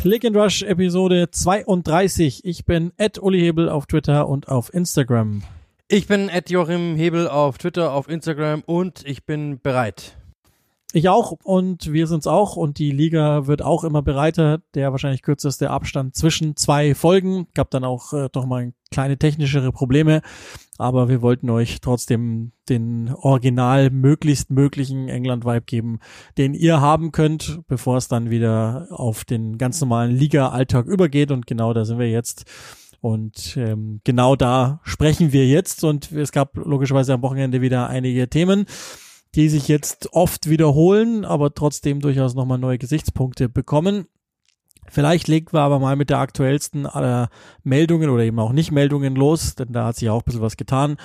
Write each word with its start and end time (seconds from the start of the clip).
Click 0.00 0.24
and 0.24 0.34
Rush 0.34 0.62
Episode 0.62 1.30
32. 1.30 2.46
Ich 2.46 2.64
bin 2.64 2.90
Ed 2.96 3.18
Uli 3.18 3.38
Hebel 3.38 3.68
auf 3.68 3.84
Twitter 3.84 4.30
und 4.30 4.48
auf 4.48 4.72
Instagram. 4.72 5.42
Ich 5.88 6.06
bin 6.06 6.30
Ed 6.30 6.48
Joachim 6.48 6.96
Hebel 6.96 7.28
auf 7.28 7.58
Twitter, 7.58 7.92
auf 7.92 8.08
Instagram 8.08 8.62
und 8.64 9.02
ich 9.04 9.26
bin 9.26 9.60
bereit. 9.60 10.16
Ich 10.92 11.08
auch 11.08 11.30
und 11.44 11.92
wir 11.92 12.08
sind's 12.08 12.26
auch 12.26 12.56
und 12.56 12.78
die 12.78 12.90
Liga 12.90 13.46
wird 13.46 13.62
auch 13.62 13.84
immer 13.84 14.02
bereiter. 14.02 14.60
Der 14.74 14.90
wahrscheinlich 14.90 15.22
kürzeste 15.22 15.70
Abstand 15.70 16.16
zwischen 16.16 16.56
zwei 16.56 16.96
Folgen. 16.96 17.46
Gab 17.54 17.70
dann 17.70 17.84
auch 17.84 18.12
äh, 18.12 18.28
doch 18.32 18.44
mal 18.44 18.72
kleine 18.90 19.16
technischere 19.16 19.70
Probleme, 19.70 20.20
aber 20.78 21.08
wir 21.08 21.22
wollten 21.22 21.48
euch 21.48 21.80
trotzdem 21.80 22.50
den 22.68 23.14
original 23.14 23.90
möglichst 23.90 24.50
möglichen 24.50 25.08
England-Vibe 25.08 25.64
geben, 25.64 26.00
den 26.38 26.54
ihr 26.54 26.80
haben 26.80 27.12
könnt, 27.12 27.60
bevor 27.68 27.96
es 27.96 28.08
dann 28.08 28.30
wieder 28.30 28.88
auf 28.90 29.24
den 29.24 29.58
ganz 29.58 29.80
normalen 29.80 30.10
Liga-Alltag 30.10 30.86
übergeht 30.86 31.30
und 31.30 31.46
genau 31.46 31.72
da 31.72 31.84
sind 31.84 32.00
wir 32.00 32.10
jetzt. 32.10 32.46
Und 33.00 33.56
ähm, 33.56 34.00
genau 34.02 34.34
da 34.34 34.80
sprechen 34.82 35.32
wir 35.32 35.46
jetzt 35.46 35.84
und 35.84 36.10
es 36.10 36.32
gab 36.32 36.56
logischerweise 36.56 37.14
am 37.14 37.22
Wochenende 37.22 37.60
wieder 37.60 37.88
einige 37.88 38.28
Themen 38.28 38.66
die 39.34 39.48
sich 39.48 39.68
jetzt 39.68 40.12
oft 40.12 40.48
wiederholen, 40.48 41.24
aber 41.24 41.54
trotzdem 41.54 42.00
durchaus 42.00 42.34
nochmal 42.34 42.58
neue 42.58 42.78
Gesichtspunkte 42.78 43.48
bekommen. 43.48 44.06
Vielleicht 44.88 45.28
legen 45.28 45.52
wir 45.52 45.60
aber 45.60 45.78
mal 45.78 45.94
mit 45.94 46.10
der 46.10 46.18
aktuellsten 46.18 46.86
aller 46.86 47.28
Meldungen 47.62 48.10
oder 48.10 48.24
eben 48.24 48.40
auch 48.40 48.52
nicht 48.52 48.72
Meldungen 48.72 49.14
los, 49.14 49.54
denn 49.54 49.72
da 49.72 49.86
hat 49.86 49.96
sich 49.96 50.10
auch 50.10 50.22
ein 50.22 50.24
bisschen 50.24 50.40
was 50.40 50.56
getan. 50.56 50.96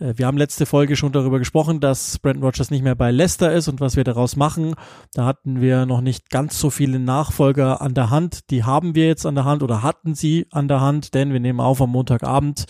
Äh, 0.00 0.14
wir 0.16 0.26
haben 0.26 0.38
letzte 0.38 0.66
Folge 0.66 0.96
schon 0.96 1.12
darüber 1.12 1.38
gesprochen, 1.38 1.80
dass 1.80 2.18
Brandon 2.18 2.44
Rogers 2.44 2.70
nicht 2.70 2.82
mehr 2.82 2.94
bei 2.94 3.10
Leicester 3.10 3.52
ist 3.52 3.68
und 3.68 3.80
was 3.80 3.96
wir 3.96 4.04
daraus 4.04 4.36
machen. 4.36 4.74
Da 5.14 5.24
hatten 5.24 5.60
wir 5.60 5.86
noch 5.86 6.00
nicht 6.00 6.30
ganz 6.30 6.58
so 6.58 6.70
viele 6.70 6.98
Nachfolger 6.98 7.80
an 7.80 7.94
der 7.94 8.10
Hand. 8.10 8.50
Die 8.50 8.64
haben 8.64 8.94
wir 8.94 9.06
jetzt 9.06 9.26
an 9.26 9.34
der 9.34 9.44
Hand 9.44 9.62
oder 9.62 9.82
hatten 9.82 10.14
sie 10.14 10.46
an 10.50 10.68
der 10.68 10.80
Hand, 10.80 11.14
denn 11.14 11.32
wir 11.32 11.40
nehmen 11.40 11.60
auf 11.60 11.80
am 11.80 11.90
Montagabend. 11.90 12.66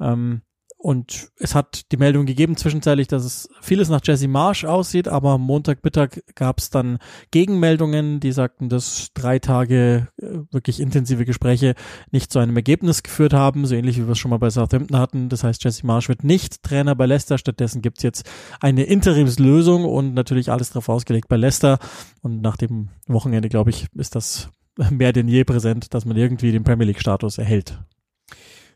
Ähm, 0.00 0.42
und 0.82 1.28
es 1.36 1.54
hat 1.54 1.92
die 1.92 1.98
Meldung 1.98 2.24
gegeben 2.24 2.56
zwischenzeitlich, 2.56 3.06
dass 3.06 3.22
es 3.22 3.50
vieles 3.60 3.90
nach 3.90 4.00
Jesse 4.02 4.28
Marsh 4.28 4.64
aussieht, 4.64 5.08
aber 5.08 5.32
am 5.32 5.42
Montagmittag 5.42 6.22
gab 6.34 6.58
es 6.58 6.70
dann 6.70 6.96
Gegenmeldungen, 7.30 8.18
die 8.18 8.32
sagten, 8.32 8.70
dass 8.70 9.10
drei 9.12 9.38
Tage 9.38 10.08
äh, 10.16 10.38
wirklich 10.50 10.80
intensive 10.80 11.26
Gespräche 11.26 11.74
nicht 12.12 12.32
zu 12.32 12.38
einem 12.38 12.56
Ergebnis 12.56 13.02
geführt 13.02 13.34
haben, 13.34 13.66
so 13.66 13.74
ähnlich 13.74 13.98
wie 13.98 14.06
wir 14.06 14.12
es 14.12 14.18
schon 14.18 14.30
mal 14.30 14.38
bei 14.38 14.48
Southampton 14.48 14.98
hatten. 14.98 15.28
Das 15.28 15.44
heißt, 15.44 15.62
Jesse 15.62 15.84
Marsh 15.84 16.08
wird 16.08 16.24
nicht 16.24 16.62
Trainer 16.62 16.94
bei 16.94 17.04
Leicester, 17.04 17.36
stattdessen 17.36 17.82
gibt's 17.82 18.02
jetzt 18.02 18.26
eine 18.60 18.84
Interimslösung 18.84 19.84
und 19.84 20.14
natürlich 20.14 20.50
alles 20.50 20.70
darauf 20.70 20.88
ausgelegt 20.88 21.28
bei 21.28 21.36
Leicester. 21.36 21.78
Und 22.22 22.40
nach 22.40 22.56
dem 22.56 22.88
Wochenende, 23.06 23.50
glaube 23.50 23.68
ich, 23.68 23.86
ist 23.96 24.14
das 24.14 24.48
mehr 24.90 25.12
denn 25.12 25.28
je 25.28 25.44
präsent, 25.44 25.92
dass 25.92 26.06
man 26.06 26.16
irgendwie 26.16 26.52
den 26.52 26.64
Premier 26.64 26.86
League-Status 26.86 27.36
erhält. 27.36 27.78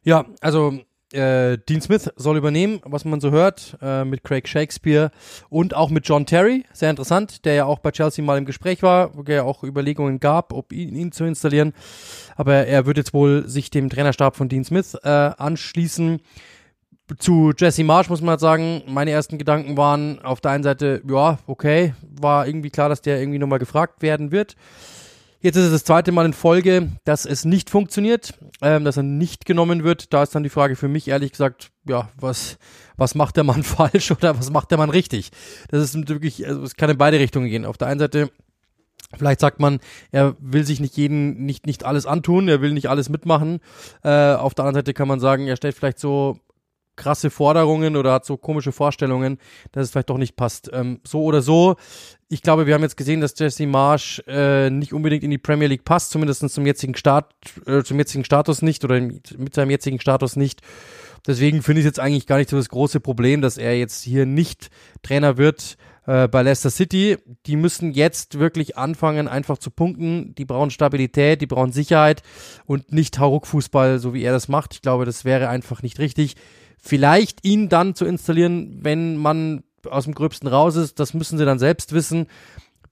Ja, 0.02 0.26
also 0.42 0.80
äh, 1.14 1.58
Dean 1.68 1.80
Smith 1.80 2.10
soll 2.16 2.36
übernehmen, 2.36 2.80
was 2.84 3.04
man 3.04 3.20
so 3.20 3.30
hört, 3.30 3.78
äh, 3.80 4.04
mit 4.04 4.24
Craig 4.24 4.48
Shakespeare 4.48 5.10
und 5.48 5.74
auch 5.74 5.90
mit 5.90 6.06
John 6.06 6.26
Terry, 6.26 6.64
sehr 6.72 6.90
interessant, 6.90 7.44
der 7.44 7.54
ja 7.54 7.64
auch 7.64 7.78
bei 7.78 7.90
Chelsea 7.90 8.24
mal 8.24 8.38
im 8.38 8.44
Gespräch 8.44 8.82
war, 8.82 9.16
wo 9.16 9.22
es 9.22 9.28
ja 9.28 9.42
auch 9.44 9.62
Überlegungen 9.62 10.20
gab, 10.20 10.52
ob 10.52 10.72
ihn, 10.72 10.94
ihn, 10.94 11.12
zu 11.12 11.24
installieren. 11.24 11.72
Aber 12.36 12.66
er 12.66 12.86
wird 12.86 12.96
jetzt 12.96 13.14
wohl 13.14 13.48
sich 13.48 13.70
dem 13.70 13.88
Trainerstab 13.88 14.36
von 14.36 14.48
Dean 14.48 14.64
Smith 14.64 14.94
äh, 15.02 15.08
anschließen. 15.08 16.20
Zu 17.18 17.52
Jesse 17.56 17.84
Marsh 17.84 18.08
muss 18.08 18.22
man 18.22 18.30
halt 18.30 18.40
sagen, 18.40 18.82
meine 18.86 19.10
ersten 19.10 19.36
Gedanken 19.38 19.76
waren 19.76 20.20
auf 20.24 20.40
der 20.40 20.52
einen 20.52 20.64
Seite, 20.64 21.02
ja, 21.08 21.38
okay, 21.46 21.94
war 22.20 22.46
irgendwie 22.46 22.70
klar, 22.70 22.88
dass 22.88 23.02
der 23.02 23.20
irgendwie 23.20 23.38
nochmal 23.38 23.58
gefragt 23.58 24.02
werden 24.02 24.32
wird. 24.32 24.56
Jetzt 25.44 25.56
ist 25.56 25.64
es 25.64 25.72
das 25.72 25.84
zweite 25.84 26.10
Mal 26.10 26.24
in 26.24 26.32
Folge, 26.32 26.92
dass 27.04 27.26
es 27.26 27.44
nicht 27.44 27.68
funktioniert, 27.68 28.32
ähm, 28.62 28.86
dass 28.86 28.96
er 28.96 29.02
nicht 29.02 29.44
genommen 29.44 29.84
wird. 29.84 30.14
Da 30.14 30.22
ist 30.22 30.34
dann 30.34 30.42
die 30.42 30.48
Frage 30.48 30.74
für 30.74 30.88
mich 30.88 31.06
ehrlich 31.06 31.32
gesagt, 31.32 31.70
ja, 31.86 32.08
was, 32.18 32.56
was 32.96 33.14
macht 33.14 33.36
der 33.36 33.44
Mann 33.44 33.62
falsch 33.62 34.10
oder 34.10 34.38
was 34.38 34.50
macht 34.50 34.70
der 34.70 34.78
Mann 34.78 34.88
richtig? 34.88 35.32
Das 35.68 35.82
ist 35.82 36.08
wirklich, 36.08 36.46
also 36.48 36.62
es 36.62 36.76
kann 36.76 36.88
in 36.88 36.96
beide 36.96 37.18
Richtungen 37.18 37.50
gehen. 37.50 37.66
Auf 37.66 37.76
der 37.76 37.88
einen 37.88 38.00
Seite 38.00 38.30
Vielleicht 39.16 39.38
sagt 39.38 39.60
man, 39.60 39.80
er 40.10 40.34
will 40.40 40.64
sich 40.64 40.80
nicht 40.80 40.96
jeden, 40.96 41.44
nicht, 41.44 41.66
nicht 41.66 41.84
alles 41.84 42.06
antun, 42.06 42.48
er 42.48 42.62
will 42.62 42.72
nicht 42.72 42.88
alles 42.88 43.10
mitmachen. 43.10 43.60
Äh, 44.02 44.32
auf 44.32 44.54
der 44.54 44.64
anderen 44.64 44.80
Seite 44.80 44.94
kann 44.94 45.06
man 45.06 45.20
sagen, 45.20 45.46
er 45.46 45.56
stellt 45.56 45.76
vielleicht 45.76 46.00
so 46.00 46.38
krasse 46.96 47.30
Forderungen 47.30 47.96
oder 47.96 48.12
hat 48.12 48.24
so 48.24 48.36
komische 48.36 48.72
Vorstellungen, 48.72 49.38
dass 49.72 49.84
es 49.84 49.90
vielleicht 49.90 50.10
doch 50.10 50.18
nicht 50.18 50.36
passt. 50.36 50.70
Ähm, 50.72 51.00
so 51.04 51.22
oder 51.22 51.42
so, 51.42 51.76
ich 52.28 52.42
glaube, 52.42 52.66
wir 52.66 52.74
haben 52.74 52.82
jetzt 52.82 52.96
gesehen, 52.96 53.20
dass 53.20 53.38
Jesse 53.38 53.66
Marsh 53.66 54.22
äh, 54.26 54.70
nicht 54.70 54.92
unbedingt 54.92 55.22
in 55.22 55.30
die 55.30 55.38
Premier 55.38 55.68
League 55.68 55.84
passt, 55.84 56.10
zumindest 56.10 56.48
zum 56.50 56.66
jetzigen 56.66 56.96
Start, 56.96 57.32
äh, 57.66 57.82
zum 57.82 57.98
jetzigen 57.98 58.24
Status 58.24 58.62
nicht 58.62 58.84
oder 58.84 59.00
mit 59.00 59.54
seinem 59.54 59.70
jetzigen 59.70 60.00
Status 60.00 60.36
nicht. 60.36 60.60
Deswegen 61.26 61.62
finde 61.62 61.80
ich 61.80 61.86
jetzt 61.86 62.00
eigentlich 62.00 62.26
gar 62.26 62.38
nicht 62.38 62.50
so 62.50 62.56
das 62.56 62.68
große 62.68 63.00
Problem, 63.00 63.40
dass 63.40 63.56
er 63.56 63.78
jetzt 63.78 64.02
hier 64.02 64.26
nicht 64.26 64.70
Trainer 65.02 65.38
wird 65.38 65.76
äh, 66.06 66.28
bei 66.28 66.42
Leicester 66.42 66.70
City. 66.70 67.16
Die 67.46 67.56
müssen 67.56 67.92
jetzt 67.92 68.38
wirklich 68.38 68.76
anfangen, 68.76 69.28
einfach 69.28 69.58
zu 69.58 69.70
punkten. 69.70 70.34
Die 70.34 70.44
brauchen 70.44 70.70
Stabilität, 70.70 71.40
die 71.40 71.46
brauchen 71.46 71.72
Sicherheit 71.72 72.22
und 72.66 72.92
nicht 72.92 73.18
Hauruck-Fußball, 73.18 73.98
so 73.98 74.12
wie 74.12 74.22
er 74.22 74.32
das 74.32 74.48
macht. 74.48 74.74
Ich 74.74 74.82
glaube, 74.82 75.04
das 75.04 75.24
wäre 75.24 75.48
einfach 75.48 75.82
nicht 75.82 75.98
richtig 75.98 76.36
vielleicht 76.84 77.44
ihn 77.44 77.68
dann 77.68 77.94
zu 77.94 78.04
installieren, 78.04 78.78
wenn 78.82 79.16
man 79.16 79.64
aus 79.88 80.04
dem 80.04 80.14
Gröbsten 80.14 80.48
raus 80.48 80.76
ist, 80.76 81.00
das 81.00 81.14
müssen 81.14 81.38
sie 81.38 81.44
dann 81.44 81.58
selbst 81.58 81.92
wissen. 81.92 82.26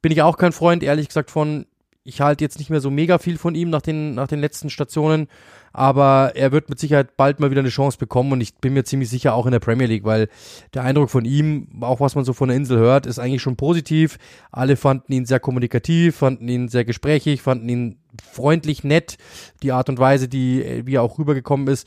Bin 0.01 0.13
ich 0.13 0.23
auch 0.23 0.37
kein 0.37 0.53
Freund, 0.53 0.83
ehrlich 0.83 1.09
gesagt, 1.09 1.31
von, 1.31 1.67
ich 2.03 2.21
halte 2.21 2.43
jetzt 2.43 2.59
nicht 2.59 2.71
mehr 2.71 2.81
so 2.81 2.91
mega 2.91 3.19
viel 3.19 3.39
von 3.39 3.55
ihm 3.55 3.71
nach 3.71 3.83
den, 3.83 4.15
nach 4.15 4.27
den 4.27 4.41
letzten 4.41 4.71
Stationen, 4.71 5.29
aber 5.73 6.33
er 6.35 6.53
wird 6.53 6.69
mit 6.69 6.79
Sicherheit 6.79 7.17
bald 7.17 7.39
mal 7.39 7.51
wieder 7.51 7.61
eine 7.61 7.69
Chance 7.69 7.99
bekommen 7.99 8.33
und 8.33 8.41
ich 8.41 8.55
bin 8.57 8.73
mir 8.73 8.85
ziemlich 8.85 9.09
sicher 9.09 9.35
auch 9.35 9.47
in 9.47 9.53
der 9.53 9.61
Premier 9.61 9.87
League, 9.87 10.05
weil 10.05 10.29
der 10.75 10.83
Eindruck 10.83 11.11
von 11.11 11.25
ihm, 11.25 11.69
auch 11.83 12.01
was 12.01 12.15
man 12.15 12.25
so 12.25 12.33
von 12.33 12.49
der 12.49 12.57
Insel 12.57 12.79
hört, 12.79 13.07
ist 13.07 13.19
eigentlich 13.19 13.43
schon 13.43 13.57
positiv. 13.57 14.19
Alle 14.51 14.77
fanden 14.77 15.13
ihn 15.13 15.27
sehr 15.27 15.41
kommunikativ, 15.41 16.17
fanden 16.17 16.49
ihn 16.49 16.69
sehr 16.69 16.85
gesprächig, 16.85 17.43
fanden 17.43 17.69
ihn 17.69 17.99
freundlich, 18.23 18.85
nett. 18.85 19.17
Die 19.63 19.73
Art 19.73 19.89
und 19.89 19.99
Weise, 19.99 20.29
die, 20.29 20.83
wie 20.85 20.97
er 20.97 21.03
auch 21.03 21.19
rübergekommen 21.19 21.69
ist, 21.69 21.87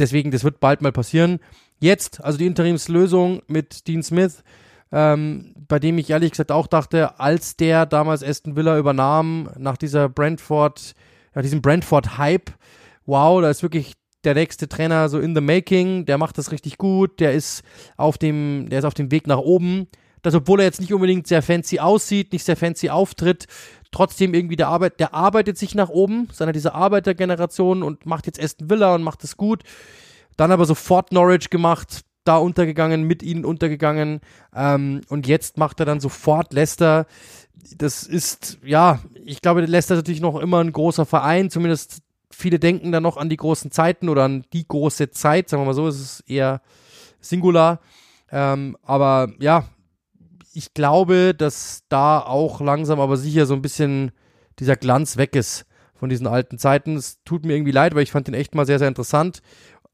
deswegen, 0.00 0.30
das 0.30 0.44
wird 0.44 0.60
bald 0.60 0.82
mal 0.82 0.92
passieren. 0.92 1.38
Jetzt, 1.78 2.22
also 2.22 2.38
die 2.38 2.46
Interimslösung 2.46 3.42
mit 3.46 3.86
Dean 3.86 4.02
Smith, 4.02 4.42
ähm, 4.92 5.54
bei 5.68 5.78
dem 5.78 5.98
ich 5.98 6.10
ehrlich 6.10 6.32
gesagt 6.32 6.52
auch 6.52 6.66
dachte, 6.66 7.20
als 7.20 7.56
der 7.56 7.86
damals 7.86 8.24
Aston 8.24 8.56
Villa 8.56 8.78
übernahm, 8.78 9.50
nach 9.56 9.76
dieser 9.76 10.08
Brentford, 10.08 10.94
nach 11.34 11.42
diesem 11.42 11.62
Brentford-Hype, 11.62 12.50
wow, 13.06 13.40
da 13.40 13.50
ist 13.50 13.62
wirklich 13.62 13.94
der 14.24 14.34
nächste 14.34 14.68
Trainer 14.68 15.08
so 15.08 15.18
in 15.18 15.34
the 15.34 15.40
making, 15.40 16.04
der 16.04 16.18
macht 16.18 16.38
das 16.38 16.52
richtig 16.52 16.76
gut, 16.76 17.20
der 17.20 17.32
ist 17.32 17.62
auf 17.96 18.18
dem, 18.18 18.68
der 18.68 18.80
ist 18.80 18.84
auf 18.84 18.94
dem 18.94 19.10
Weg 19.10 19.26
nach 19.26 19.38
oben. 19.38 19.86
Das, 20.22 20.34
obwohl 20.34 20.60
er 20.60 20.66
jetzt 20.66 20.80
nicht 20.80 20.92
unbedingt 20.92 21.26
sehr 21.26 21.42
fancy 21.42 21.80
aussieht, 21.80 22.32
nicht 22.32 22.44
sehr 22.44 22.56
fancy 22.56 22.90
auftritt, 22.90 23.46
trotzdem 23.90 24.34
irgendwie 24.34 24.56
der 24.56 24.68
Arbeit, 24.68 25.00
der 25.00 25.14
arbeitet 25.14 25.58
sich 25.58 25.74
nach 25.74 25.88
oben, 25.88 26.28
seiner 26.32 26.52
dieser 26.52 26.74
Arbeitergeneration 26.74 27.82
und 27.82 28.06
macht 28.06 28.26
jetzt 28.26 28.42
Aston 28.42 28.70
Villa 28.70 28.94
und 28.94 29.02
macht 29.02 29.24
es 29.24 29.36
gut. 29.36 29.62
Dann 30.36 30.52
aber 30.52 30.64
sofort 30.64 31.12
Norwich 31.12 31.50
gemacht, 31.50 32.02
da 32.24 32.36
untergegangen, 32.36 33.04
mit 33.04 33.22
ihnen 33.22 33.44
untergegangen 33.44 34.20
ähm, 34.54 35.00
und 35.08 35.26
jetzt 35.26 35.56
macht 35.56 35.80
er 35.80 35.86
dann 35.86 36.00
sofort 36.00 36.52
Leicester. 36.52 37.06
Das 37.76 38.02
ist, 38.04 38.58
ja, 38.64 39.00
ich 39.24 39.40
glaube, 39.40 39.62
Leicester 39.62 39.94
ist 39.94 40.00
natürlich 40.00 40.20
noch 40.20 40.38
immer 40.38 40.62
ein 40.62 40.72
großer 40.72 41.06
Verein, 41.06 41.50
zumindest 41.50 42.02
viele 42.30 42.58
denken 42.58 42.92
dann 42.92 43.02
noch 43.02 43.16
an 43.16 43.28
die 43.28 43.36
großen 43.36 43.70
Zeiten 43.70 44.08
oder 44.08 44.24
an 44.24 44.44
die 44.52 44.66
große 44.66 45.10
Zeit, 45.10 45.48
sagen 45.48 45.62
wir 45.62 45.66
mal 45.66 45.74
so, 45.74 45.88
es 45.88 46.00
ist 46.00 46.20
eher 46.28 46.62
singular. 47.20 47.80
Ähm, 48.30 48.76
aber 48.82 49.32
ja, 49.40 49.64
ich 50.60 50.74
glaube, 50.74 51.34
dass 51.34 51.84
da 51.88 52.20
auch 52.20 52.60
langsam 52.60 53.00
aber 53.00 53.16
sicher 53.16 53.46
so 53.46 53.54
ein 53.54 53.62
bisschen 53.62 54.12
dieser 54.58 54.76
Glanz 54.76 55.16
weg 55.16 55.34
ist 55.34 55.64
von 55.94 56.10
diesen 56.10 56.26
alten 56.26 56.58
Zeiten. 56.58 56.96
Es 56.96 57.24
tut 57.24 57.46
mir 57.46 57.54
irgendwie 57.54 57.72
leid, 57.72 57.94
weil 57.94 58.02
ich 58.02 58.12
fand 58.12 58.26
den 58.26 58.34
echt 58.34 58.54
mal 58.54 58.66
sehr, 58.66 58.78
sehr 58.78 58.88
interessant. 58.88 59.40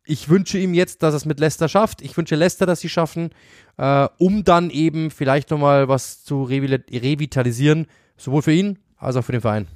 Ich 0.04 0.28
wünsche 0.28 0.58
ihm 0.58 0.74
jetzt, 0.74 1.04
dass 1.04 1.14
er 1.14 1.18
es 1.18 1.24
mit 1.24 1.38
Leicester 1.38 1.68
schafft. 1.68 2.02
Ich 2.02 2.16
wünsche 2.16 2.34
Leicester, 2.34 2.66
dass 2.66 2.80
sie 2.80 2.88
schaffen, 2.88 3.30
äh, 3.76 4.08
um 4.18 4.42
dann 4.42 4.70
eben 4.70 5.12
vielleicht 5.12 5.52
nochmal 5.52 5.86
was 5.86 6.24
zu 6.24 6.42
revitalisieren, 6.42 7.86
sowohl 8.16 8.42
für 8.42 8.52
ihn 8.52 8.80
als 8.96 9.14
auch 9.14 9.22
für 9.22 9.32
den 9.32 9.42
Verein. 9.42 9.68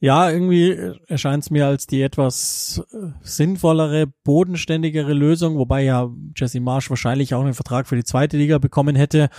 Ja, 0.00 0.28
irgendwie 0.28 0.76
erscheint 1.06 1.44
es 1.44 1.50
mir 1.50 1.68
als 1.68 1.86
die 1.86 2.02
etwas 2.02 2.82
äh, 2.92 3.12
sinnvollere, 3.22 4.08
bodenständigere 4.24 5.12
Lösung, 5.12 5.56
wobei 5.56 5.84
ja 5.84 6.10
Jesse 6.34 6.58
Marsch 6.58 6.90
wahrscheinlich 6.90 7.32
auch 7.32 7.42
einen 7.42 7.54
Vertrag 7.54 7.86
für 7.86 7.96
die 7.96 8.04
zweite 8.04 8.36
Liga 8.36 8.58
bekommen 8.58 8.96
hätte. 8.96 9.30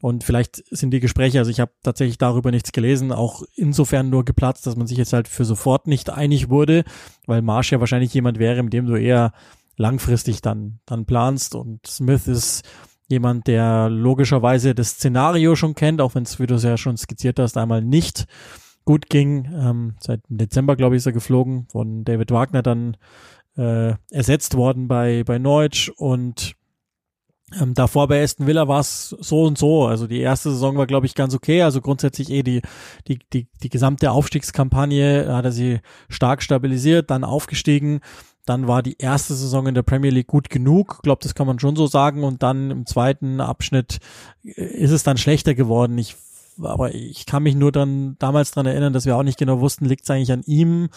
Und 0.00 0.22
vielleicht 0.22 0.62
sind 0.70 0.92
die 0.92 1.00
Gespräche, 1.00 1.38
also 1.38 1.50
ich 1.50 1.58
habe 1.60 1.72
tatsächlich 1.82 2.18
darüber 2.18 2.50
nichts 2.52 2.70
gelesen, 2.70 3.10
auch 3.10 3.42
insofern 3.56 4.10
nur 4.10 4.24
geplatzt, 4.24 4.66
dass 4.66 4.76
man 4.76 4.86
sich 4.86 4.96
jetzt 4.96 5.12
halt 5.12 5.26
für 5.26 5.44
sofort 5.44 5.88
nicht 5.88 6.10
einig 6.10 6.48
wurde, 6.48 6.84
weil 7.26 7.42
Marsh 7.42 7.72
ja 7.72 7.80
wahrscheinlich 7.80 8.14
jemand 8.14 8.38
wäre, 8.38 8.62
mit 8.62 8.72
dem 8.72 8.86
du 8.86 8.94
eher 8.94 9.32
langfristig 9.76 10.40
dann, 10.40 10.78
dann 10.86 11.04
planst. 11.04 11.54
Und 11.56 11.86
Smith 11.86 12.28
ist 12.28 12.62
jemand, 13.08 13.46
der 13.46 13.88
logischerweise 13.88 14.74
das 14.74 14.90
Szenario 14.90 15.56
schon 15.56 15.74
kennt, 15.74 16.00
auch 16.00 16.14
wenn 16.14 16.22
es, 16.22 16.38
wie 16.38 16.46
du 16.46 16.54
es 16.54 16.62
ja 16.62 16.76
schon 16.76 16.96
skizziert 16.96 17.40
hast, 17.40 17.56
einmal 17.56 17.82
nicht 17.82 18.26
gut 18.84 19.08
ging. 19.08 19.50
Ähm, 19.52 19.96
seit 20.00 20.20
Dezember, 20.28 20.76
glaube 20.76 20.94
ich, 20.94 20.98
ist 21.00 21.06
er 21.06 21.12
geflogen, 21.12 21.66
von 21.70 22.04
David 22.04 22.30
Wagner 22.30 22.62
dann 22.62 22.96
äh, 23.56 23.94
ersetzt 24.10 24.54
worden 24.54 24.86
bei, 24.86 25.24
bei 25.24 25.38
Neutsch 25.38 25.90
und 25.96 26.54
ähm, 27.58 27.74
davor 27.74 28.08
bei 28.08 28.22
Aston 28.22 28.46
Villa 28.46 28.68
war 28.68 28.80
es 28.80 29.08
so 29.08 29.44
und 29.44 29.56
so. 29.56 29.86
Also 29.86 30.06
die 30.06 30.20
erste 30.20 30.50
Saison 30.50 30.76
war, 30.76 30.86
glaube 30.86 31.06
ich, 31.06 31.14
ganz 31.14 31.34
okay. 31.34 31.62
Also 31.62 31.80
grundsätzlich 31.80 32.30
eh 32.30 32.42
die, 32.42 32.60
die, 33.06 33.18
die, 33.32 33.48
die 33.62 33.68
gesamte 33.70 34.10
Aufstiegskampagne 34.10 35.34
hat 35.34 35.44
er 35.46 35.52
sie 35.52 35.80
stark 36.08 36.42
stabilisiert, 36.42 37.10
dann 37.10 37.24
aufgestiegen. 37.24 38.00
Dann 38.44 38.66
war 38.66 38.82
die 38.82 38.96
erste 38.98 39.34
Saison 39.34 39.66
in 39.66 39.74
der 39.74 39.82
Premier 39.82 40.10
League 40.10 40.26
gut 40.26 40.50
genug. 40.50 40.94
Ich 40.96 41.02
glaube, 41.02 41.22
das 41.22 41.34
kann 41.34 41.46
man 41.46 41.58
schon 41.58 41.76
so 41.76 41.86
sagen. 41.86 42.22
Und 42.22 42.42
dann 42.42 42.70
im 42.70 42.86
zweiten 42.86 43.40
Abschnitt 43.40 43.98
äh, 44.44 44.50
ist 44.62 44.90
es 44.90 45.02
dann 45.02 45.16
schlechter 45.16 45.54
geworden. 45.54 45.96
Ich, 45.96 46.16
aber 46.60 46.94
ich 46.94 47.24
kann 47.24 47.42
mich 47.42 47.54
nur 47.54 47.72
dann 47.72 48.16
damals 48.18 48.50
dran 48.50 48.66
erinnern, 48.66 48.92
dass 48.92 49.06
wir 49.06 49.16
auch 49.16 49.22
nicht 49.22 49.38
genau 49.38 49.60
wussten, 49.60 49.86
liegt 49.86 50.04
es 50.04 50.10
eigentlich 50.10 50.32
an 50.32 50.42
ihm 50.44 50.90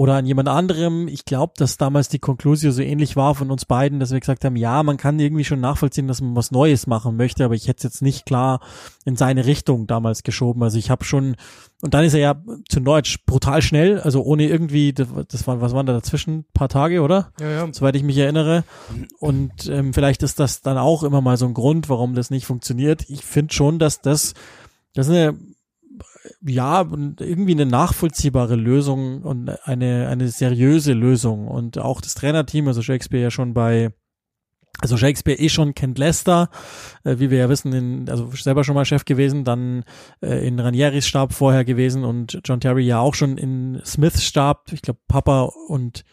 oder 0.00 0.14
an 0.14 0.24
jemand 0.24 0.48
anderem. 0.48 1.08
Ich 1.08 1.26
glaube, 1.26 1.52
dass 1.58 1.76
damals 1.76 2.08
die 2.08 2.18
Konklusio 2.18 2.70
so 2.70 2.80
ähnlich 2.80 3.16
war 3.16 3.34
von 3.34 3.50
uns 3.50 3.66
beiden, 3.66 4.00
dass 4.00 4.12
wir 4.12 4.18
gesagt 4.18 4.46
haben, 4.46 4.56
ja, 4.56 4.82
man 4.82 4.96
kann 4.96 5.20
irgendwie 5.20 5.44
schon 5.44 5.60
nachvollziehen, 5.60 6.08
dass 6.08 6.22
man 6.22 6.34
was 6.34 6.50
Neues 6.50 6.86
machen 6.86 7.18
möchte, 7.18 7.44
aber 7.44 7.52
ich 7.52 7.68
hätte 7.68 7.76
es 7.76 7.82
jetzt 7.82 8.00
nicht 8.00 8.24
klar 8.24 8.60
in 9.04 9.16
seine 9.16 9.44
Richtung 9.44 9.86
damals 9.86 10.22
geschoben. 10.22 10.62
Also 10.62 10.78
ich 10.78 10.88
habe 10.88 11.04
schon, 11.04 11.36
und 11.82 11.92
dann 11.92 12.02
ist 12.02 12.14
er 12.14 12.20
ja 12.20 12.42
zu 12.70 12.80
Deutsch 12.80 13.26
brutal 13.26 13.60
schnell, 13.60 14.00
also 14.00 14.22
ohne 14.22 14.48
irgendwie, 14.48 14.94
das 14.94 15.46
war, 15.46 15.60
was 15.60 15.74
waren 15.74 15.84
da 15.84 15.92
dazwischen? 15.92 16.38
Ein 16.38 16.44
paar 16.54 16.70
Tage, 16.70 17.02
oder? 17.02 17.30
Ja, 17.38 17.50
ja. 17.50 17.68
Soweit 17.70 17.94
ich 17.94 18.02
mich 18.02 18.16
erinnere. 18.16 18.64
Und 19.18 19.68
ähm, 19.68 19.92
vielleicht 19.92 20.22
ist 20.22 20.40
das 20.40 20.62
dann 20.62 20.78
auch 20.78 21.02
immer 21.02 21.20
mal 21.20 21.36
so 21.36 21.44
ein 21.44 21.52
Grund, 21.52 21.90
warum 21.90 22.14
das 22.14 22.30
nicht 22.30 22.46
funktioniert. 22.46 23.04
Ich 23.10 23.22
finde 23.26 23.52
schon, 23.52 23.78
dass 23.78 24.00
das, 24.00 24.32
das 24.94 25.08
ist 25.08 25.14
eine 25.14 25.36
ja, 26.42 26.82
irgendwie 26.82 27.52
eine 27.52 27.66
nachvollziehbare 27.66 28.56
Lösung 28.56 29.22
und 29.22 29.50
eine, 29.64 30.08
eine 30.08 30.28
seriöse 30.28 30.92
Lösung. 30.92 31.48
Und 31.48 31.78
auch 31.78 32.00
das 32.00 32.14
Trainerteam, 32.14 32.68
also 32.68 32.82
Shakespeare 32.82 33.22
ja 33.22 33.30
schon 33.30 33.54
bei, 33.54 33.90
also 34.80 34.96
Shakespeare 34.96 35.38
eh 35.38 35.48
schon 35.48 35.74
kennt 35.74 35.98
Leicester, 35.98 36.50
äh, 37.04 37.18
wie 37.18 37.30
wir 37.30 37.38
ja 37.38 37.48
wissen, 37.48 37.72
in, 37.72 38.08
also 38.08 38.30
selber 38.32 38.64
schon 38.64 38.74
mal 38.74 38.84
Chef 38.84 39.04
gewesen, 39.04 39.44
dann 39.44 39.84
äh, 40.22 40.46
in 40.46 40.58
Ranieris 40.60 41.06
Stab 41.06 41.32
vorher 41.32 41.64
gewesen 41.64 42.04
und 42.04 42.40
John 42.44 42.60
Terry 42.60 42.84
ja 42.84 43.00
auch 43.00 43.14
schon 43.14 43.38
in 43.38 43.80
Smiths 43.84 44.24
Stab. 44.24 44.72
Ich 44.72 44.82
glaube, 44.82 45.00
Papa 45.08 45.50
und 45.68 46.04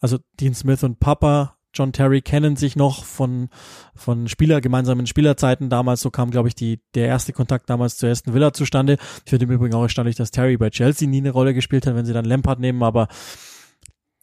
also 0.00 0.18
Dean 0.40 0.54
Smith 0.54 0.82
und 0.82 0.98
Papa 0.98 1.56
John 1.74 1.92
Terry 1.92 2.20
kennen 2.20 2.56
sich 2.56 2.76
noch 2.76 3.04
von, 3.04 3.48
von 3.94 4.28
Spieler, 4.28 4.60
gemeinsamen 4.60 5.06
Spielerzeiten 5.06 5.70
damals. 5.70 6.00
So 6.00 6.10
kam, 6.10 6.30
glaube 6.30 6.48
ich, 6.48 6.54
die, 6.54 6.80
der 6.94 7.06
erste 7.06 7.32
Kontakt 7.32 7.70
damals 7.70 7.96
zur 7.96 8.08
ersten 8.08 8.34
Villa 8.34 8.52
zustande. 8.52 8.98
Ich 9.24 9.30
finde 9.30 9.46
im 9.46 9.52
Übrigen 9.52 9.74
auch 9.74 9.82
erstaunlich, 9.82 10.16
dass 10.16 10.30
Terry 10.30 10.56
bei 10.56 10.70
Chelsea 10.70 11.08
nie 11.08 11.18
eine 11.18 11.30
Rolle 11.30 11.54
gespielt 11.54 11.86
hat, 11.86 11.94
wenn 11.94 12.06
sie 12.06 12.12
dann 12.12 12.24
Lampard 12.24 12.60
nehmen, 12.60 12.82
aber 12.82 13.08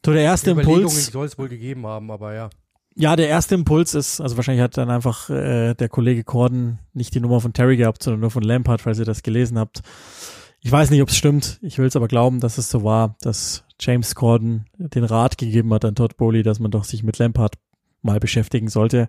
so 0.04 0.12
der 0.12 0.22
erste 0.22 0.52
Impuls. 0.52 1.06
soll 1.06 1.26
es 1.26 1.38
wohl 1.38 1.48
gegeben 1.48 1.86
haben, 1.86 2.10
aber 2.10 2.34
ja. 2.34 2.50
Ja, 2.96 3.16
der 3.16 3.28
erste 3.28 3.54
Impuls 3.54 3.94
ist, 3.94 4.20
also 4.20 4.36
wahrscheinlich 4.36 4.62
hat 4.62 4.76
dann 4.76 4.90
einfach 4.90 5.30
äh, 5.30 5.74
der 5.74 5.88
Kollege 5.88 6.24
Corden 6.24 6.80
nicht 6.92 7.14
die 7.14 7.20
Nummer 7.20 7.40
von 7.40 7.52
Terry 7.52 7.76
gehabt, 7.76 8.02
sondern 8.02 8.20
nur 8.20 8.30
von 8.30 8.42
Lampard, 8.42 8.80
falls 8.80 8.98
ihr 8.98 9.04
das 9.04 9.22
gelesen 9.22 9.58
habt. 9.58 9.82
Ich 10.62 10.70
weiß 10.70 10.90
nicht, 10.90 11.02
ob 11.02 11.08
es 11.08 11.16
stimmt. 11.16 11.58
Ich 11.62 11.78
will 11.78 11.86
es 11.86 11.96
aber 11.96 12.08
glauben, 12.08 12.40
dass 12.40 12.58
es 12.58 12.70
so 12.70 12.84
war, 12.84 13.16
dass 13.20 13.64
James 13.80 14.14
Corden 14.14 14.66
den 14.76 15.04
Rat 15.04 15.38
gegeben 15.38 15.72
hat 15.72 15.84
an 15.84 15.94
Todd 15.94 16.16
Bowley, 16.16 16.42
dass 16.42 16.60
man 16.60 16.70
doch 16.70 16.84
sich 16.84 17.02
mit 17.02 17.18
Lampard 17.18 17.54
mal 18.02 18.20
beschäftigen 18.20 18.68
sollte. 18.68 19.08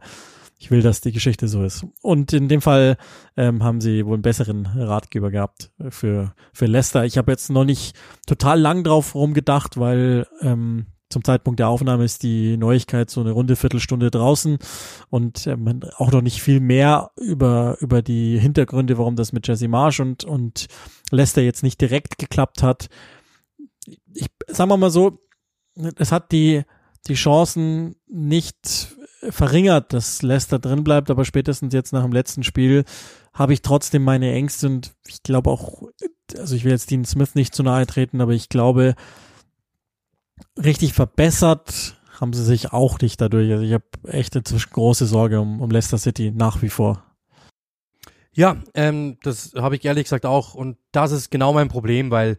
Ich 0.59 0.69
will, 0.69 0.81
dass 0.81 1.01
die 1.01 1.11
Geschichte 1.11 1.47
so 1.47 1.63
ist. 1.63 1.85
Und 2.01 2.33
in 2.33 2.47
dem 2.47 2.61
Fall 2.61 2.97
ähm, 3.35 3.63
haben 3.63 3.81
sie 3.81 4.05
wohl 4.05 4.13
einen 4.13 4.21
besseren 4.21 4.67
Ratgeber 4.67 5.31
gehabt 5.31 5.71
für, 5.89 6.35
für 6.53 6.67
Leicester. 6.67 7.03
Ich 7.03 7.17
habe 7.17 7.31
jetzt 7.31 7.49
noch 7.49 7.65
nicht 7.65 7.97
total 8.27 8.59
lang 8.59 8.83
drauf 8.83 9.15
rumgedacht, 9.15 9.77
weil 9.77 10.27
ähm, 10.41 10.85
zum 11.11 11.23
Zeitpunkt 11.23 11.59
der 11.59 11.69
Aufnahme 11.69 12.03
ist 12.03 12.23
die 12.23 12.57
Neuigkeit 12.57 13.09
so 13.09 13.21
eine 13.21 13.31
runde 13.31 13.55
Viertelstunde 13.55 14.11
draußen. 14.11 14.57
Und 15.09 15.47
ähm, 15.47 15.81
auch 15.97 16.11
noch 16.11 16.21
nicht 16.21 16.41
viel 16.41 16.59
mehr 16.59 17.11
über, 17.17 17.77
über 17.79 18.01
die 18.01 18.39
Hintergründe, 18.39 18.97
warum 18.97 19.15
das 19.15 19.33
mit 19.33 19.47
Jesse 19.47 19.67
Marsch 19.67 19.99
und, 19.99 20.23
und 20.23 20.67
Leicester 21.11 21.41
jetzt 21.41 21.63
nicht 21.63 21.79
direkt 21.81 22.17
geklappt 22.17 22.63
hat. 22.63 22.87
Ich 24.13 24.27
sagen 24.47 24.69
wir 24.69 24.77
mal 24.77 24.91
so, 24.91 25.19
es 25.97 26.11
hat 26.11 26.31
die, 26.31 26.63
die 27.07 27.15
Chancen 27.15 27.95
nicht 28.07 28.95
verringert, 29.29 29.93
dass 29.93 30.21
Leicester 30.21 30.59
drin 30.59 30.83
bleibt, 30.83 31.09
aber 31.09 31.25
spätestens 31.25 31.73
jetzt 31.73 31.93
nach 31.93 32.03
dem 32.03 32.11
letzten 32.11 32.43
Spiel 32.43 32.85
habe 33.33 33.53
ich 33.53 33.61
trotzdem 33.61 34.03
meine 34.03 34.31
Ängste 34.33 34.67
und 34.67 34.93
ich 35.07 35.23
glaube 35.23 35.49
auch, 35.49 35.83
also 36.37 36.55
ich 36.55 36.63
will 36.63 36.71
jetzt 36.71 36.89
Dean 36.89 37.05
Smith 37.05 37.35
nicht 37.35 37.53
zu 37.53 37.63
nahe 37.63 37.85
treten, 37.85 38.19
aber 38.19 38.33
ich 38.33 38.49
glaube, 38.49 38.95
richtig 40.57 40.93
verbessert 40.93 41.97
haben 42.19 42.33
sie 42.33 42.43
sich 42.43 42.71
auch 42.71 42.99
nicht 42.99 43.19
dadurch. 43.19 43.51
Also 43.51 43.63
ich 43.63 43.73
habe 43.73 43.85
echt 44.07 44.35
inzwischen 44.35 44.71
große 44.71 45.07
Sorge 45.07 45.41
um, 45.41 45.59
um 45.59 45.71
Leicester 45.71 45.97
City 45.97 46.31
nach 46.31 46.61
wie 46.61 46.69
vor. 46.69 47.03
Ja, 48.33 48.57
ähm, 48.75 49.17
das 49.23 49.53
habe 49.57 49.75
ich 49.75 49.83
ehrlich 49.83 50.05
gesagt 50.05 50.25
auch 50.25 50.53
und 50.53 50.77
das 50.91 51.11
ist 51.11 51.31
genau 51.31 51.51
mein 51.51 51.67
Problem, 51.67 52.11
weil 52.11 52.37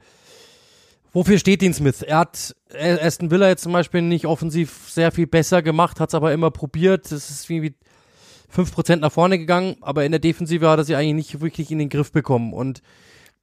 Wofür 1.15 1.39
steht 1.39 1.61
Dean 1.61 1.75
Smith? 1.75 2.01
Er 2.01 2.21
hat 2.21 2.57
Aston 2.75 3.31
Villa 3.31 3.49
jetzt 3.49 3.65
zum 3.65 3.73
Beispiel 3.73 4.01
nicht 4.01 4.27
offensiv 4.27 4.89
sehr 4.89 5.13
viel 5.13 5.27
besser 5.27 5.61
gemacht, 5.61 6.01
hat 6.01 6.09
es 6.09 6.15
aber 6.15 6.33
immer 6.33 6.51
probiert. 6.51 7.13
Es 7.13 7.29
ist 7.29 7.51
wie 7.51 7.75
5% 8.55 8.97
nach 8.97 9.13
vorne 9.13 9.39
gegangen, 9.39 9.77
aber 9.83 10.07
in 10.07 10.13
der 10.13 10.21
Defensive 10.21 10.67
hat 10.69 10.79
er 10.79 10.85
sie 10.85 10.97
eigentlich 10.97 11.33
nicht 11.33 11.41
wirklich 11.43 11.71
in 11.71 11.79
den 11.79 11.91
Griff 11.91 12.13
bekommen. 12.13 12.55
Und 12.55 12.81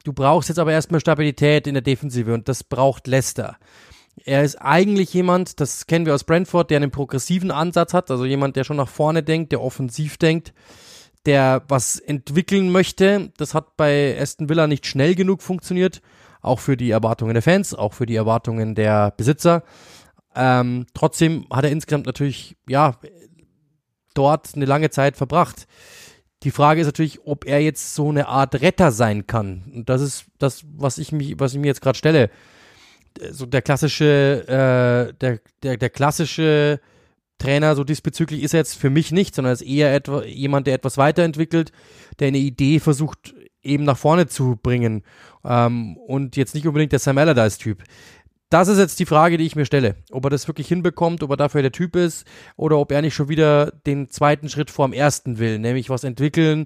du 0.04 0.14
brauchst 0.14 0.50
jetzt 0.50 0.58
aber 0.58 0.72
erstmal 0.72 1.00
Stabilität 1.00 1.68
in 1.68 1.76
der 1.76 1.84
Defensive 1.84 2.34
und 2.34 2.48
das 2.48 2.64
braucht 2.64 3.06
Leicester. 3.06 3.58
Er 4.26 4.44
ist 4.44 4.56
eigentlich 4.56 5.14
jemand, 5.14 5.60
das 5.60 5.88
kennen 5.88 6.06
wir 6.06 6.14
aus 6.14 6.24
Brentford, 6.24 6.70
der 6.70 6.78
einen 6.78 6.92
progressiven 6.92 7.52
Ansatz 7.52 7.94
hat, 7.94 8.12
also 8.12 8.26
jemand, 8.26 8.56
der 8.56 8.64
schon 8.64 8.78
nach 8.78 8.90
vorne 8.90 9.24
denkt, 9.24 9.52
der 9.52 9.62
offensiv 9.62 10.18
denkt, 10.18 10.54
der 11.26 11.64
was 11.68 12.00
entwickeln 12.00 12.72
möchte. 12.72 13.32
Das 13.38 13.54
hat 13.54 13.78
bei 13.78 14.18
Aston 14.20 14.50
Villa 14.50 14.68
nicht 14.68 14.86
schnell 14.86 15.16
genug 15.16 15.42
funktioniert 15.42 16.02
auch 16.42 16.60
für 16.60 16.78
die 16.78 16.92
Erwartungen 16.92 17.34
der 17.34 17.44
Fans, 17.44 17.74
auch 17.74 17.94
für 17.94 18.06
die 18.06 18.16
Erwartungen 18.16 18.76
der 18.76 19.12
Besitzer. 19.12 19.64
Ähm, 20.36 20.86
trotzdem 20.94 21.46
hat 21.52 21.66
er 21.66 21.72
insgesamt 21.72 22.06
natürlich, 22.06 22.56
ja, 22.68 22.96
dort 24.14 24.56
eine 24.56 24.66
lange 24.66 24.90
Zeit 24.90 25.18
verbracht. 25.18 25.68
Die 26.44 26.52
Frage 26.52 26.82
ist 26.82 26.88
natürlich, 26.88 27.26
ob 27.26 27.46
er 27.46 27.62
jetzt 27.62 27.96
so 27.96 28.10
eine 28.10 28.28
Art 28.28 28.62
Retter 28.62 28.92
sein 28.92 29.28
kann. 29.28 29.64
Und 29.74 29.90
das 29.90 30.02
ist 30.02 30.26
das, 30.38 30.64
was 30.74 30.98
ich 30.98 31.12
mich, 31.12 31.40
was 31.40 31.54
ich 31.54 31.60
mir 31.60 31.68
jetzt 31.68 31.82
gerade 31.82 31.98
stelle. 31.98 32.30
So 33.32 33.46
der 33.46 33.62
klassische, 33.62 34.44
äh, 34.48 35.14
der, 35.20 35.40
der, 35.64 35.78
der 35.78 35.90
klassische 35.90 36.80
Trainer 37.38 37.76
so 37.76 37.84
diesbezüglich 37.84 38.44
ist 38.44 38.54
er 38.54 38.60
jetzt 38.60 38.76
für 38.76 38.90
mich 38.90 39.12
nicht, 39.12 39.34
sondern 39.34 39.54
ist 39.54 39.62
eher 39.62 39.94
etwa, 39.94 40.24
jemand, 40.24 40.68
der 40.68 40.76
etwas 40.76 40.98
weiterentwickelt, 40.98 41.72
der 42.20 42.28
eine 42.28 42.38
Idee 42.38 42.80
versucht 42.80 43.34
eben 43.64 43.84
nach 43.86 43.98
vorne 43.98 44.28
zu 44.28 44.58
bringen 44.62 45.04
ähm, 45.44 45.98
und 45.98 46.36
jetzt 46.38 46.56
nicht 46.56 46.68
unbedingt 46.68 46.92
der 46.92 47.00
Sam 47.00 47.18
Allardyce-Typ. 47.18 47.84
Das 48.50 48.68
ist 48.68 48.80
jetzt 48.80 49.00
die 49.00 49.06
Frage, 49.06 49.38
die 49.38 49.46
ich 49.46 49.56
mir 49.56 49.66
stelle. 49.66 49.96
Ob 50.12 50.26
er 50.26 50.32
das 50.32 50.48
wirklich 50.48 50.68
hinbekommt, 50.68 51.22
ob 51.22 51.30
er 51.30 51.38
dafür 51.38 51.62
der 51.62 51.72
Typ 51.72 51.96
ist 51.96 52.26
oder 52.56 52.80
ob 52.80 52.92
er 52.92 53.02
nicht 53.02 53.14
schon 53.14 53.30
wieder 53.30 53.72
den 53.86 54.10
zweiten 54.10 54.50
Schritt 54.50 54.72
vor 54.72 54.88
dem 54.88 54.94
ersten 54.94 55.38
will, 55.38 55.60
nämlich 55.60 55.90
was 55.90 56.04
entwickeln. 56.04 56.66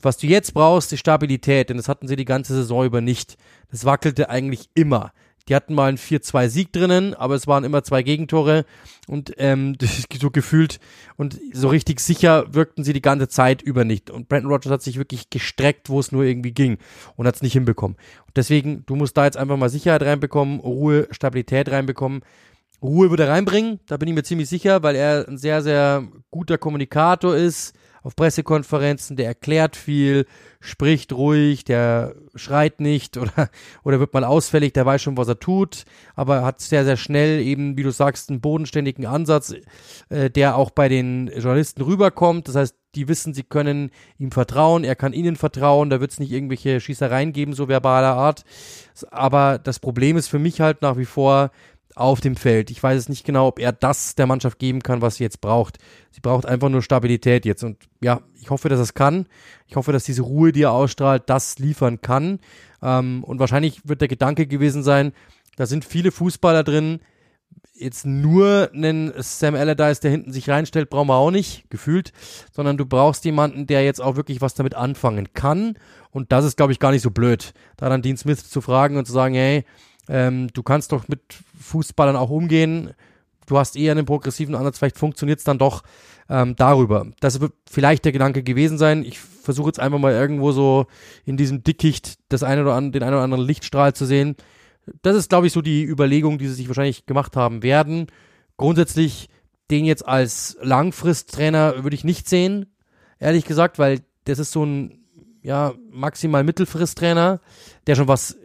Was 0.00 0.16
du 0.16 0.28
jetzt 0.28 0.54
brauchst, 0.54 0.92
ist 0.92 1.00
Stabilität, 1.00 1.70
denn 1.70 1.76
das 1.76 1.88
hatten 1.88 2.06
sie 2.06 2.14
die 2.14 2.24
ganze 2.24 2.54
Saison 2.54 2.84
über 2.84 3.00
nicht. 3.00 3.36
Das 3.70 3.84
wackelte 3.84 4.30
eigentlich 4.30 4.70
immer. 4.74 5.12
Die 5.48 5.54
hatten 5.54 5.74
mal 5.74 5.88
einen 5.88 5.98
4-2-Sieg 5.98 6.72
drinnen, 6.72 7.14
aber 7.14 7.34
es 7.34 7.46
waren 7.46 7.64
immer 7.64 7.82
zwei 7.82 8.02
Gegentore 8.02 8.64
und 9.06 9.32
ähm, 9.38 9.76
so 10.20 10.30
gefühlt 10.30 10.78
und 11.16 11.38
so 11.52 11.68
richtig 11.68 12.00
sicher 12.00 12.52
wirkten 12.54 12.84
sie 12.84 12.92
die 12.92 13.02
ganze 13.02 13.28
Zeit 13.28 13.62
über 13.62 13.84
nicht. 13.84 14.10
Und 14.10 14.28
Brandon 14.28 14.50
Rogers 14.50 14.70
hat 14.70 14.82
sich 14.82 14.98
wirklich 14.98 15.30
gestreckt, 15.30 15.88
wo 15.88 16.00
es 16.00 16.12
nur 16.12 16.24
irgendwie 16.24 16.52
ging 16.52 16.78
und 17.16 17.26
hat 17.26 17.36
es 17.36 17.42
nicht 17.42 17.54
hinbekommen. 17.54 17.96
Und 18.26 18.36
deswegen, 18.36 18.84
du 18.86 18.96
musst 18.96 19.16
da 19.16 19.24
jetzt 19.24 19.36
einfach 19.36 19.56
mal 19.56 19.70
Sicherheit 19.70 20.02
reinbekommen, 20.02 20.60
Ruhe, 20.60 21.08
Stabilität 21.10 21.70
reinbekommen. 21.70 22.22
Ruhe 22.82 23.10
würde 23.10 23.24
er 23.24 23.30
reinbringen, 23.30 23.80
da 23.86 23.96
bin 23.96 24.08
ich 24.08 24.14
mir 24.14 24.22
ziemlich 24.22 24.48
sicher, 24.48 24.82
weil 24.82 24.94
er 24.94 25.26
ein 25.26 25.38
sehr, 25.38 25.62
sehr 25.62 26.06
guter 26.30 26.58
Kommunikator 26.58 27.34
ist 27.34 27.74
auf 28.08 28.16
Pressekonferenzen, 28.16 29.16
der 29.18 29.26
erklärt 29.26 29.76
viel, 29.76 30.24
spricht 30.60 31.12
ruhig, 31.12 31.64
der 31.64 32.14
schreit 32.34 32.80
nicht 32.80 33.18
oder, 33.18 33.50
oder 33.84 34.00
wird 34.00 34.14
mal 34.14 34.24
ausfällig, 34.24 34.72
der 34.72 34.86
weiß 34.86 35.02
schon, 35.02 35.18
was 35.18 35.28
er 35.28 35.38
tut, 35.38 35.84
aber 36.14 36.42
hat 36.42 36.58
sehr, 36.58 36.86
sehr 36.86 36.96
schnell 36.96 37.42
eben, 37.42 37.76
wie 37.76 37.82
du 37.82 37.90
sagst, 37.90 38.30
einen 38.30 38.40
bodenständigen 38.40 39.04
Ansatz, 39.04 39.54
äh, 40.08 40.30
der 40.30 40.56
auch 40.56 40.70
bei 40.70 40.88
den 40.88 41.26
Journalisten 41.26 41.82
rüberkommt. 41.82 42.48
Das 42.48 42.54
heißt, 42.54 42.74
die 42.94 43.08
wissen, 43.08 43.34
sie 43.34 43.42
können 43.42 43.90
ihm 44.16 44.32
vertrauen, 44.32 44.84
er 44.84 44.96
kann 44.96 45.12
ihnen 45.12 45.36
vertrauen, 45.36 45.90
da 45.90 46.00
wird 46.00 46.12
es 46.12 46.18
nicht 46.18 46.32
irgendwelche 46.32 46.80
Schießereien 46.80 47.34
geben, 47.34 47.52
so 47.52 47.68
verbaler 47.68 48.16
Art. 48.16 48.42
Aber 49.10 49.58
das 49.58 49.80
Problem 49.80 50.16
ist 50.16 50.28
für 50.28 50.38
mich 50.38 50.62
halt 50.62 50.80
nach 50.80 50.96
wie 50.96 51.04
vor, 51.04 51.50
auf 51.98 52.20
dem 52.20 52.36
Feld. 52.36 52.70
Ich 52.70 52.82
weiß 52.82 52.98
es 52.98 53.08
nicht 53.08 53.24
genau, 53.24 53.48
ob 53.48 53.58
er 53.58 53.72
das 53.72 54.14
der 54.14 54.26
Mannschaft 54.26 54.58
geben 54.58 54.82
kann, 54.82 55.02
was 55.02 55.16
sie 55.16 55.24
jetzt 55.24 55.40
braucht. 55.40 55.78
Sie 56.10 56.20
braucht 56.20 56.46
einfach 56.46 56.68
nur 56.68 56.82
Stabilität 56.82 57.44
jetzt. 57.44 57.64
Und 57.64 57.78
ja, 58.00 58.20
ich 58.40 58.50
hoffe, 58.50 58.68
dass 58.68 58.80
es 58.80 58.94
kann. 58.94 59.26
Ich 59.66 59.76
hoffe, 59.76 59.92
dass 59.92 60.04
diese 60.04 60.22
Ruhe, 60.22 60.52
die 60.52 60.62
er 60.62 60.72
ausstrahlt, 60.72 61.24
das 61.26 61.58
liefern 61.58 62.00
kann. 62.00 62.38
Ähm, 62.82 63.24
und 63.24 63.38
wahrscheinlich 63.38 63.88
wird 63.88 64.00
der 64.00 64.08
Gedanke 64.08 64.46
gewesen 64.46 64.82
sein, 64.82 65.12
da 65.56 65.66
sind 65.66 65.84
viele 65.84 66.12
Fußballer 66.12 66.62
drin. 66.62 67.00
Jetzt 67.74 68.06
nur 68.06 68.70
einen 68.72 69.12
Sam 69.18 69.54
Allardyce, 69.54 70.00
der 70.00 70.10
hinten 70.10 70.32
sich 70.32 70.48
reinstellt, 70.50 70.90
brauchen 70.90 71.08
wir 71.08 71.16
auch 71.16 71.30
nicht, 71.30 71.68
gefühlt, 71.70 72.12
sondern 72.52 72.76
du 72.76 72.86
brauchst 72.86 73.24
jemanden, 73.24 73.66
der 73.66 73.84
jetzt 73.84 74.00
auch 74.00 74.16
wirklich 74.16 74.40
was 74.40 74.54
damit 74.54 74.74
anfangen 74.74 75.32
kann. 75.32 75.76
Und 76.10 76.32
das 76.32 76.44
ist, 76.44 76.56
glaube 76.56 76.72
ich, 76.72 76.80
gar 76.80 76.90
nicht 76.90 77.02
so 77.02 77.10
blöd, 77.10 77.52
da 77.76 77.88
dann 77.88 78.02
Dean 78.02 78.16
Smith 78.16 78.48
zu 78.48 78.60
fragen 78.60 78.96
und 78.96 79.06
zu 79.06 79.12
sagen, 79.12 79.34
hey, 79.34 79.64
ähm, 80.08 80.48
du 80.52 80.62
kannst 80.62 80.92
doch 80.92 81.08
mit 81.08 81.20
Fußballern 81.60 82.16
auch 82.16 82.30
umgehen. 82.30 82.90
Du 83.46 83.58
hast 83.58 83.76
eher 83.76 83.92
einen 83.92 84.06
progressiven 84.06 84.54
Ansatz, 84.54 84.78
vielleicht 84.78 84.98
funktioniert 84.98 85.38
es 85.38 85.44
dann 85.44 85.58
doch 85.58 85.82
ähm, 86.28 86.56
darüber. 86.56 87.06
Das 87.20 87.40
wird 87.40 87.52
vielleicht 87.70 88.04
der 88.04 88.12
Gedanke 88.12 88.42
gewesen 88.42 88.78
sein. 88.78 89.04
Ich 89.04 89.18
versuche 89.18 89.68
jetzt 89.68 89.80
einfach 89.80 89.98
mal 89.98 90.12
irgendwo 90.12 90.52
so 90.52 90.86
in 91.24 91.36
diesem 91.36 91.62
Dickicht 91.62 92.18
das 92.28 92.42
eine 92.42 92.62
oder 92.62 92.74
andere, 92.74 92.92
den 92.92 93.02
einen 93.02 93.14
oder 93.14 93.24
anderen 93.24 93.44
Lichtstrahl 93.44 93.94
zu 93.94 94.04
sehen. 94.04 94.36
Das 95.02 95.16
ist, 95.16 95.28
glaube 95.28 95.46
ich, 95.46 95.52
so 95.52 95.62
die 95.62 95.84
Überlegung, 95.84 96.38
die 96.38 96.46
sie 96.46 96.54
sich 96.54 96.68
wahrscheinlich 96.68 97.06
gemacht 97.06 97.36
haben 97.36 97.62
werden. 97.62 98.06
Grundsätzlich 98.56 99.28
den 99.70 99.84
jetzt 99.84 100.06
als 100.06 100.56
Langfristtrainer 100.62 101.84
würde 101.84 101.94
ich 101.94 102.04
nicht 102.04 102.28
sehen, 102.28 102.74
ehrlich 103.18 103.44
gesagt, 103.44 103.78
weil 103.78 104.00
das 104.24 104.38
ist 104.38 104.52
so 104.52 104.64
ein 104.64 105.04
ja 105.42 105.74
maximal 105.90 106.44
Mittelfristtrainer, 106.44 107.40
der 107.86 107.94
schon 107.94 108.08
was 108.08 108.36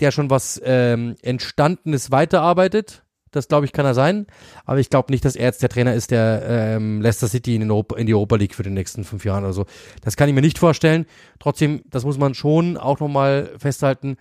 der 0.00 0.10
schon 0.10 0.30
was 0.30 0.60
ähm, 0.64 1.16
Entstandenes 1.22 2.10
weiterarbeitet. 2.10 3.02
Das 3.30 3.48
glaube 3.48 3.66
ich 3.66 3.72
kann 3.72 3.84
er 3.84 3.94
sein. 3.94 4.26
Aber 4.64 4.78
ich 4.78 4.90
glaube 4.90 5.12
nicht, 5.12 5.24
dass 5.24 5.36
er 5.36 5.46
jetzt 5.46 5.62
der 5.62 5.68
Trainer 5.68 5.94
ist, 5.94 6.10
der 6.10 6.42
ähm, 6.48 7.02
Leicester 7.02 7.28
City 7.28 7.56
in, 7.56 7.70
Europa, 7.70 7.96
in 7.96 8.06
die 8.06 8.14
Europa 8.14 8.36
League 8.36 8.54
für 8.54 8.62
die 8.62 8.70
nächsten 8.70 9.04
fünf 9.04 9.24
Jahre 9.24 9.44
oder 9.44 9.52
so. 9.52 9.66
Das 10.02 10.16
kann 10.16 10.28
ich 10.28 10.34
mir 10.34 10.40
nicht 10.40 10.58
vorstellen. 10.58 11.06
Trotzdem, 11.38 11.82
das 11.90 12.04
muss 12.04 12.18
man 12.18 12.34
schon 12.34 12.76
auch 12.76 13.00
nochmal 13.00 13.50
festhalten. 13.58 14.16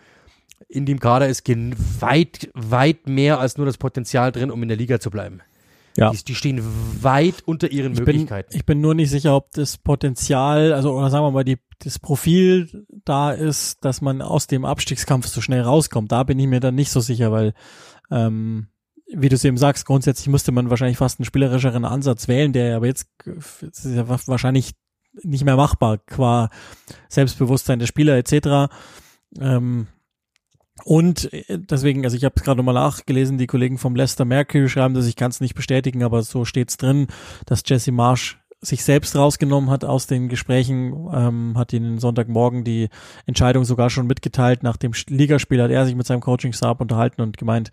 In 0.68 0.86
dem 0.86 1.00
Kader 1.00 1.28
ist 1.28 1.48
weit, 1.48 2.50
weit 2.54 3.08
mehr 3.08 3.40
als 3.40 3.58
nur 3.58 3.66
das 3.66 3.78
Potenzial 3.78 4.32
drin, 4.32 4.52
um 4.52 4.62
in 4.64 4.68
der 4.68 4.78
Liga 4.78 5.00
zu 5.00 5.10
bleiben. 5.10 5.42
Ja. 5.98 6.12
Die, 6.12 6.24
die 6.24 6.36
stehen 6.36 6.62
weit 7.02 7.42
unter 7.46 7.72
ihren 7.72 7.94
ich 7.94 8.00
Möglichkeiten. 8.00 8.50
Bin, 8.50 8.58
ich 8.60 8.66
bin 8.66 8.82
nur 8.82 8.94
nicht 8.94 9.10
sicher, 9.10 9.36
ob 9.36 9.52
das 9.52 9.80
Potenzial, 9.80 10.72
also 10.72 10.94
oder 10.94 11.10
sagen 11.10 11.26
wir 11.26 11.32
mal, 11.32 11.44
die, 11.44 11.58
das 11.80 11.98
Profil 11.98 12.86
da 13.04 13.32
ist, 13.32 13.84
dass 13.84 14.00
man 14.02 14.22
aus 14.22 14.46
dem 14.46 14.64
Abstiegskampf 14.64 15.26
so 15.26 15.42
schnell 15.42 15.62
rauskommt. 15.62 16.12
Da 16.12 16.24
bin 16.24 16.38
ich 16.38 16.46
mir 16.46 16.60
dann 16.60 16.76
nicht 16.76 16.92
so 16.92 17.00
sicher, 17.00 17.32
weil 17.32 17.54
ähm, 18.12 18.68
wie 19.08 19.30
du 19.30 19.36
es 19.36 19.44
eben 19.44 19.58
sagst, 19.58 19.88
grundsätzlich 19.88 20.28
müsste 20.28 20.52
man 20.52 20.70
wahrscheinlich 20.70 20.98
fast 20.98 21.20
einen 21.20 21.26
spielerischeren 21.26 21.84
Ansatz 21.84 22.28
wählen, 22.28 22.54
der 22.54 22.76
aber 22.76 22.86
jetzt 22.86 23.08
ist 23.60 23.86
ja 23.86 24.08
wahrscheinlich 24.08 24.74
nicht 25.24 25.46
mehr 25.46 25.56
machbar 25.56 25.98
qua 25.98 26.50
Selbstbewusstsein 27.10 27.80
der 27.80 27.88
Spieler 27.88 28.18
etc. 28.18 28.72
Ähm, 29.40 29.88
und 30.84 31.32
äh, 31.34 31.60
deswegen, 31.60 32.04
also 32.06 32.16
ich 32.18 32.24
habe 32.24 32.40
gerade 32.40 32.58
nochmal 32.58 32.76
nachgelesen, 32.76 33.38
die 33.38 33.48
Kollegen 33.48 33.78
vom 33.78 33.96
Leicester 33.96 34.26
Mercury 34.26 34.70
schreiben 34.70 34.94
dass 34.94 35.08
ich 35.08 35.16
kann 35.16 35.32
es 35.32 35.42
nicht 35.42 35.56
bestätigen, 35.56 36.04
aber 36.04 36.24
so 36.24 36.46
steht's 36.46 36.78
drin, 36.78 37.08
dass 37.46 37.64
Jesse 37.66 37.92
Marsh 37.92 38.40
sich 38.62 38.84
selbst 38.84 39.16
rausgenommen 39.16 39.70
hat 39.70 39.86
aus 39.86 40.08
den 40.08 40.30
Gesprächen, 40.30 41.10
ähm, 41.14 41.58
hat 41.58 41.74
ihnen 41.74 42.00
Sonntagmorgen 42.00 42.64
die 42.64 42.90
Entscheidung 43.26 43.66
sogar 43.66 43.90
schon 43.90 44.08
mitgeteilt. 44.08 44.64
Nach 44.64 44.78
dem 44.78 44.94
Ligaspiel 45.08 45.62
hat 45.62 45.70
er 45.70 45.86
sich 45.86 45.96
mit 45.96 46.08
seinem 46.08 46.22
Coaching-Stab 46.22 46.82
unterhalten 46.82 47.22
und 47.22 47.38
gemeint, 47.38 47.72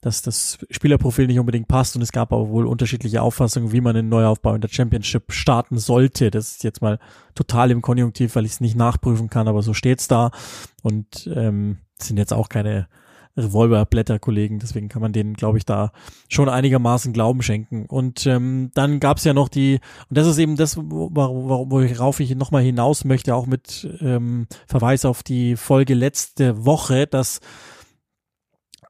dass 0.00 0.22
das 0.22 0.58
Spielerprofil 0.70 1.26
nicht 1.26 1.38
unbedingt 1.38 1.68
passt 1.68 1.94
und 1.94 2.02
es 2.02 2.12
gab 2.12 2.32
aber 2.32 2.48
wohl 2.48 2.66
unterschiedliche 2.66 3.20
Auffassungen, 3.20 3.72
wie 3.72 3.82
man 3.82 3.96
einen 3.96 4.08
Neuaufbau 4.08 4.54
in 4.54 4.60
der 4.60 4.70
Championship 4.70 5.32
starten 5.32 5.78
sollte. 5.78 6.30
Das 6.30 6.52
ist 6.52 6.64
jetzt 6.64 6.80
mal 6.80 6.98
total 7.34 7.70
im 7.70 7.82
Konjunktiv, 7.82 8.34
weil 8.34 8.46
ich 8.46 8.52
es 8.52 8.60
nicht 8.60 8.76
nachprüfen 8.76 9.28
kann, 9.28 9.46
aber 9.46 9.62
so 9.62 9.74
steht's 9.74 10.08
da. 10.08 10.30
Und 10.82 11.28
ähm, 11.34 11.78
sind 12.02 12.16
jetzt 12.16 12.32
auch 12.32 12.48
keine 12.48 12.88
Revolverblätter-Kollegen, 13.36 14.58
deswegen 14.58 14.88
kann 14.88 15.02
man 15.02 15.12
denen, 15.12 15.34
glaube 15.34 15.58
ich, 15.58 15.64
da 15.64 15.92
schon 16.28 16.48
einigermaßen 16.48 17.12
Glauben 17.12 17.42
schenken. 17.42 17.86
Und 17.86 18.26
ähm, 18.26 18.70
dann 18.74 19.00
gab 19.00 19.18
es 19.18 19.24
ja 19.24 19.34
noch 19.34 19.48
die, 19.48 19.80
und 20.08 20.18
das 20.18 20.26
ist 20.26 20.38
eben 20.38 20.56
das, 20.56 20.76
worauf 20.76 22.20
ich 22.20 22.34
nochmal 22.34 22.62
hinaus 22.62 23.04
möchte, 23.04 23.34
auch 23.34 23.46
mit 23.46 23.88
ähm, 24.00 24.46
Verweis 24.66 25.04
auf 25.04 25.22
die 25.22 25.56
Folge 25.56 25.94
letzte 25.94 26.64
Woche, 26.64 27.06
dass 27.06 27.40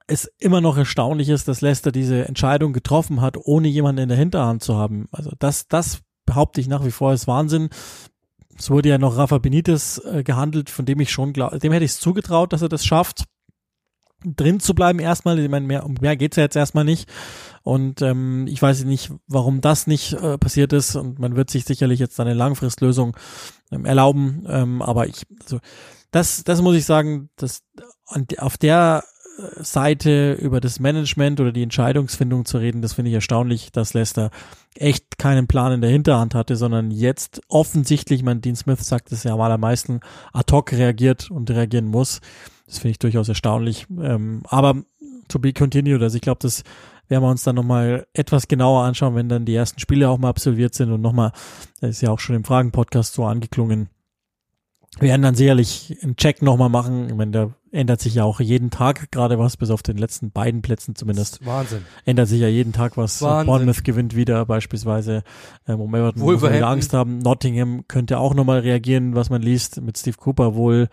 es 0.07 0.25
immer 0.39 0.61
noch 0.61 0.77
erstaunlich 0.77 1.29
ist, 1.29 1.47
dass 1.47 1.61
Leicester 1.61 1.93
diese 1.93 2.27
Entscheidung 2.27 2.73
getroffen 2.73 3.21
hat, 3.21 3.37
ohne 3.37 3.69
jemanden 3.69 4.03
in 4.03 4.09
der 4.09 4.19
Hinterhand 4.19 4.63
zu 4.63 4.77
haben. 4.77 5.07
Also 5.13 5.33
das, 5.39 5.69
das 5.69 6.01
behaupte 6.27 6.61
ich 6.61 6.69
nach 6.69 6.85
wie 6.85 6.91
vor 6.91 7.13
ist 7.13 7.29
Wahnsinn. 7.29 7.69
Es 8.61 8.71
wurde 8.71 8.91
ja 8.91 8.99
noch 8.99 9.17
Rafa 9.17 9.39
Benitez 9.39 10.03
äh, 10.05 10.23
gehandelt, 10.23 10.69
von 10.69 10.85
dem 10.85 11.01
ich 11.01 11.11
schon 11.11 11.33
glaube, 11.33 11.59
dem 11.59 11.73
hätte 11.73 11.85
ich 11.85 11.93
es 11.93 12.01
zugetraut, 12.01 12.53
dass 12.53 12.61
er 12.61 12.69
das 12.69 12.85
schafft, 12.85 13.25
drin 14.23 14.61
zu 14.61 14.75
bleiben 14.75 14.99
erstmal. 14.99 15.39
Ich 15.39 15.49
meine, 15.49 15.67
mehr, 15.67 15.87
um 15.87 15.95
mehr 16.01 16.15
geht's 16.15 16.37
ja 16.37 16.43
jetzt 16.43 16.57
erstmal 16.57 16.85
nicht. 16.85 17.09
Und 17.63 18.03
ähm, 18.03 18.47
ich 18.49 18.61
weiß 18.61 18.85
nicht, 18.85 19.13
warum 19.27 19.63
das 19.63 19.87
nicht 19.87 20.13
äh, 20.13 20.37
passiert 20.37 20.75
ist. 20.75 20.95
Und 20.95 21.19
man 21.19 21.37
wird 21.37 21.49
sich 21.49 21.65
sicherlich 21.65 22.01
jetzt 22.01 22.21
eine 22.21 22.35
Langfristlösung 22.35 23.17
ähm, 23.73 23.87
erlauben. 23.87 24.45
Ähm, 24.47 24.83
aber 24.83 25.07
ich, 25.07 25.23
also, 25.41 25.61
das, 26.11 26.45
das 26.45 26.61
muss 26.61 26.77
ich 26.77 26.85
sagen, 26.85 27.31
dass 27.37 27.63
auf 28.37 28.59
der 28.59 29.05
Seite 29.57 30.33
über 30.33 30.61
das 30.61 30.81
Management 30.81 31.41
oder 31.41 31.53
die 31.53 31.63
Entscheidungsfindung 31.63 32.45
zu 32.45 32.59
reden, 32.59 32.83
das 32.83 32.95
finde 32.95 33.11
ich 33.11 33.15
erstaunlich, 33.15 33.73
dass 33.73 33.95
Leicester 33.95 34.31
echt 34.77 35.19
keinen 35.19 35.47
Plan 35.47 35.73
in 35.73 35.81
der 35.81 35.91
Hinterhand 35.91 36.35
hatte, 36.35 36.57
sondern 36.57 36.91
jetzt 36.91 37.41
offensichtlich, 37.49 38.23
mein 38.23 38.41
Dean 38.41 38.57
Smith 38.57 38.81
sagt 38.81 39.13
es 39.13 39.25
ja 39.25 39.35
am 39.35 39.41
allermeisten, 39.41 40.01
ad 40.33 40.53
hoc 40.53 40.73
reagiert 40.73 41.31
und 41.31 41.51
reagieren 41.51 41.87
muss. 41.87 42.21
Das 42.67 42.79
finde 42.79 42.93
ich 42.93 42.99
durchaus 42.99 43.29
erstaunlich. 43.29 43.87
Ähm, 44.01 44.43
aber 44.49 44.83
to 45.29 45.39
be 45.39 45.53
continued, 45.53 46.03
also 46.03 46.17
ich 46.17 46.23
glaube, 46.23 46.39
das 46.41 46.63
werden 47.09 47.25
wir 47.25 47.31
uns 47.31 47.43
dann 47.43 47.57
nochmal 47.57 48.07
etwas 48.13 48.49
genauer 48.49 48.85
anschauen, 48.85 49.17
wenn 49.17 49.29
dann 49.29 49.45
die 49.45 49.55
ersten 49.55 49.81
Spiele 49.81 50.09
auch 50.09 50.19
mal 50.19 50.29
absolviert 50.29 50.75
sind 50.75 50.93
und 50.93 51.01
nochmal, 51.01 51.33
das 51.81 51.91
ist 51.91 52.03
ja 52.03 52.11
auch 52.11 52.21
schon 52.21 52.37
im 52.37 52.45
Fragen-Podcast 52.45 53.15
so 53.15 53.25
angeklungen, 53.25 53.89
wir 54.99 55.09
werden 55.09 55.23
dann 55.23 55.35
sicherlich 55.35 55.97
einen 56.03 56.17
Check 56.17 56.43
nochmal 56.43 56.69
machen. 56.69 57.09
Ich 57.09 57.15
meine, 57.15 57.31
da 57.31 57.51
ändert 57.71 58.01
sich 58.01 58.17
ja 58.17 58.25
auch 58.25 58.41
jeden 58.41 58.71
Tag 58.71 59.13
gerade 59.13 59.39
was, 59.39 59.57
bis 59.57 59.71
auf 59.71 59.83
den 59.83 59.97
letzten 59.97 60.33
beiden 60.33 60.63
Plätzen 60.63 60.97
zumindest. 60.97 61.45
Wahnsinn. 61.47 61.83
Ändert 62.05 62.29
sich 62.29 62.41
ja 62.41 62.49
jeden 62.49 62.73
Tag 62.73 62.97
was. 62.97 63.23
Wahnsinn. 63.23 63.47
Bournemouth 63.47 63.85
gewinnt 63.85 64.17
wieder 64.17 64.45
beispielsweise, 64.45 65.23
ähm, 65.69 65.81
um 65.81 65.95
Everton 65.95 66.23
muss 66.23 66.43
man 66.43 66.63
Angst 66.65 66.93
haben. 66.93 67.19
Nottingham 67.19 67.85
könnte 67.87 68.19
auch 68.19 68.35
nochmal 68.35 68.61
reagieren, 68.61 69.15
was 69.15 69.31
man 69.31 69.43
liest, 69.43 69.81
mit 69.81 69.97
Steve 69.97 70.17
Cooper 70.19 70.57
wohl 70.57 70.89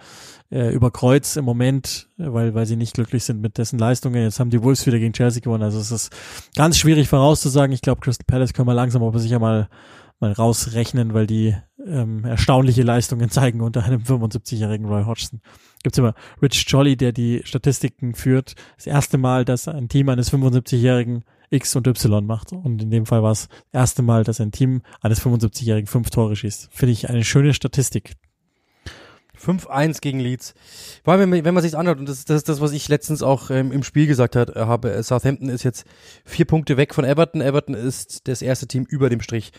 äh, 0.52 0.72
über 0.72 0.92
Kreuz 0.92 1.36
im 1.36 1.46
Moment, 1.46 2.08
weil, 2.18 2.54
weil 2.54 2.68
sie 2.68 2.76
nicht 2.76 2.94
glücklich 2.94 3.24
sind 3.24 3.42
mit 3.42 3.58
dessen 3.58 3.80
Leistungen. 3.80 4.22
Jetzt 4.22 4.40
haben 4.40 4.52
die 4.52 4.62
Wolves 4.62 4.86
wieder 4.86 5.00
gegen 5.00 5.14
Chelsea 5.14 5.42
gewonnen. 5.42 5.64
Also 5.64 5.80
es 5.80 5.92
ist 5.92 6.16
ganz 6.56 6.78
schwierig 6.78 7.10
vorauszusagen. 7.10 7.74
Ich 7.74 7.82
glaube, 7.82 8.02
Crystal 8.02 8.26
Palace 8.28 8.54
können 8.54 8.68
wir 8.68 8.76
langsam 8.76 9.04
aber 9.04 9.18
sicher 9.18 9.40
mal 9.40 9.68
mal 10.20 10.32
rausrechnen, 10.32 11.14
weil 11.14 11.28
die 11.28 11.56
ähm, 11.86 12.26
erstaunliche 12.26 12.84
Leistungen 12.84 13.30
zeigen 13.30 13.62
unter 13.62 13.84
einem 13.84 14.02
75-jährigen 14.02 14.88
Roy 14.88 15.04
Hodgson. 15.04 15.42
Gibt's 15.84 15.98
immer 15.98 16.16
Rich 16.42 16.66
Jolly, 16.68 16.98
der 16.98 17.12
die 17.12 17.42
Statistiken 17.44 18.16
führt. 18.16 18.56
Das 18.76 18.88
erste 18.88 19.18
Mal, 19.18 19.46
dass 19.46 19.68
ein 19.68 19.90
Team 19.90 20.10
eines 20.10 20.32
75-jährigen 20.34 21.24
X 21.50 21.76
und 21.76 21.88
Y 21.88 22.26
macht. 22.26 22.52
Und 22.52 22.82
in 22.82 22.90
dem 22.90 23.06
Fall 23.06 23.24
war 23.24 23.32
es 23.32 23.48
das 23.48 23.82
erste 23.82 24.02
Mal, 24.02 24.24
dass 24.24 24.42
ein 24.42 24.52
Team 24.52 24.82
eines 25.02 25.22
75-jährigen 25.22 25.88
fünf 25.88 26.10
Tore 26.10 26.36
schießt. 26.36 26.70
Finde 26.72 26.94
ich 26.94 27.10
eine 27.10 27.24
schöne 27.24 27.54
Statistik. 27.54 28.14
5-1 29.44 30.02
gegen 30.02 30.20
Leeds. 30.20 30.54
Vor 31.04 31.14
allem, 31.14 31.32
wenn 31.32 31.54
man, 31.54 31.64
sich 31.64 31.78
anhört, 31.78 32.00
und 32.00 32.08
das, 32.08 32.26
das 32.26 32.38
ist 32.38 32.50
das, 32.50 32.62
was 32.62 32.72
ich 32.72 32.88
letztens 32.90 33.24
auch 33.24 33.50
ähm, 33.50 33.72
im 33.72 33.84
Spiel 33.84 34.08
gesagt 34.08 34.36
hat, 34.36 34.56
äh, 34.56 34.60
habe, 34.62 34.92
äh, 34.92 35.04
Southampton 35.04 35.50
ist 35.50 35.64
jetzt 35.64 35.86
vier 36.26 36.46
Punkte 36.46 36.78
weg 36.78 36.94
von 36.94 37.06
Everton. 37.06 37.42
Everton 37.42 37.76
ist 37.76 38.28
das 38.28 38.42
erste 38.42 38.68
Team 38.68 38.86
über 38.86 39.10
dem 39.10 39.22
Strich. 39.22 39.52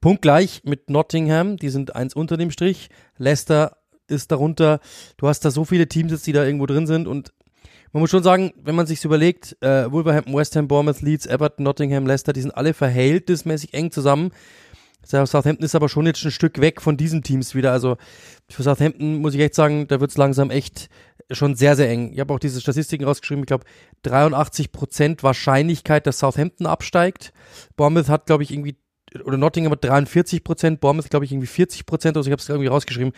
Punkt 0.00 0.22
gleich 0.22 0.62
mit 0.64 0.90
Nottingham, 0.90 1.56
die 1.56 1.68
sind 1.70 1.94
eins 1.94 2.14
unter 2.14 2.36
dem 2.36 2.50
Strich. 2.50 2.88
Leicester 3.18 3.76
ist 4.08 4.30
darunter. 4.30 4.80
Du 5.16 5.28
hast 5.28 5.44
da 5.44 5.50
so 5.50 5.64
viele 5.64 5.88
Teams 5.88 6.12
jetzt, 6.12 6.26
die 6.26 6.32
da 6.32 6.44
irgendwo 6.44 6.66
drin 6.66 6.86
sind 6.86 7.06
und 7.06 7.32
man 7.92 8.02
muss 8.02 8.10
schon 8.10 8.22
sagen, 8.22 8.52
wenn 8.62 8.74
man 8.74 8.86
sich's 8.86 9.04
überlegt, 9.04 9.56
äh, 9.62 9.90
Wolverhampton, 9.90 10.34
West 10.34 10.54
Ham, 10.56 10.68
Bournemouth, 10.68 11.00
Leeds, 11.00 11.24
Everton, 11.24 11.64
Nottingham, 11.64 12.06
Leicester, 12.06 12.32
die 12.32 12.42
sind 12.42 12.50
alle 12.50 12.74
verhältnismäßig 12.74 13.72
eng 13.72 13.90
zusammen. 13.90 14.32
Southampton 15.06 15.64
ist 15.64 15.74
aber 15.74 15.88
schon 15.88 16.06
jetzt 16.06 16.24
ein 16.24 16.30
Stück 16.30 16.60
weg 16.60 16.82
von 16.82 16.96
diesen 16.96 17.22
Teams 17.22 17.54
wieder. 17.54 17.72
Also 17.72 17.96
für 18.48 18.62
Southampton 18.62 19.16
muss 19.16 19.34
ich 19.34 19.40
echt 19.40 19.54
sagen, 19.54 19.86
da 19.86 20.00
wird 20.00 20.10
es 20.10 20.16
langsam 20.16 20.50
echt 20.50 20.88
schon 21.30 21.54
sehr, 21.54 21.76
sehr 21.76 21.88
eng. 21.88 22.12
Ich 22.12 22.20
habe 22.20 22.32
auch 22.34 22.38
diese 22.38 22.60
Statistiken 22.60 23.04
rausgeschrieben. 23.04 23.44
Ich 23.44 23.48
glaube, 23.48 23.64
83% 24.04 25.22
Wahrscheinlichkeit, 25.22 26.06
dass 26.06 26.18
Southampton 26.18 26.66
absteigt. 26.66 27.32
Bournemouth 27.76 28.08
hat, 28.08 28.26
glaube 28.26 28.42
ich, 28.42 28.52
irgendwie 28.52 28.76
oder 29.24 29.36
Nottingham 29.36 29.72
hat 29.72 29.84
43 29.84 30.44
Prozent, 30.44 30.80
Bournemouth 30.80 31.10
glaube 31.10 31.24
ich 31.24 31.32
irgendwie 31.32 31.46
40 31.46 31.86
Prozent, 31.86 32.16
also 32.16 32.28
ich 32.28 32.32
habe 32.32 32.40
es 32.40 32.48
irgendwie 32.48 32.68
rausgeschrieben, 32.68 33.12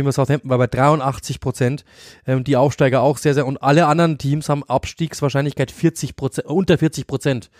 jeden 0.00 0.06
Fall 0.06 0.24
Southampton 0.24 0.50
war 0.50 0.58
bei 0.58 0.66
83 0.66 1.40
Prozent, 1.40 1.84
ähm, 2.26 2.44
die 2.44 2.56
Aufsteiger 2.56 3.02
auch 3.02 3.18
sehr, 3.18 3.34
sehr, 3.34 3.46
und 3.46 3.62
alle 3.62 3.86
anderen 3.86 4.18
Teams 4.18 4.48
haben 4.48 4.64
Abstiegswahrscheinlichkeit 4.64 5.70
40 5.70 6.16
Prozent, 6.16 6.46
unter 6.46 6.78
40 6.78 7.06
Prozent. 7.06 7.50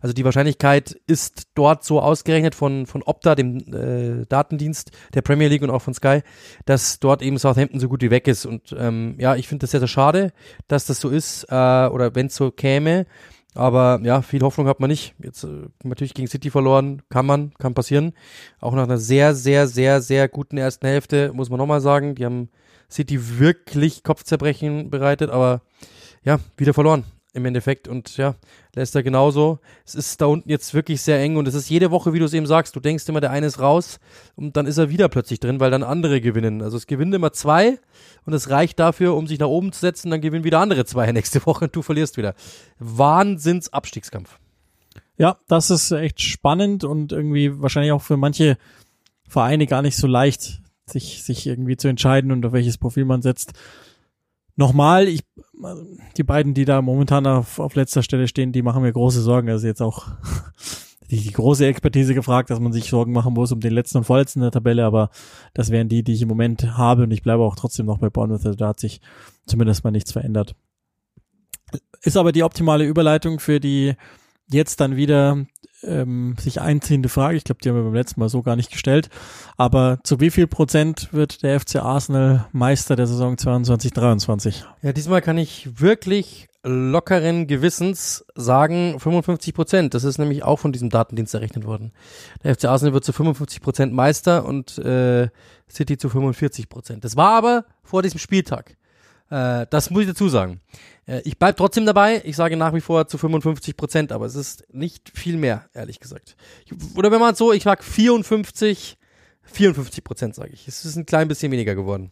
Also 0.00 0.12
die 0.12 0.24
Wahrscheinlichkeit 0.24 0.98
ist 1.06 1.48
dort 1.54 1.84
so 1.84 2.00
ausgerechnet 2.00 2.54
von, 2.54 2.86
von 2.86 3.02
Opta, 3.02 3.34
dem 3.34 3.58
äh, 3.72 4.26
Datendienst 4.26 4.90
der 5.14 5.22
Premier 5.22 5.48
League 5.48 5.62
und 5.62 5.70
auch 5.70 5.82
von 5.82 5.94
Sky, 5.94 6.20
dass 6.64 7.00
dort 7.00 7.22
eben 7.22 7.38
Southampton 7.38 7.80
so 7.80 7.88
gut 7.88 8.02
wie 8.02 8.10
weg 8.10 8.28
ist. 8.28 8.46
Und 8.46 8.74
ähm, 8.78 9.16
ja, 9.18 9.36
ich 9.36 9.48
finde 9.48 9.62
das 9.62 9.72
sehr, 9.72 9.80
sehr 9.80 9.88
schade, 9.88 10.32
dass 10.68 10.86
das 10.86 11.00
so 11.00 11.08
ist, 11.08 11.44
äh, 11.44 11.54
oder 11.54 12.14
wenn 12.14 12.26
es 12.26 12.36
so 12.36 12.50
käme, 12.50 13.06
aber 13.54 14.00
ja, 14.02 14.22
viel 14.22 14.42
Hoffnung 14.42 14.68
hat 14.68 14.80
man 14.80 14.90
nicht. 14.90 15.14
Jetzt 15.22 15.44
äh, 15.44 15.68
natürlich 15.82 16.14
gegen 16.14 16.28
City 16.28 16.50
verloren, 16.50 17.02
kann 17.08 17.26
man, 17.26 17.52
kann 17.54 17.74
passieren. 17.74 18.12
Auch 18.60 18.74
nach 18.74 18.84
einer 18.84 18.98
sehr, 18.98 19.34
sehr, 19.34 19.66
sehr, 19.66 20.00
sehr 20.00 20.28
guten 20.28 20.58
ersten 20.58 20.86
Hälfte, 20.86 21.32
muss 21.32 21.50
man 21.50 21.58
nochmal 21.58 21.80
sagen. 21.80 22.14
Die 22.14 22.24
haben 22.24 22.48
City 22.90 23.38
wirklich 23.38 24.02
Kopfzerbrechen 24.02 24.90
bereitet, 24.90 25.30
aber 25.30 25.62
ja, 26.24 26.38
wieder 26.56 26.74
verloren 26.74 27.04
im 27.32 27.44
Endeffekt. 27.44 27.88
Und 27.88 28.16
ja, 28.16 28.36
Leicester 28.74 29.02
genauso. 29.02 29.58
Es 29.84 29.94
ist 29.94 30.20
da 30.20 30.26
unten 30.26 30.48
jetzt 30.48 30.74
wirklich 30.74 31.02
sehr 31.02 31.20
eng 31.20 31.36
und 31.36 31.46
es 31.48 31.54
ist 31.54 31.68
jede 31.68 31.90
Woche, 31.90 32.12
wie 32.12 32.18
du 32.18 32.24
es 32.24 32.32
eben 32.32 32.46
sagst, 32.46 32.74
du 32.76 32.80
denkst 32.80 33.08
immer, 33.08 33.20
der 33.20 33.30
eine 33.30 33.46
ist 33.46 33.60
raus 33.60 34.00
und 34.34 34.56
dann 34.56 34.66
ist 34.66 34.78
er 34.78 34.90
wieder 34.90 35.08
plötzlich 35.08 35.40
drin, 35.40 35.60
weil 35.60 35.70
dann 35.70 35.82
andere 35.82 36.20
gewinnen. 36.20 36.62
Also 36.62 36.76
es 36.76 36.86
gewinnen 36.86 37.12
immer 37.12 37.32
zwei 37.32 37.78
und 38.24 38.32
es 38.32 38.50
reicht 38.50 38.78
dafür, 38.78 39.14
um 39.14 39.26
sich 39.26 39.38
nach 39.38 39.48
oben 39.48 39.72
zu 39.72 39.80
setzen, 39.80 40.10
dann 40.10 40.20
gewinnen 40.20 40.44
wieder 40.44 40.60
andere 40.60 40.84
zwei 40.84 41.10
nächste 41.12 41.44
Woche 41.46 41.66
und 41.66 41.76
du 41.76 41.82
verlierst 41.82 42.16
wieder. 42.16 42.34
Wahnsinns-Abstiegskampf. 42.78 44.38
Ja, 45.16 45.36
das 45.48 45.70
ist 45.70 45.90
echt 45.90 46.20
spannend 46.20 46.84
und 46.84 47.12
irgendwie 47.12 47.60
wahrscheinlich 47.60 47.92
auch 47.92 48.02
für 48.02 48.16
manche 48.16 48.56
Vereine 49.28 49.66
gar 49.66 49.82
nicht 49.82 49.96
so 49.96 50.06
leicht, 50.06 50.62
sich, 50.86 51.24
sich 51.24 51.46
irgendwie 51.46 51.76
zu 51.76 51.88
entscheiden 51.88 52.30
und 52.30 52.46
auf 52.46 52.52
welches 52.52 52.78
Profil 52.78 53.04
man 53.04 53.20
setzt. 53.20 53.52
Nochmal, 54.58 55.06
ich, 55.06 55.20
die 56.16 56.24
beiden, 56.24 56.52
die 56.52 56.64
da 56.64 56.82
momentan 56.82 57.28
auf, 57.28 57.60
auf 57.60 57.76
letzter 57.76 58.02
Stelle 58.02 58.26
stehen, 58.26 58.50
die 58.50 58.62
machen 58.62 58.82
mir 58.82 58.92
große 58.92 59.20
Sorgen. 59.20 59.48
Also 59.50 59.68
jetzt 59.68 59.80
auch 59.80 60.08
die, 61.12 61.20
die 61.20 61.30
große 61.30 61.64
Expertise 61.64 62.12
gefragt, 62.12 62.50
dass 62.50 62.58
man 62.58 62.72
sich 62.72 62.90
Sorgen 62.90 63.12
machen 63.12 63.34
muss 63.34 63.52
um 63.52 63.60
den 63.60 63.72
letzten 63.72 63.98
und 63.98 64.04
vorletzten 64.04 64.40
der 64.40 64.50
Tabelle, 64.50 64.84
aber 64.84 65.10
das 65.54 65.70
wären 65.70 65.88
die, 65.88 66.02
die 66.02 66.12
ich 66.12 66.22
im 66.22 66.28
Moment 66.28 66.76
habe 66.76 67.04
und 67.04 67.12
ich 67.12 67.22
bleibe 67.22 67.44
auch 67.44 67.54
trotzdem 67.54 67.86
noch 67.86 67.98
bei 67.98 68.10
Bournemouth. 68.10 68.44
Also 68.44 68.56
da 68.56 68.66
hat 68.66 68.80
sich 68.80 69.00
zumindest 69.46 69.84
mal 69.84 69.92
nichts 69.92 70.10
verändert. 70.10 70.56
Ist 72.02 72.16
aber 72.16 72.32
die 72.32 72.42
optimale 72.42 72.84
Überleitung 72.84 73.38
für 73.38 73.60
die 73.60 73.94
jetzt 74.50 74.80
dann 74.80 74.96
wieder 74.96 75.46
ähm, 75.82 76.36
sich 76.38 76.60
einziehende 76.60 77.08
Frage. 77.08 77.36
Ich 77.36 77.44
glaube, 77.44 77.60
die 77.62 77.68
haben 77.68 77.76
wir 77.76 77.84
beim 77.84 77.94
letzten 77.94 78.20
Mal 78.20 78.28
so 78.28 78.42
gar 78.42 78.56
nicht 78.56 78.70
gestellt. 78.70 79.08
Aber 79.56 79.98
zu 80.02 80.20
wie 80.20 80.30
viel 80.30 80.46
Prozent 80.46 81.12
wird 81.12 81.42
der 81.42 81.60
FC 81.60 81.76
Arsenal 81.76 82.46
Meister 82.52 82.96
der 82.96 83.06
Saison 83.06 83.36
22-23? 83.36 84.64
Ja, 84.82 84.92
diesmal 84.92 85.22
kann 85.22 85.38
ich 85.38 85.80
wirklich 85.80 86.48
lockeren 86.64 87.46
Gewissens 87.46 88.24
sagen 88.34 88.98
55 88.98 89.54
Prozent. 89.54 89.94
Das 89.94 90.04
ist 90.04 90.18
nämlich 90.18 90.42
auch 90.42 90.58
von 90.58 90.72
diesem 90.72 90.90
Datendienst 90.90 91.34
errechnet 91.34 91.64
worden. 91.64 91.92
Der 92.42 92.54
FC 92.54 92.64
Arsenal 92.64 92.94
wird 92.94 93.04
zu 93.04 93.12
55 93.12 93.60
Prozent 93.60 93.92
Meister 93.92 94.44
und 94.44 94.78
äh, 94.78 95.28
City 95.70 95.96
zu 95.98 96.08
45 96.08 96.68
Prozent. 96.68 97.04
Das 97.04 97.16
war 97.16 97.34
aber 97.34 97.64
vor 97.82 98.02
diesem 98.02 98.18
Spieltag. 98.18 98.76
Äh, 99.30 99.66
das 99.70 99.90
muss 99.90 100.02
ich 100.02 100.08
dazu 100.08 100.28
sagen. 100.28 100.60
Äh, 101.06 101.20
ich 101.24 101.38
bleibe 101.38 101.56
trotzdem 101.56 101.86
dabei. 101.86 102.22
Ich 102.24 102.36
sage 102.36 102.56
nach 102.56 102.74
wie 102.74 102.80
vor 102.80 103.08
zu 103.08 103.18
55 103.18 103.76
Prozent, 103.76 104.12
aber 104.12 104.26
es 104.26 104.34
ist 104.34 104.64
nicht 104.72 105.10
viel 105.14 105.36
mehr, 105.36 105.68
ehrlich 105.74 106.00
gesagt. 106.00 106.36
Ich, 106.64 106.72
oder 106.96 107.10
wenn 107.10 107.20
man 107.20 107.34
so, 107.34 107.52
ich 107.52 107.62
sag 107.62 107.84
54, 107.84 108.96
54 109.42 110.04
Prozent, 110.04 110.34
sage 110.34 110.50
ich. 110.52 110.68
Es 110.68 110.84
ist 110.84 110.96
ein 110.96 111.06
klein 111.06 111.28
bisschen 111.28 111.52
weniger 111.52 111.74
geworden. 111.74 112.10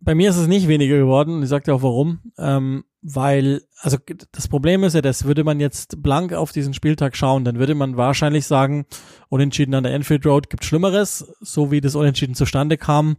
Bei 0.00 0.16
mir 0.16 0.30
ist 0.30 0.36
es 0.36 0.48
nicht 0.48 0.66
weniger 0.66 0.98
geworden. 0.98 1.42
Ich 1.42 1.48
sagte 1.48 1.72
auch 1.72 1.82
warum. 1.82 2.20
Ähm, 2.36 2.84
weil, 3.00 3.62
also 3.80 3.96
das 4.32 4.48
Problem 4.48 4.82
ist 4.82 4.94
ja, 4.94 5.00
das 5.00 5.24
würde 5.24 5.44
man 5.44 5.60
jetzt 5.60 6.02
blank 6.02 6.32
auf 6.32 6.50
diesen 6.50 6.74
Spieltag 6.74 7.16
schauen, 7.16 7.44
dann 7.44 7.60
würde 7.60 7.76
man 7.76 7.96
wahrscheinlich 7.96 8.46
sagen, 8.46 8.86
Unentschieden 9.28 9.74
an 9.74 9.84
der 9.84 9.94
Enfield 9.94 10.26
Road 10.26 10.50
gibt 10.50 10.64
Schlimmeres, 10.64 11.32
so 11.40 11.70
wie 11.70 11.80
das 11.80 11.94
Unentschieden 11.94 12.34
zustande 12.34 12.76
kam 12.76 13.16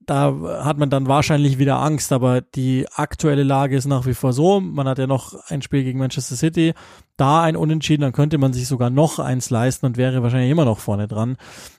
da 0.00 0.64
hat 0.64 0.78
man 0.78 0.88
dann 0.88 1.08
wahrscheinlich 1.08 1.58
wieder 1.58 1.80
Angst, 1.80 2.12
aber 2.12 2.40
die 2.40 2.86
aktuelle 2.94 3.42
Lage 3.42 3.76
ist 3.76 3.86
nach 3.86 4.06
wie 4.06 4.14
vor 4.14 4.32
so. 4.32 4.60
Man 4.60 4.88
hat 4.88 4.98
ja 4.98 5.06
noch 5.06 5.34
ein 5.48 5.60
Spiel 5.60 5.84
gegen 5.84 5.98
Manchester 5.98 6.36
City, 6.36 6.72
da 7.16 7.42
ein 7.42 7.56
Unentschieden, 7.56 8.02
dann 8.02 8.12
könnte 8.12 8.38
man 8.38 8.52
sich 8.52 8.66
sogar 8.66 8.90
noch 8.90 9.18
eins 9.18 9.50
leisten 9.50 9.84
und 9.86 9.96
wäre 9.96 10.22
wahrscheinlich 10.22 10.50
immer 10.50 10.64
noch 10.64 10.78
vorne 10.78 11.06
dran. 11.06 11.36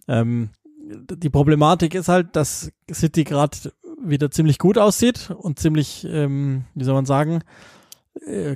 Ähm, 0.08 0.50
die 0.78 1.30
Problematik 1.30 1.96
ist 1.96 2.10
halt, 2.10 2.36
dass 2.36 2.72
City 2.92 3.24
gerade 3.24 3.58
wieder 4.02 4.32
ziemlich 4.32 4.60
gut 4.60 4.78
aussieht 4.78 5.32
und 5.32 5.60
ziemlich, 5.60 6.06
ähm, 6.10 6.66
wie 6.76 6.84
soll 6.84 6.94
man 6.96 7.06
sagen, 7.06 7.42
äh, 8.26 8.56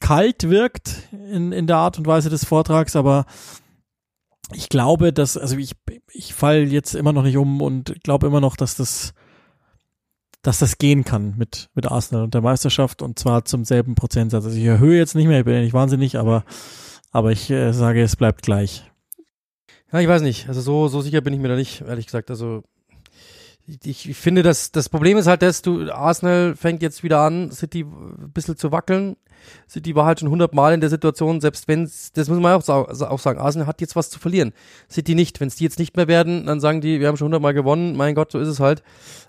kalt 0.00 0.50
wirkt 0.50 1.08
in, 1.12 1.52
in 1.52 1.66
der 1.66 1.76
Art 1.76 1.98
und 1.98 2.06
Weise 2.06 2.28
des 2.28 2.44
Vortrags, 2.44 2.96
aber 2.96 3.24
ich 4.54 4.68
glaube, 4.68 5.12
dass, 5.12 5.36
also 5.36 5.56
ich, 5.56 5.72
ich 6.12 6.34
fall 6.34 6.72
jetzt 6.72 6.94
immer 6.94 7.12
noch 7.12 7.22
nicht 7.22 7.36
um 7.36 7.60
und 7.60 8.02
glaube 8.02 8.26
immer 8.26 8.40
noch, 8.40 8.56
dass 8.56 8.76
das, 8.76 9.14
dass 10.42 10.58
das 10.58 10.78
gehen 10.78 11.04
kann 11.04 11.34
mit, 11.36 11.70
mit 11.74 11.86
Arsenal 11.86 12.24
und 12.24 12.34
der 12.34 12.40
Meisterschaft 12.40 13.02
und 13.02 13.18
zwar 13.18 13.44
zum 13.44 13.64
selben 13.64 13.94
Prozentsatz. 13.94 14.44
Also 14.44 14.56
ich 14.56 14.64
erhöhe 14.64 14.98
jetzt 14.98 15.14
nicht 15.14 15.28
mehr, 15.28 15.40
ich 15.40 15.44
bin 15.44 15.54
ja 15.54 15.60
nicht 15.60 15.74
wahnsinnig, 15.74 16.18
aber, 16.18 16.44
aber 17.10 17.32
ich 17.32 17.50
äh, 17.50 17.72
sage, 17.72 18.02
es 18.02 18.16
bleibt 18.16 18.42
gleich. 18.42 18.90
Ja, 19.92 20.00
ich 20.00 20.08
weiß 20.08 20.22
nicht. 20.22 20.48
Also 20.48 20.60
so, 20.60 20.88
so 20.88 21.02
sicher 21.02 21.20
bin 21.20 21.34
ich 21.34 21.40
mir 21.40 21.48
da 21.48 21.56
nicht, 21.56 21.82
ehrlich 21.82 22.06
gesagt. 22.06 22.30
Also 22.30 22.64
ich, 23.66 24.08
ich 24.08 24.16
finde, 24.16 24.42
dass 24.42 24.72
das 24.72 24.88
Problem 24.88 25.16
ist 25.16 25.26
halt, 25.26 25.42
dass 25.42 25.62
du 25.62 25.90
Arsenal 25.90 26.56
fängt 26.56 26.82
jetzt 26.82 27.02
wieder 27.02 27.20
an, 27.20 27.50
City 27.52 27.82
ein 27.82 28.30
bisschen 28.32 28.56
zu 28.56 28.72
wackeln. 28.72 29.16
City 29.68 29.94
war 29.96 30.06
halt 30.06 30.20
schon 30.20 30.30
hundertmal 30.30 30.72
in 30.72 30.80
der 30.80 30.90
Situation, 30.90 31.40
selbst 31.40 31.66
wenn 31.66 31.82
das 31.82 32.28
muss 32.28 32.38
man 32.38 32.52
auch, 32.52 32.68
auch 32.68 33.18
sagen, 33.18 33.40
Arsenal 33.40 33.66
hat 33.66 33.80
jetzt 33.80 33.96
was 33.96 34.10
zu 34.10 34.18
verlieren. 34.20 34.52
City 34.90 35.14
nicht. 35.14 35.40
Wenn 35.40 35.48
es 35.48 35.56
die 35.56 35.64
jetzt 35.64 35.78
nicht 35.78 35.96
mehr 35.96 36.06
werden, 36.06 36.46
dann 36.46 36.60
sagen 36.60 36.80
die, 36.80 37.00
wir 37.00 37.08
haben 37.08 37.16
schon 37.16 37.26
hundertmal 37.26 37.54
gewonnen, 37.54 37.96
mein 37.96 38.14
Gott, 38.14 38.32
so 38.32 38.38
ist 38.38 38.48
es 38.48 38.60
halt. 38.60 38.82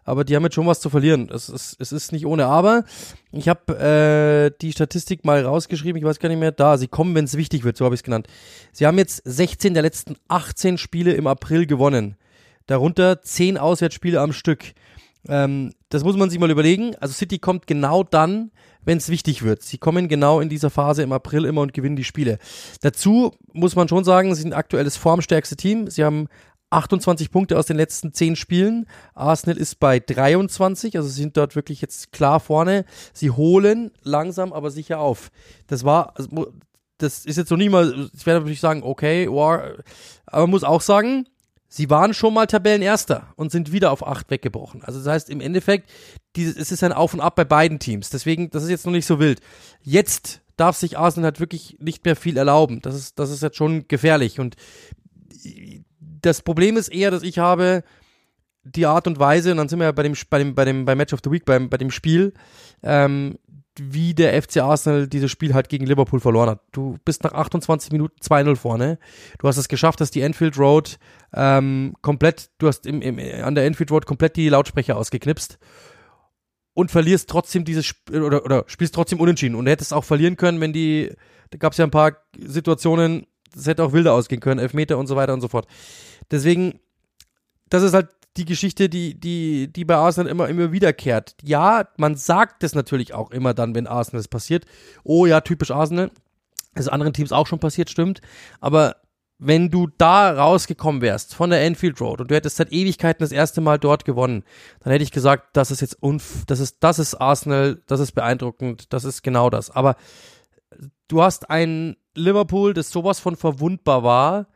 Aber 0.04 0.24
die 0.24 0.36
haben 0.36 0.44
jetzt 0.44 0.56
schon 0.56 0.68
was 0.68 0.82
zu 0.82 0.90
verlieren. 0.90 1.30
Es 1.34 1.50
ist, 1.50 1.78
es 1.80 1.92
ist 1.92 2.12
nicht 2.12 2.26
ohne 2.26 2.46
Aber. 2.46 2.84
Ich 3.32 3.50
habe 3.50 4.52
äh, 4.52 4.58
die 4.62 4.72
Statistik 4.72 5.26
mal 5.26 5.44
rausgeschrieben, 5.44 5.98
ich 5.98 6.06
weiß 6.06 6.20
gar 6.20 6.30
nicht 6.30 6.40
mehr, 6.40 6.52
da, 6.52 6.78
sie 6.78 6.88
kommen, 6.88 7.16
wenn 7.16 7.26
es 7.26 7.38
wichtig 7.38 7.64
wird, 7.64 7.78
so 7.78 7.86
habe 7.86 7.96
ich 7.96 8.00
es 8.00 8.04
genannt. 8.04 8.28
Sie 8.72 8.86
haben 8.86 8.98
jetzt 8.98 9.22
16 9.26 9.74
der 9.74 9.84
letzten 9.84 10.16
18 10.28 10.78
Spiele 10.78 11.14
im 11.14 11.28
April 11.28 11.66
gewonnen 11.66 12.18
darunter 12.68 13.22
zehn 13.22 13.58
Auswärtsspiele 13.58 14.20
am 14.20 14.34
Stück. 14.34 14.74
Ähm, 15.28 15.74
das 15.90 16.04
muss 16.04 16.18
man 16.18 16.30
sich 16.30 16.40
mal 16.40 16.52
überlegen. 16.52 16.96
Also 16.96 17.14
City 17.14 17.40
kommt 17.40 17.68
genau 17.68 18.04
dann, 18.04 18.52
wenn 18.84 18.98
es 18.98 19.10
wichtig 19.10 19.44
wird. 19.44 19.64
Sie 19.64 19.78
kommen 19.78 20.08
genau 20.08 20.40
in 20.40 20.50
dieser 20.50 20.70
Phase 20.70 21.04
im 21.04 21.12
April 21.12 21.46
immer 21.46 21.62
und 21.62 21.74
gewinnen 21.74 21.96
die 21.96 22.04
Spiele. 22.04 22.40
Dazu 22.82 23.32
muss 23.54 23.76
man 23.76 23.88
schon 23.88 24.04
sagen, 24.04 24.36
sie 24.36 24.42
sind 24.42 24.54
aktuell 24.54 24.84
das 24.84 24.98
formstärkste 24.98 25.56
Team. 25.56 25.90
Sie 25.90 26.04
haben 26.04 26.28
28 26.74 27.32
Punkte 27.32 27.58
aus 27.58 27.68
den 27.68 27.78
letzten 27.78 28.14
10 28.14 28.36
Spielen. 28.36 28.88
Arsenal 29.14 29.58
ist 29.58 29.80
bei 29.80 30.00
23, 30.00 30.98
also 30.98 31.08
sie 31.08 31.22
sind 31.22 31.38
dort 31.38 31.56
wirklich 31.56 31.82
jetzt 31.82 32.12
klar 32.12 32.40
vorne. 32.40 32.86
Sie 33.14 33.30
holen 33.30 33.92
langsam, 34.02 34.52
aber 34.52 34.72
sicher 34.72 35.00
auf. 35.00 35.32
Das 35.68 35.86
war, 35.86 36.18
also, 36.18 36.52
das 36.98 37.26
ist 37.26 37.38
jetzt 37.38 37.52
noch 37.52 37.58
nie 37.58 37.70
mal, 37.70 38.10
ich 38.14 38.26
werde 38.26 38.40
natürlich 38.40 38.60
sagen, 38.60 38.82
okay, 38.84 39.30
war, 39.30 39.76
aber 40.26 40.42
man 40.42 40.50
muss 40.50 40.64
auch 40.64 40.82
sagen, 40.82 41.28
Sie 41.76 41.90
waren 41.90 42.14
schon 42.14 42.36
mal 42.36 42.46
Tabellenerster 42.46 43.34
und 43.36 43.52
sind 43.52 43.72
wieder 43.72 43.92
auf 43.92 44.06
acht 44.06 44.30
weggebrochen. 44.30 44.84
Also 44.84 45.00
das 45.00 45.08
heißt 45.08 45.30
im 45.32 45.42
Endeffekt, 45.42 45.90
dieses, 46.36 46.56
es 46.56 46.72
ist 46.72 46.84
ein 46.84 46.94
Auf 46.94 47.16
und 47.16 47.20
Ab 47.20 47.36
bei 47.36 47.46
beiden 47.46 47.80
Teams. 47.80 48.12
Deswegen, 48.12 48.52
das 48.52 48.62
ist 48.62 48.70
jetzt 48.70 48.86
noch 48.86 48.94
nicht 48.94 49.08
so 49.08 49.20
wild. 49.20 49.40
Jetzt 49.82 50.42
darf 50.56 50.78
sich 50.78 51.00
Arsenal 51.00 51.32
halt 51.32 51.40
wirklich 51.40 51.78
nicht 51.80 52.06
mehr 52.06 52.16
viel 52.16 52.38
erlauben. 52.38 52.80
Das 52.84 52.94
ist, 52.94 53.18
das 53.18 53.32
ist 53.32 53.42
jetzt 53.42 53.58
schon 53.58 53.88
gefährlich. 53.88 54.40
Und 54.40 54.56
das 56.00 56.44
Problem 56.44 56.78
ist 56.78 56.90
eher, 56.90 57.10
dass 57.10 57.24
ich 57.24 57.40
habe 57.40 57.84
die 58.64 58.86
Art 58.86 59.08
und 59.08 59.18
Weise, 59.18 59.50
und 59.50 59.58
dann 59.58 59.68
sind 59.68 59.80
wir 59.80 59.86
ja 59.86 59.92
bei 59.94 60.04
dem, 60.04 60.14
bei 60.30 60.38
dem, 60.38 60.54
bei 60.54 60.66
dem, 60.66 60.86
bei 60.86 60.94
Match 60.94 61.12
of 61.12 61.22
the 61.24 61.32
Week, 61.32 61.44
beim, 61.44 61.72
bei 61.72 61.78
dem 61.78 61.90
Spiel, 61.90 62.34
ähm, 62.84 63.40
wie 63.80 64.14
der 64.14 64.40
FC 64.40 64.58
Arsenal 64.58 65.08
dieses 65.08 65.32
Spiel 65.32 65.56
halt 65.56 65.70
gegen 65.70 65.88
Liverpool 65.88 66.20
verloren 66.20 66.52
hat. 66.52 66.62
Du 66.72 66.98
bist 67.04 67.24
nach 67.24 67.34
28 67.34 67.92
Minuten 67.92 68.20
2-0 68.22 68.56
vorne. 68.56 69.00
Du 69.40 69.48
hast 69.48 69.58
es 69.58 69.68
geschafft, 69.68 70.00
dass 70.02 70.12
die 70.12 70.22
Enfield 70.22 70.60
Road 70.60 71.00
ähm, 71.34 71.94
komplett, 72.02 72.52
du 72.60 72.68
hast 72.68 72.86
im, 72.86 73.02
im, 73.02 73.20
an 73.44 73.56
der 73.56 73.66
Enfield 73.66 73.92
Road 73.92 74.06
komplett 74.06 74.36
die 74.36 74.50
Lautsprecher 74.50 74.98
ausgeknipst 74.98 75.58
und 76.74 76.92
verlierst 76.92 77.30
trotzdem 77.30 77.66
dieses 77.66 77.86
Sp 77.90 78.18
oder, 78.18 78.44
oder 78.46 78.64
spielst 78.68 78.96
trotzdem 78.96 79.20
unentschieden. 79.20 79.56
Und 79.56 79.68
hättest 79.68 79.94
auch 79.94 80.04
verlieren 80.04 80.38
können, 80.38 80.62
wenn 80.62 80.74
die, 80.74 81.12
da 81.52 81.58
gab 81.58 81.74
es 81.74 81.78
ja 81.78 81.86
ein 81.86 81.92
paar 81.92 82.14
Situationen, 82.38 83.28
das 83.54 83.68
hätte 83.68 83.84
auch 83.84 83.94
wilder 83.94 84.14
ausgehen 84.14 84.42
können, 84.42 84.60
Elfmeter 84.60 84.98
und 84.98 85.08
so 85.08 85.16
weiter 85.16 85.34
und 85.34 85.42
so 85.42 85.48
fort. 85.48 85.68
Deswegen, 86.32 86.80
das 87.70 87.84
ist 87.84 87.94
halt 87.94 88.10
die 88.38 88.46
Geschichte, 88.46 88.90
die, 88.90 89.20
die, 89.20 89.72
die 89.72 89.86
bei 89.86 89.96
Arsenal 89.96 90.32
immer, 90.32 90.50
immer 90.50 90.72
wiederkehrt. 90.72 91.36
Ja, 91.44 91.88
man 91.98 92.16
sagt 92.16 92.64
es 92.64 92.74
natürlich 92.74 93.14
auch 93.14 93.30
immer 93.30 93.54
dann, 93.54 93.76
wenn 93.76 93.86
Arsenal 93.86 94.22
es 94.22 94.28
passiert. 94.28 94.66
Oh 95.04 95.28
ja, 95.28 95.42
typisch 95.42 95.70
Arsenal. 95.70 96.10
Das 96.74 96.86
ist 96.86 96.92
anderen 96.92 97.14
Teams 97.14 97.32
auch 97.32 97.46
schon 97.46 97.60
passiert, 97.60 97.92
stimmt. 97.92 98.22
Aber 98.60 98.96
wenn 99.46 99.70
du 99.70 99.88
da 99.98 100.32
rausgekommen 100.32 101.02
wärst 101.02 101.36
von 101.36 101.50
der 101.50 101.64
Enfield 101.64 102.00
Road 102.00 102.22
und 102.22 102.32
du 102.32 102.36
hättest 102.36 102.58
seit 102.58 102.72
Ewigkeiten 102.72 103.24
das 103.24 103.32
erste 103.32 103.62
Mal 103.62 103.78
dort 103.78 104.06
gewonnen, 104.06 104.44
dann 104.82 104.92
hätte 104.92 105.04
ich 105.04 105.12
gesagt, 105.12 105.50
das 105.54 105.72
ist 105.72 105.82
jetzt 105.82 106.02
unf 106.02 106.46
das 106.46 106.60
ist 106.60 106.78
das 106.82 107.00
ist 107.00 107.16
Arsenal, 107.16 107.82
das 107.88 108.00
ist 108.00 108.14
beeindruckend, 108.14 108.94
das 108.94 109.04
ist 109.04 109.22
genau 109.22 109.50
das. 109.50 109.70
Aber 109.72 109.96
du 111.08 111.22
hast 111.22 111.50
ein 111.50 111.96
Liverpool, 112.16 112.74
das 112.74 112.90
sowas 112.90 113.20
von 113.20 113.36
verwundbar 113.36 114.04
war, 114.04 114.48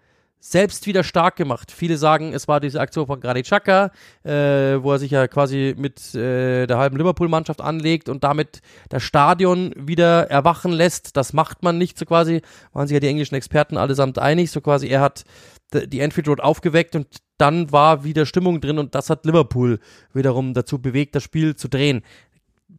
selbst 0.52 0.88
wieder 0.88 1.04
stark 1.04 1.36
gemacht. 1.36 1.72
Viele 1.72 1.98
sagen, 1.98 2.34
es 2.34 2.48
war 2.48 2.60
diese 2.60 2.80
Aktion 2.80 3.06
von 3.06 3.20
Granit 3.20 3.46
Xhaka, 3.46 3.92
äh, 4.24 4.82
wo 4.82 4.94
er 4.94 5.00
sich 5.00 5.12
ja 5.12 5.28
quasi 5.28 5.76
mit 5.78 6.16
äh, 6.16 6.68
der 6.68 6.78
halben 6.78 6.98
Liverpool-Mannschaft 6.98 7.62
anlegt 7.62 8.08
und 8.08 8.24
damit 8.24 8.62
das 8.90 9.04
Stadion 9.04 9.74
wieder 9.76 10.30
erwachen 10.30 10.72
lässt. 10.72 11.18
Das 11.18 11.34
macht 11.34 11.64
man 11.64 11.78
nicht 11.78 11.98
so 11.98 12.06
quasi, 12.06 12.42
waren 12.72 12.88
sich 12.88 12.94
ja 12.94 13.00
die 13.00 13.08
englischen 13.08 13.36
Experten 13.36 13.78
allesamt 13.78 14.20
einig, 14.20 14.52
so 14.52 14.62
quasi 14.62 14.88
er 14.88 15.02
hat 15.02 15.26
die 15.74 16.00
Enfield 16.00 16.30
Road 16.30 16.40
aufgeweckt 16.40 16.96
und 16.96 17.08
dann 17.38 17.72
war 17.74 18.06
wieder 18.06 18.26
Stimmung 18.26 18.62
drin 18.62 18.80
und 18.80 18.96
das 18.96 19.10
hat 19.10 19.26
Liverpool 19.26 19.80
wiederum 20.14 20.54
dazu 20.54 20.82
bewegt, 20.82 21.14
das 21.14 21.24
Spiel 21.24 21.58
zu 21.58 21.68
drehen. 21.68 22.04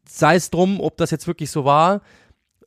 Sei 0.08 0.36
es 0.36 0.50
drum, 0.50 0.80
ob 0.80 0.96
das 0.96 1.10
jetzt 1.10 1.26
wirklich 1.26 1.50
so 1.50 1.66
war, 1.66 2.00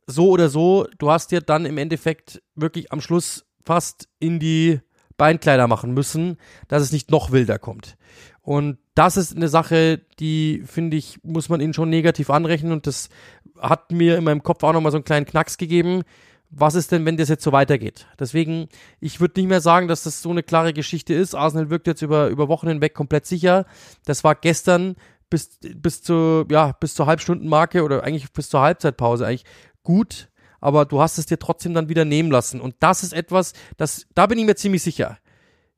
so 0.06 0.30
oder 0.30 0.48
so, 0.48 0.86
du 0.98 1.10
hast 1.10 1.32
dir 1.32 1.40
dann 1.40 1.66
im 1.66 1.76
Endeffekt 1.76 2.40
wirklich 2.54 2.92
am 2.92 3.00
Schluss 3.00 3.44
fast 3.64 4.08
in 4.20 4.38
die 4.38 4.80
Beinkleider 5.22 5.68
machen 5.68 5.94
müssen, 5.94 6.36
dass 6.66 6.82
es 6.82 6.90
nicht 6.90 7.12
noch 7.12 7.30
wilder 7.30 7.56
kommt. 7.56 7.96
Und 8.40 8.78
das 8.96 9.16
ist 9.16 9.36
eine 9.36 9.46
Sache, 9.46 10.00
die 10.18 10.64
finde 10.66 10.96
ich, 10.96 11.20
muss 11.22 11.48
man 11.48 11.60
ihnen 11.60 11.74
schon 11.74 11.90
negativ 11.90 12.28
anrechnen 12.28 12.72
und 12.72 12.88
das 12.88 13.08
hat 13.56 13.92
mir 13.92 14.18
in 14.18 14.24
meinem 14.24 14.42
Kopf 14.42 14.64
auch 14.64 14.72
nochmal 14.72 14.90
so 14.90 14.98
einen 14.98 15.04
kleinen 15.04 15.24
Knacks 15.24 15.58
gegeben. 15.58 16.02
Was 16.50 16.74
ist 16.74 16.90
denn, 16.90 17.06
wenn 17.06 17.16
das 17.16 17.28
jetzt 17.28 17.44
so 17.44 17.52
weitergeht? 17.52 18.08
Deswegen, 18.18 18.66
ich 18.98 19.20
würde 19.20 19.38
nicht 19.38 19.48
mehr 19.48 19.60
sagen, 19.60 19.86
dass 19.86 20.02
das 20.02 20.22
so 20.22 20.30
eine 20.30 20.42
klare 20.42 20.72
Geschichte 20.72 21.14
ist. 21.14 21.36
Arsenal 21.36 21.70
wirkt 21.70 21.86
jetzt 21.86 22.02
über, 22.02 22.26
über 22.26 22.48
Wochen 22.48 22.66
hinweg 22.66 22.92
komplett 22.92 23.24
sicher. 23.24 23.64
Das 24.04 24.24
war 24.24 24.34
gestern 24.34 24.96
bis, 25.30 25.60
bis, 25.76 26.02
zu, 26.02 26.46
ja, 26.50 26.72
bis 26.72 26.94
zur 26.94 27.06
Halbstundenmarke 27.06 27.84
oder 27.84 28.02
eigentlich 28.02 28.32
bis 28.32 28.48
zur 28.48 28.60
Halbzeitpause 28.60 29.24
eigentlich 29.24 29.44
gut 29.84 30.31
aber 30.62 30.86
du 30.86 31.02
hast 31.02 31.18
es 31.18 31.26
dir 31.26 31.38
trotzdem 31.38 31.74
dann 31.74 31.90
wieder 31.90 32.06
nehmen 32.06 32.30
lassen. 32.30 32.60
Und 32.60 32.76
das 32.80 33.02
ist 33.02 33.12
etwas, 33.12 33.52
das, 33.76 34.06
da 34.14 34.26
bin 34.26 34.38
ich 34.38 34.46
mir 34.46 34.54
ziemlich 34.54 34.82
sicher. 34.82 35.18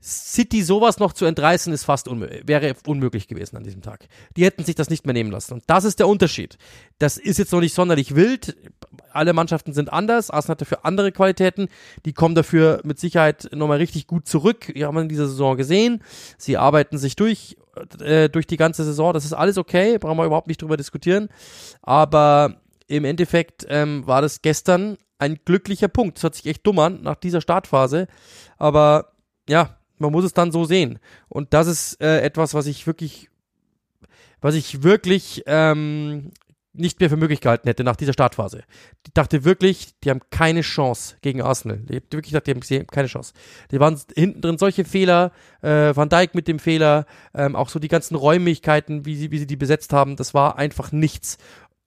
City 0.07 0.63
sowas 0.63 0.99
noch 0.99 1.15
zu 1.15 1.25
entreißen, 1.25 1.73
ist 1.73 1.85
fast 1.85 2.09
unmö 2.09 2.29
wäre 2.45 2.75
unmöglich 2.87 3.27
gewesen 3.27 3.57
an 3.57 3.65
diesem 3.65 3.81
Tag. 3.81 4.07
Die 4.37 4.45
hätten 4.45 4.63
sich 4.63 4.75
das 4.75 4.91
nicht 4.91 5.07
mehr 5.07 5.15
nehmen 5.15 5.31
lassen. 5.31 5.55
Und 5.55 5.65
das 5.67 5.85
ist 5.85 5.99
der 5.99 6.09
Unterschied. 6.09 6.59
Das 6.99 7.17
ist 7.17 7.39
jetzt 7.39 7.53
noch 7.53 7.61
nicht 7.61 7.75
sonderlich 7.75 8.15
wild. 8.15 8.55
Alle 9.13 9.33
Mannschaften 9.33 9.73
sind 9.73 9.91
anders. 9.91 10.31
Arsenal 10.31 10.57
hat 10.57 10.61
dafür 10.61 10.85
andere 10.85 11.11
Qualitäten. 11.11 11.69
Die 12.05 12.13
kommen 12.13 12.35
dafür 12.35 12.83
mit 12.85 13.01
Sicherheit 13.01 13.49
nochmal 13.55 13.79
richtig 13.79 14.07
gut 14.07 14.29
zurück. 14.29 14.71
Die 14.75 14.85
haben 14.85 14.95
wir 14.95 15.01
in 15.01 15.09
dieser 15.09 15.27
Saison 15.27 15.57
gesehen. 15.57 16.03
Sie 16.37 16.59
arbeiten 16.59 16.99
sich 16.99 17.17
durch, 17.17 17.57
äh, 18.01 18.29
durch 18.29 18.47
die 18.47 18.59
ganze 18.59 18.85
Saison. 18.85 19.15
Das 19.15 19.25
ist 19.25 19.33
alles 19.33 19.57
okay. 19.57 19.97
Brauchen 19.97 20.19
wir 20.19 20.27
überhaupt 20.27 20.49
nicht 20.49 20.61
drüber 20.61 20.77
diskutieren. 20.77 21.31
Aber 21.81 22.61
im 22.87 23.05
Endeffekt 23.05 23.67
ähm, 23.69 24.07
war 24.07 24.23
das 24.23 24.43
gestern 24.43 24.97
ein 25.19 25.39
glücklicher 25.45 25.89
Punkt. 25.89 26.19
Das 26.19 26.25
hört 26.25 26.35
sich 26.35 26.47
echt 26.47 26.67
dumm 26.67 26.79
an 26.79 27.03
nach 27.03 27.17
dieser 27.17 27.41
Startphase. 27.41 28.09
Aber 28.59 29.13
ja, 29.49 29.79
man 29.99 30.13
muss 30.13 30.25
es 30.25 30.35
dann 30.35 30.53
so 30.53 30.65
sehen. 30.65 30.99
Und 31.29 31.55
das 31.55 31.67
ist 31.67 32.01
äh, 32.01 32.21
etwas, 32.21 32.55
was 32.55 32.67
ich 32.67 32.87
wirklich, 32.87 33.31
was 34.41 34.55
ich 34.55 34.83
wirklich 34.83 35.43
ähm, 35.47 36.33
nicht 36.75 36.99
mehr 36.99 37.09
für 37.09 37.17
möglich 37.17 37.41
gehalten 37.41 37.69
hätte 37.69 37.85
nach 37.85 37.97
dieser 37.97 38.13
Startphase. 38.13 38.65
Ich 39.07 39.13
dachte 39.15 39.45
wirklich, 39.45 39.99
die 40.01 40.11
haben 40.11 40.21
keine 40.31 40.63
Chance 40.63 41.17
gegen 41.23 41.41
Arsenal. 41.41 41.81
Ich 41.89 42.03
wirklich 42.11 42.33
dachte, 42.33 42.53
die 42.53 42.75
haben 42.79 42.87
keine 42.89 43.07
Chance. 43.07 43.33
Die 43.71 43.79
waren 43.79 43.99
hinten 44.15 44.41
drin 44.41 44.59
solche 44.59 44.85
Fehler, 44.85 45.31
äh, 45.63 45.95
Van 45.95 46.09
Dijk 46.09 46.35
mit 46.35 46.49
dem 46.49 46.59
Fehler, 46.59 47.07
ähm, 47.33 47.55
auch 47.55 47.69
so 47.69 47.79
die 47.79 47.89
ganzen 47.89 48.17
Räumlichkeiten, 48.17 49.07
wie 49.07 49.15
sie, 49.15 49.31
wie 49.31 49.39
sie 49.39 49.47
die 49.47 49.57
besetzt 49.57 49.93
haben, 49.93 50.17
das 50.17 50.35
war 50.35 50.59
einfach 50.59 50.91
nichts 50.91 51.39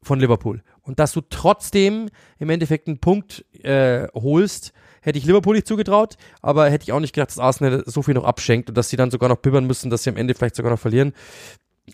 von 0.01 0.19
Liverpool. 0.19 0.63
Und 0.87 0.99
dass 0.99 1.11
du 1.11 1.21
trotzdem 1.21 2.09
im 2.39 2.49
Endeffekt 2.49 2.87
einen 2.87 2.99
Punkt 2.99 3.45
äh, 3.63 4.07
holst, 4.13 4.71
hätte 5.01 5.19
ich 5.19 5.25
Liverpool 5.25 5.55
nicht 5.55 5.67
zugetraut, 5.67 6.15
aber 6.41 6.69
hätte 6.69 6.83
ich 6.83 6.93
auch 6.93 6.99
nicht 6.99 7.13
gedacht, 7.13 7.29
dass 7.29 7.39
Arsenal 7.39 7.83
so 7.85 8.01
viel 8.01 8.13
noch 8.13 8.23
abschenkt 8.23 8.69
und 8.69 8.77
dass 8.77 8.89
sie 8.89 8.97
dann 8.97 9.11
sogar 9.11 9.29
noch 9.29 9.37
bibbern 9.37 9.67
müssen, 9.67 9.89
dass 9.89 10.03
sie 10.03 10.09
am 10.09 10.17
Ende 10.17 10.33
vielleicht 10.33 10.55
sogar 10.55 10.71
noch 10.71 10.79
verlieren. 10.79 11.13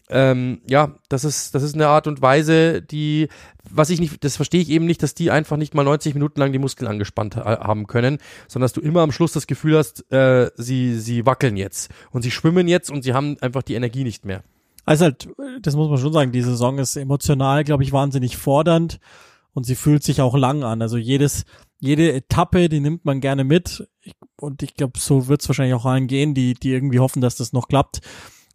Ähm, 0.09 0.61
ja, 0.67 0.95
das 1.09 1.23
ist, 1.23 1.53
das 1.53 1.61
ist 1.61 1.75
eine 1.75 1.87
Art 1.87 2.07
und 2.07 2.21
Weise, 2.21 2.81
die, 2.81 3.29
was 3.69 3.89
ich 3.89 3.99
nicht, 3.99 4.23
das 4.23 4.35
verstehe 4.35 4.61
ich 4.61 4.69
eben 4.69 4.85
nicht, 4.85 5.03
dass 5.03 5.13
die 5.13 5.29
einfach 5.29 5.57
nicht 5.57 5.75
mal 5.75 5.83
90 5.83 6.13
Minuten 6.15 6.39
lang 6.39 6.51
die 6.51 6.59
Muskeln 6.59 6.89
angespannt 6.89 7.35
haben 7.35 7.85
können, 7.87 8.17
sondern 8.47 8.65
dass 8.65 8.73
du 8.73 8.81
immer 8.81 9.01
am 9.01 9.11
Schluss 9.11 9.33
das 9.33 9.47
Gefühl 9.47 9.77
hast, 9.77 10.11
äh, 10.11 10.49
sie, 10.55 10.99
sie 10.99 11.25
wackeln 11.25 11.57
jetzt 11.57 11.91
und 12.11 12.23
sie 12.23 12.31
schwimmen 12.31 12.67
jetzt 12.67 12.89
und 12.89 13.03
sie 13.03 13.13
haben 13.13 13.37
einfach 13.41 13.63
die 13.63 13.75
Energie 13.75 14.03
nicht 14.03 14.25
mehr. 14.25 14.43
Also 14.85 15.05
halt, 15.05 15.29
das 15.61 15.75
muss 15.75 15.89
man 15.89 15.97
schon 15.97 16.13
sagen, 16.13 16.31
die 16.31 16.41
Saison 16.41 16.77
ist 16.77 16.95
emotional, 16.95 17.63
glaube 17.63 17.83
ich, 17.83 17.91
wahnsinnig 17.91 18.37
fordernd 18.37 18.99
und 19.53 19.65
sie 19.65 19.75
fühlt 19.75 20.03
sich 20.03 20.21
auch 20.21 20.35
lang 20.35 20.63
an. 20.63 20.81
Also 20.81 20.97
jedes, 20.97 21.45
jede 21.79 22.11
Etappe, 22.11 22.69
die 22.69 22.79
nimmt 22.79 23.05
man 23.05 23.21
gerne 23.21 23.43
mit. 23.43 23.87
Und 24.35 24.63
ich 24.63 24.75
glaube, 24.75 24.99
so 24.99 25.27
wird 25.27 25.41
es 25.41 25.47
wahrscheinlich 25.47 25.75
auch 25.75 25.85
allen 25.85 26.07
gehen, 26.07 26.33
die, 26.33 26.53
die 26.53 26.71
irgendwie 26.71 26.99
hoffen, 26.99 27.21
dass 27.21 27.35
das 27.35 27.53
noch 27.53 27.67
klappt. 27.67 28.01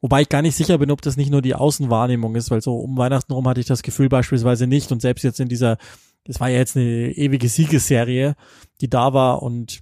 Wobei 0.00 0.22
ich 0.22 0.28
gar 0.28 0.42
nicht 0.42 0.54
sicher 0.54 0.78
bin, 0.78 0.90
ob 0.90 1.02
das 1.02 1.16
nicht 1.16 1.30
nur 1.30 1.42
die 1.42 1.54
Außenwahrnehmung 1.54 2.36
ist, 2.36 2.50
weil 2.50 2.60
so 2.60 2.76
um 2.76 2.96
Weihnachten 2.96 3.32
rum 3.32 3.48
hatte 3.48 3.60
ich 3.60 3.66
das 3.66 3.82
Gefühl 3.82 4.08
beispielsweise 4.08 4.66
nicht. 4.66 4.92
Und 4.92 5.00
selbst 5.00 5.22
jetzt 5.22 5.40
in 5.40 5.48
dieser, 5.48 5.78
das 6.24 6.40
war 6.40 6.48
ja 6.48 6.58
jetzt 6.58 6.76
eine 6.76 7.10
ewige 7.12 7.48
Siegesserie, 7.48 8.34
die 8.80 8.90
da 8.90 9.12
war 9.12 9.42
und 9.42 9.80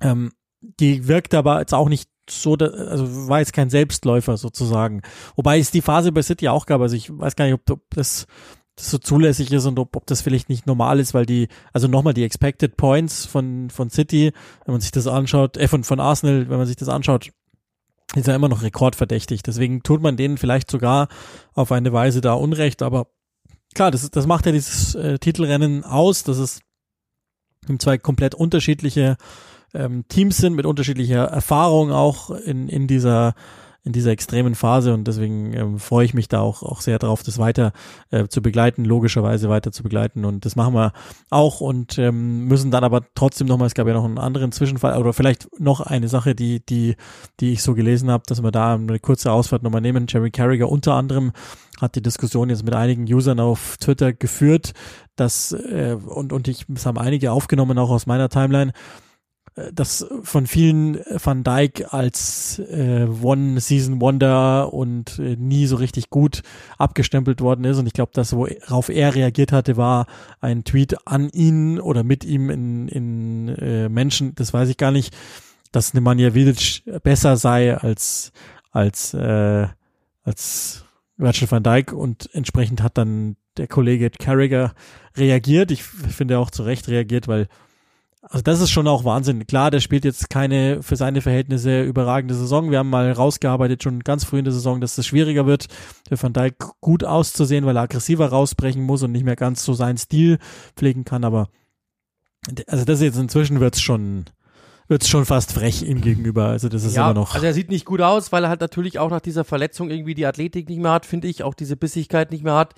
ähm, 0.00 0.32
die 0.60 1.08
wirkt 1.08 1.34
aber 1.34 1.60
jetzt 1.60 1.74
auch 1.74 1.88
nicht 1.88 2.08
so, 2.30 2.54
also 2.54 3.28
war 3.28 3.40
jetzt 3.40 3.52
kein 3.52 3.70
Selbstläufer 3.70 4.36
sozusagen. 4.36 5.02
Wobei 5.36 5.58
es 5.58 5.70
die 5.70 5.82
Phase 5.82 6.12
bei 6.12 6.22
City 6.22 6.48
auch 6.48 6.66
gab. 6.66 6.80
Also 6.80 6.96
ich 6.96 7.10
weiß 7.16 7.36
gar 7.36 7.44
nicht, 7.44 7.54
ob, 7.54 7.70
ob 7.70 7.82
das, 7.90 8.26
das 8.76 8.90
so 8.90 8.98
zulässig 8.98 9.52
ist 9.52 9.66
und 9.66 9.78
ob, 9.78 9.96
ob 9.96 10.06
das 10.06 10.20
vielleicht 10.20 10.48
nicht 10.48 10.66
normal 10.66 11.00
ist, 11.00 11.14
weil 11.14 11.26
die, 11.26 11.48
also 11.72 11.88
nochmal 11.88 12.14
die 12.14 12.24
Expected 12.24 12.76
Points 12.76 13.26
von, 13.26 13.70
von 13.70 13.90
City, 13.90 14.32
wenn 14.64 14.72
man 14.74 14.80
sich 14.80 14.90
das 14.90 15.06
anschaut, 15.06 15.56
äh, 15.56 15.68
von, 15.68 15.84
von 15.84 16.00
Arsenal, 16.00 16.48
wenn 16.48 16.58
man 16.58 16.66
sich 16.66 16.76
das 16.76 16.88
anschaut, 16.88 17.30
ist 18.14 18.26
ja 18.26 18.34
immer 18.34 18.48
noch 18.48 18.62
rekordverdächtig. 18.62 19.42
Deswegen 19.42 19.82
tut 19.82 20.00
man 20.00 20.16
denen 20.16 20.38
vielleicht 20.38 20.70
sogar 20.70 21.08
auf 21.54 21.72
eine 21.72 21.92
Weise 21.92 22.20
da 22.20 22.32
Unrecht, 22.34 22.82
aber 22.82 23.08
klar, 23.74 23.90
das, 23.90 24.10
das 24.10 24.26
macht 24.26 24.46
ja 24.46 24.52
dieses 24.52 24.94
äh, 24.94 25.18
Titelrennen 25.18 25.84
aus, 25.84 26.24
dass 26.24 26.38
es 26.38 26.60
zwei 27.78 27.98
komplett 27.98 28.34
unterschiedliche 28.34 29.16
ähm, 29.74 30.04
Teams 30.08 30.36
sind 30.38 30.54
mit 30.54 30.66
unterschiedlicher 30.66 31.24
Erfahrung 31.24 31.90
auch 31.92 32.30
in, 32.30 32.68
in 32.68 32.86
dieser 32.86 33.34
in 33.88 33.92
dieser 33.92 34.10
extremen 34.10 34.54
Phase 34.54 34.92
und 34.92 35.08
deswegen 35.08 35.54
ähm, 35.54 35.78
freue 35.78 36.04
ich 36.04 36.12
mich 36.12 36.28
da 36.28 36.40
auch, 36.40 36.62
auch 36.62 36.82
sehr 36.82 36.98
drauf, 36.98 37.22
das 37.22 37.38
weiter 37.38 37.72
äh, 38.10 38.28
zu 38.28 38.42
begleiten, 38.42 38.84
logischerweise 38.84 39.48
weiter 39.48 39.72
zu 39.72 39.82
begleiten 39.82 40.26
und 40.26 40.44
das 40.44 40.56
machen 40.56 40.74
wir 40.74 40.92
auch 41.30 41.62
und 41.62 41.96
ähm, 41.96 42.44
müssen 42.44 42.70
dann 42.70 42.84
aber 42.84 43.02
trotzdem 43.14 43.46
nochmal, 43.46 43.66
es 43.66 43.74
gab 43.74 43.86
ja 43.86 43.94
noch 43.94 44.04
einen 44.04 44.18
anderen 44.18 44.52
Zwischenfall 44.52 44.98
oder 44.98 45.14
vielleicht 45.14 45.48
noch 45.58 45.80
eine 45.80 46.08
Sache, 46.08 46.34
die, 46.34 46.60
die, 46.60 46.96
die 47.40 47.52
ich 47.52 47.62
so 47.62 47.74
gelesen 47.74 48.10
habe, 48.10 48.24
dass 48.26 48.42
wir 48.42 48.50
da 48.50 48.74
eine 48.74 48.98
kurze 48.98 49.32
Ausfahrt 49.32 49.62
nochmal 49.62 49.80
nehmen. 49.80 50.04
Jerry 50.06 50.30
Carragher 50.30 50.68
unter 50.68 50.92
anderem 50.92 51.32
hat 51.80 51.94
die 51.94 52.02
Diskussion 52.02 52.50
jetzt 52.50 52.64
mit 52.64 52.74
einigen 52.74 53.04
Usern 53.04 53.40
auf 53.40 53.78
Twitter 53.78 54.12
geführt, 54.12 54.74
dass 55.16 55.52
äh, 55.52 55.96
und, 56.04 56.34
und 56.34 56.46
ich, 56.46 56.66
es 56.74 56.84
haben 56.84 56.98
einige 56.98 57.32
aufgenommen, 57.32 57.78
auch 57.78 57.90
aus 57.90 58.06
meiner 58.06 58.28
Timeline, 58.28 58.72
das 59.72 60.06
von 60.22 60.46
vielen 60.46 61.00
Van 61.22 61.44
Dyke 61.44 61.92
als 61.92 62.58
äh, 62.58 63.06
One-Season-Wonder 63.06 64.72
und 64.72 65.18
äh, 65.18 65.36
nie 65.36 65.66
so 65.66 65.76
richtig 65.76 66.10
gut 66.10 66.42
abgestempelt 66.78 67.40
worden 67.40 67.64
ist. 67.64 67.78
Und 67.78 67.86
ich 67.86 67.92
glaube, 67.92 68.12
das, 68.14 68.34
worauf 68.34 68.88
er 68.88 69.14
reagiert 69.14 69.52
hatte, 69.52 69.76
war 69.76 70.06
ein 70.40 70.64
Tweet 70.64 71.06
an 71.06 71.28
ihn 71.30 71.80
oder 71.80 72.04
mit 72.04 72.24
ihm 72.24 72.50
in, 72.50 72.88
in 72.88 73.48
äh, 73.48 73.88
Menschen, 73.88 74.34
das 74.34 74.52
weiß 74.52 74.68
ich 74.68 74.76
gar 74.76 74.90
nicht, 74.90 75.16
dass 75.72 75.94
Nemanja 75.94 76.34
Vidic 76.34 76.82
besser 77.02 77.36
sei 77.36 77.76
als, 77.76 78.32
als, 78.70 79.14
äh, 79.14 79.66
als 80.24 80.84
Virgil 81.16 81.50
van 81.50 81.62
Dijk 81.62 81.92
und 81.92 82.30
entsprechend 82.32 82.82
hat 82.82 82.96
dann 82.96 83.36
der 83.56 83.66
Kollege 83.66 84.10
Carragher 84.10 84.72
reagiert. 85.16 85.70
Ich 85.70 85.82
finde 85.82 86.38
auch 86.38 86.50
zu 86.50 86.62
Recht 86.62 86.88
reagiert, 86.88 87.28
weil 87.28 87.48
also 88.22 88.42
das 88.42 88.60
ist 88.60 88.70
schon 88.70 88.88
auch 88.88 89.04
Wahnsinn. 89.04 89.46
Klar, 89.46 89.70
der 89.70 89.80
spielt 89.80 90.04
jetzt 90.04 90.28
keine 90.28 90.82
für 90.82 90.96
seine 90.96 91.20
Verhältnisse 91.20 91.82
überragende 91.82 92.34
Saison. 92.34 92.70
Wir 92.70 92.78
haben 92.78 92.90
mal 92.90 93.12
rausgearbeitet 93.12 93.82
schon 93.82 94.00
ganz 94.00 94.24
früh 94.24 94.38
in 94.38 94.44
der 94.44 94.52
Saison, 94.52 94.80
dass 94.80 94.98
es 94.98 95.06
schwieriger 95.06 95.46
wird, 95.46 95.66
für 96.08 96.20
Van 96.20 96.32
Dijk 96.32 96.56
gut 96.80 97.04
auszusehen, 97.04 97.64
weil 97.64 97.76
er 97.76 97.82
aggressiver 97.82 98.28
rausbrechen 98.28 98.82
muss 98.82 99.02
und 99.02 99.12
nicht 99.12 99.24
mehr 99.24 99.36
ganz 99.36 99.64
so 99.64 99.72
seinen 99.72 99.98
Stil 99.98 100.38
pflegen 100.76 101.04
kann. 101.04 101.24
Aber 101.24 101.48
also 102.66 102.84
das 102.84 103.00
jetzt 103.00 103.18
inzwischen 103.18 103.60
wird's 103.60 103.80
schon 103.80 104.24
wird's 104.88 105.08
schon 105.08 105.26
fast 105.26 105.52
frech 105.52 105.82
ihm 105.82 106.00
gegenüber. 106.00 106.46
Also 106.46 106.68
das 106.68 106.82
ist 106.82 106.96
ja, 106.96 107.04
immer 107.04 107.20
noch. 107.20 107.34
Also 107.34 107.46
er 107.46 107.52
sieht 107.52 107.70
nicht 107.70 107.84
gut 107.84 108.00
aus, 108.00 108.32
weil 108.32 108.44
er 108.44 108.48
halt 108.48 108.62
natürlich 108.62 108.98
auch 108.98 109.10
nach 109.10 109.20
dieser 109.20 109.44
Verletzung 109.44 109.90
irgendwie 109.90 110.14
die 110.14 110.26
Athletik 110.26 110.68
nicht 110.68 110.80
mehr 110.80 110.92
hat, 110.92 111.06
finde 111.06 111.28
ich, 111.28 111.42
auch 111.42 111.54
diese 111.54 111.76
Bissigkeit 111.76 112.30
nicht 112.30 112.42
mehr 112.42 112.54
hat 112.54 112.74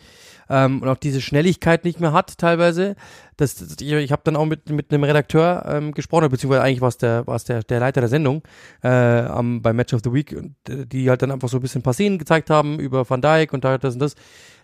ähm, 0.49 0.83
und 0.83 0.89
auch 0.89 0.97
diese 0.97 1.21
Schnelligkeit 1.21 1.85
nicht 1.85 2.01
mehr 2.01 2.13
hat 2.13 2.37
teilweise. 2.37 2.97
Das, 3.41 3.77
ich, 3.81 3.93
ich 3.93 4.13
habe 4.13 4.23
dann 4.25 4.37
auch 4.37 4.47
mit 4.47 4.71
mit 4.71 4.93
einem 4.93 5.05
Redakteur 5.05 5.65
ähm, 5.67 5.93
gesprochen, 5.93 6.29
beziehungsweise 6.29 6.63
eigentlich 6.63 6.81
war 6.81 6.89
es 6.89 6.99
der 6.99 7.27
war 7.27 7.39
der 7.39 7.63
der 7.63 7.81
Leiter 7.81 8.01
der 8.01 8.09
Sendung 8.09 8.43
äh, 8.83 8.89
am 8.89 9.63
beim 9.63 9.77
Match 9.77 9.95
of 9.95 10.01
the 10.05 10.13
Week, 10.13 10.35
und, 10.37 10.55
äh, 10.69 10.87
die 10.87 11.09
halt 11.09 11.23
dann 11.23 11.31
einfach 11.31 11.49
so 11.49 11.59
ein 11.59 11.63
bisschen 11.63 11.83
Szenen 11.93 12.19
gezeigt 12.19 12.51
haben 12.51 12.79
über 12.79 13.09
Van 13.09 13.23
Dijk 13.23 13.53
und 13.53 13.65
da 13.65 13.79
das 13.79 13.95
und 13.95 14.01
das. 14.01 14.15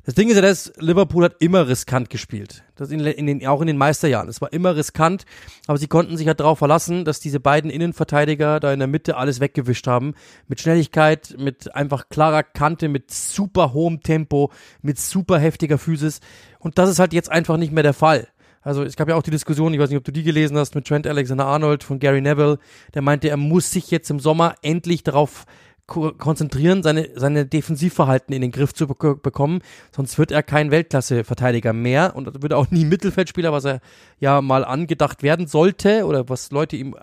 Das 0.06 0.14
Ding 0.14 0.28
ist 0.28 0.36
ja 0.36 0.42
das, 0.42 0.72
Liverpool 0.78 1.24
hat 1.24 1.34
immer 1.40 1.66
riskant 1.66 2.10
gespielt. 2.10 2.62
Das 2.76 2.92
in, 2.92 3.00
in 3.00 3.26
den, 3.26 3.44
auch 3.44 3.60
in 3.60 3.66
den 3.66 3.76
Meisterjahren. 3.76 4.28
Es 4.28 4.40
war 4.40 4.52
immer 4.52 4.76
riskant, 4.76 5.24
aber 5.66 5.78
sie 5.78 5.88
konnten 5.88 6.16
sich 6.16 6.28
halt 6.28 6.38
darauf 6.38 6.58
verlassen, 6.58 7.04
dass 7.04 7.18
diese 7.18 7.40
beiden 7.40 7.72
Innenverteidiger 7.72 8.60
da 8.60 8.72
in 8.72 8.78
der 8.78 8.86
Mitte 8.86 9.16
alles 9.16 9.40
weggewischt 9.40 9.88
haben. 9.88 10.14
Mit 10.46 10.60
Schnelligkeit, 10.60 11.34
mit 11.40 11.74
einfach 11.74 12.08
klarer 12.08 12.44
Kante, 12.44 12.88
mit 12.88 13.10
super 13.10 13.72
hohem 13.72 14.00
Tempo, 14.00 14.52
mit 14.80 15.00
super 15.00 15.40
heftiger 15.40 15.76
Physis. 15.76 16.20
Und 16.60 16.78
das 16.78 16.88
ist 16.88 17.00
halt 17.00 17.12
jetzt 17.12 17.32
einfach 17.32 17.56
nicht 17.56 17.72
mehr 17.72 17.82
der 17.82 17.92
Fall. 17.92 18.28
Also 18.66 18.82
es 18.82 18.96
gab 18.96 19.08
ja 19.08 19.14
auch 19.14 19.22
die 19.22 19.30
Diskussion, 19.30 19.72
ich 19.72 19.78
weiß 19.78 19.90
nicht, 19.90 19.98
ob 19.98 20.02
du 20.02 20.10
die 20.10 20.24
gelesen 20.24 20.58
hast, 20.58 20.74
mit 20.74 20.88
Trent 20.88 21.06
Alexander-Arnold 21.06 21.84
von 21.84 22.00
Gary 22.00 22.20
Neville, 22.20 22.58
der 22.94 23.00
meinte, 23.00 23.28
er 23.28 23.36
muss 23.36 23.70
sich 23.70 23.92
jetzt 23.92 24.10
im 24.10 24.18
Sommer 24.18 24.56
endlich 24.60 25.04
darauf 25.04 25.44
konzentrieren, 25.86 26.82
seine, 26.82 27.10
seine 27.14 27.46
Defensivverhalten 27.46 28.34
in 28.34 28.42
den 28.42 28.50
Griff 28.50 28.74
zu 28.74 28.88
be 28.88 29.14
bekommen, 29.14 29.60
sonst 29.94 30.18
wird 30.18 30.32
er 30.32 30.42
kein 30.42 30.72
Weltklasse-Verteidiger 30.72 31.72
mehr 31.72 32.16
und 32.16 32.42
wird 32.42 32.52
auch 32.54 32.68
nie 32.72 32.84
Mittelfeldspieler, 32.84 33.52
was 33.52 33.66
er 33.66 33.80
ja 34.18 34.42
mal 34.42 34.64
angedacht 34.64 35.22
werden 35.22 35.46
sollte 35.46 36.04
oder 36.04 36.28
was 36.28 36.50
Leute 36.50 36.74
ihm 36.74 36.96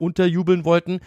unterjubeln 0.00 0.64
wollten. 0.64 1.00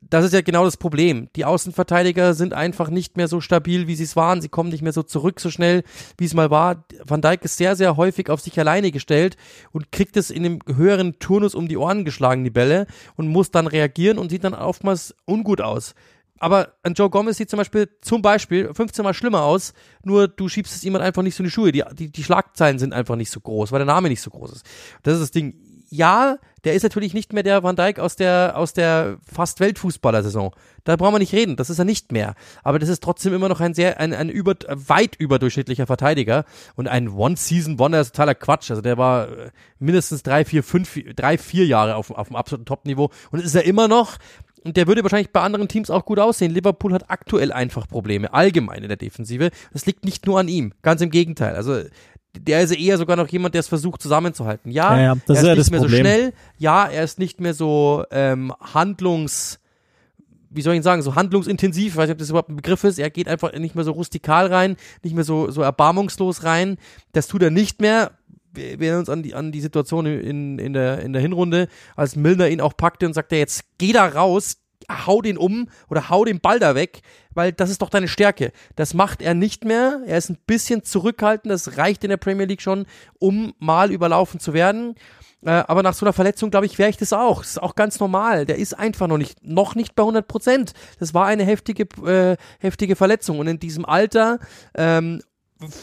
Das 0.00 0.24
ist 0.24 0.34
ja 0.34 0.42
genau 0.42 0.64
das 0.64 0.76
Problem. 0.76 1.28
Die 1.34 1.44
Außenverteidiger 1.44 2.34
sind 2.34 2.52
einfach 2.52 2.90
nicht 2.90 3.16
mehr 3.16 3.26
so 3.26 3.40
stabil, 3.40 3.86
wie 3.86 3.96
sie 3.96 4.04
es 4.04 4.16
waren. 4.16 4.42
Sie 4.42 4.48
kommen 4.48 4.68
nicht 4.68 4.82
mehr 4.82 4.92
so 4.92 5.02
zurück 5.02 5.40
so 5.40 5.50
schnell, 5.50 5.82
wie 6.18 6.26
es 6.26 6.34
mal 6.34 6.50
war. 6.50 6.84
Van 7.06 7.22
Dijk 7.22 7.44
ist 7.44 7.56
sehr, 7.56 7.74
sehr 7.74 7.96
häufig 7.96 8.28
auf 8.28 8.40
sich 8.40 8.58
alleine 8.58 8.92
gestellt 8.92 9.36
und 9.72 9.92
kriegt 9.92 10.16
es 10.16 10.30
in 10.30 10.44
einem 10.44 10.58
höheren 10.74 11.18
Turnus 11.18 11.54
um 11.54 11.68
die 11.68 11.78
Ohren 11.78 12.04
geschlagen, 12.04 12.44
die 12.44 12.50
Bälle, 12.50 12.86
und 13.16 13.28
muss 13.28 13.50
dann 13.50 13.66
reagieren 13.66 14.18
und 14.18 14.30
sieht 14.30 14.44
dann 14.44 14.54
oftmals 14.54 15.14
ungut 15.26 15.60
aus 15.60 15.94
aber 16.44 16.74
ein 16.82 16.92
Joe 16.92 17.08
Gomez 17.08 17.38
sieht 17.38 17.48
zum 17.48 17.56
Beispiel, 17.58 17.88
zum 18.02 18.20
Beispiel 18.20 18.72
15 18.74 19.02
Mal 19.02 19.14
schlimmer 19.14 19.44
aus, 19.44 19.72
nur 20.02 20.28
du 20.28 20.48
schiebst 20.48 20.74
es 20.74 20.82
jemand 20.82 21.02
einfach 21.02 21.22
nicht 21.22 21.34
so 21.34 21.42
in 21.42 21.46
die 21.46 21.50
Schuhe. 21.50 21.72
Die, 21.72 21.82
die, 21.92 22.10
die 22.10 22.22
Schlagzeilen 22.24 22.78
sind 22.78 22.92
einfach 22.92 23.16
nicht 23.16 23.30
so 23.30 23.40
groß, 23.40 23.72
weil 23.72 23.78
der 23.78 23.86
Name 23.86 24.08
nicht 24.08 24.20
so 24.20 24.30
groß 24.30 24.52
ist. 24.52 24.66
Das 25.02 25.14
ist 25.14 25.20
das 25.20 25.30
Ding. 25.30 25.54
Ja, 25.94 26.38
der 26.64 26.74
ist 26.74 26.82
natürlich 26.82 27.14
nicht 27.14 27.32
mehr 27.32 27.44
der 27.44 27.62
Van 27.62 27.76
Dijk 27.76 28.00
aus 28.00 28.16
der, 28.16 28.54
aus 28.56 28.72
der 28.72 29.18
fast 29.32 29.60
Weltfußballer-Saison. 29.60 30.52
Da 30.82 30.96
brauchen 30.96 31.14
wir 31.14 31.20
nicht 31.20 31.32
reden, 31.32 31.54
das 31.54 31.70
ist 31.70 31.78
er 31.78 31.84
nicht 31.84 32.10
mehr. 32.10 32.34
Aber 32.64 32.80
das 32.80 32.88
ist 32.88 33.00
trotzdem 33.00 33.32
immer 33.32 33.48
noch 33.48 33.60
ein 33.60 33.74
sehr, 33.74 34.00
ein, 34.00 34.12
ein 34.12 34.28
über, 34.28 34.56
weit 34.68 35.14
überdurchschnittlicher 35.14 35.86
Verteidiger 35.86 36.46
und 36.74 36.88
ein 36.88 37.10
One-Season-Wonder 37.10 38.00
ist 38.00 38.08
totaler 38.08 38.34
Quatsch. 38.34 38.70
Also 38.70 38.82
der 38.82 38.98
war 38.98 39.28
äh, 39.28 39.50
mindestens 39.78 40.24
drei, 40.24 40.44
vier, 40.44 40.64
fünf, 40.64 40.98
drei, 41.14 41.38
vier 41.38 41.64
Jahre 41.64 41.94
auf, 41.94 42.10
auf 42.10 42.26
dem 42.26 42.34
absoluten 42.34 42.66
Top-Niveau 42.66 43.10
und 43.30 43.40
ist 43.40 43.54
er 43.54 43.64
immer 43.64 43.86
noch. 43.86 44.16
Und 44.64 44.76
der 44.76 44.88
würde 44.88 45.04
wahrscheinlich 45.04 45.30
bei 45.30 45.42
anderen 45.42 45.68
Teams 45.68 45.90
auch 45.90 46.04
gut 46.04 46.18
aussehen. 46.18 46.50
Liverpool 46.50 46.92
hat 46.92 47.08
aktuell 47.08 47.52
einfach 47.52 47.86
Probleme, 47.86 48.32
allgemein 48.32 48.82
in 48.82 48.88
der 48.88 48.96
Defensive. 48.96 49.50
Das 49.72 49.86
liegt 49.86 50.04
nicht 50.04 50.26
nur 50.26 50.40
an 50.40 50.48
ihm, 50.48 50.72
ganz 50.82 51.02
im 51.02 51.10
Gegenteil. 51.10 51.54
Also 51.54 51.82
der 52.38 52.62
ist 52.62 52.72
eher 52.72 52.98
sogar 52.98 53.16
noch 53.16 53.28
jemand, 53.28 53.54
der 53.54 53.60
es 53.60 53.68
versucht 53.68 54.02
zusammenzuhalten. 54.02 54.70
Ja, 54.70 54.96
ja, 54.96 55.02
ja 55.02 55.12
er 55.12 55.34
ist, 55.34 55.38
ist 55.38 55.46
ja 55.46 55.54
nicht 55.54 55.70
mehr 55.70 55.80
Problem. 55.80 55.98
so 55.98 56.10
schnell. 56.10 56.32
Ja, 56.58 56.86
er 56.86 57.04
ist 57.04 57.18
nicht 57.18 57.40
mehr 57.40 57.54
so 57.54 58.04
ähm, 58.10 58.52
handlungs 58.60 59.60
wie 60.54 60.62
soll 60.62 60.74
ich 60.74 60.84
sagen, 60.84 61.02
so 61.02 61.16
handlungsintensiv, 61.16 61.92
ich 61.92 61.96
weiß 61.96 62.06
nicht, 62.06 62.14
ob 62.14 62.18
das 62.18 62.30
überhaupt 62.30 62.48
ein 62.48 62.56
Begriff 62.56 62.84
ist, 62.84 63.00
er 63.00 63.10
geht 63.10 63.26
einfach 63.26 63.52
nicht 63.54 63.74
mehr 63.74 63.82
so 63.82 63.90
rustikal 63.90 64.46
rein, 64.46 64.76
nicht 65.02 65.14
mehr 65.14 65.24
so, 65.24 65.50
so 65.50 65.62
erbarmungslos 65.62 66.44
rein, 66.44 66.78
das 67.12 67.26
tut 67.26 67.42
er 67.42 67.50
nicht 67.50 67.80
mehr, 67.80 68.12
wir 68.52 68.78
erinnern 68.80 69.00
uns 69.00 69.08
an 69.08 69.24
die, 69.24 69.34
an 69.34 69.50
die 69.50 69.60
Situation 69.60 70.06
in, 70.06 70.60
in, 70.60 70.72
der, 70.72 71.00
in 71.00 71.12
der 71.12 71.20
Hinrunde, 71.20 71.68
als 71.96 72.14
Milner 72.14 72.48
ihn 72.48 72.60
auch 72.60 72.76
packte 72.76 73.06
und 73.06 73.14
sagte, 73.14 73.34
jetzt 73.34 73.64
geh 73.78 73.92
da 73.92 74.06
raus, 74.06 74.58
hau 74.90 75.22
den 75.22 75.36
um 75.38 75.68
oder 75.88 76.08
hau 76.08 76.24
den 76.24 76.40
Ball 76.40 76.58
da 76.58 76.74
weg, 76.74 77.02
weil 77.34 77.52
das 77.52 77.70
ist 77.70 77.82
doch 77.82 77.90
deine 77.90 78.08
Stärke. 78.08 78.52
Das 78.76 78.94
macht 78.94 79.22
er 79.22 79.34
nicht 79.34 79.64
mehr. 79.64 80.02
Er 80.06 80.18
ist 80.18 80.30
ein 80.30 80.38
bisschen 80.46 80.84
zurückhaltend. 80.84 81.52
Das 81.52 81.76
reicht 81.76 82.04
in 82.04 82.10
der 82.10 82.16
Premier 82.16 82.46
League 82.46 82.62
schon, 82.62 82.86
um 83.18 83.54
mal 83.58 83.90
überlaufen 83.90 84.40
zu 84.40 84.52
werden. 84.52 84.94
Äh, 85.44 85.50
aber 85.50 85.82
nach 85.82 85.94
so 85.94 86.06
einer 86.06 86.12
Verletzung, 86.12 86.50
glaube 86.50 86.66
ich, 86.66 86.78
wäre 86.78 86.90
ich 86.90 86.96
das 86.96 87.12
auch. 87.12 87.40
Das 87.40 87.50
ist 87.50 87.62
auch 87.62 87.74
ganz 87.74 88.00
normal. 88.00 88.46
Der 88.46 88.56
ist 88.56 88.74
einfach 88.74 89.06
noch 89.06 89.18
nicht, 89.18 89.44
noch 89.44 89.74
nicht 89.74 89.94
bei 89.94 90.02
100 90.02 90.26
Prozent. 90.26 90.72
Das 90.98 91.12
war 91.12 91.26
eine 91.26 91.44
heftige, 91.44 91.84
äh, 92.06 92.36
heftige 92.60 92.96
Verletzung. 92.96 93.38
Und 93.38 93.46
in 93.46 93.58
diesem 93.58 93.84
Alter 93.84 94.38
ähm, 94.74 95.20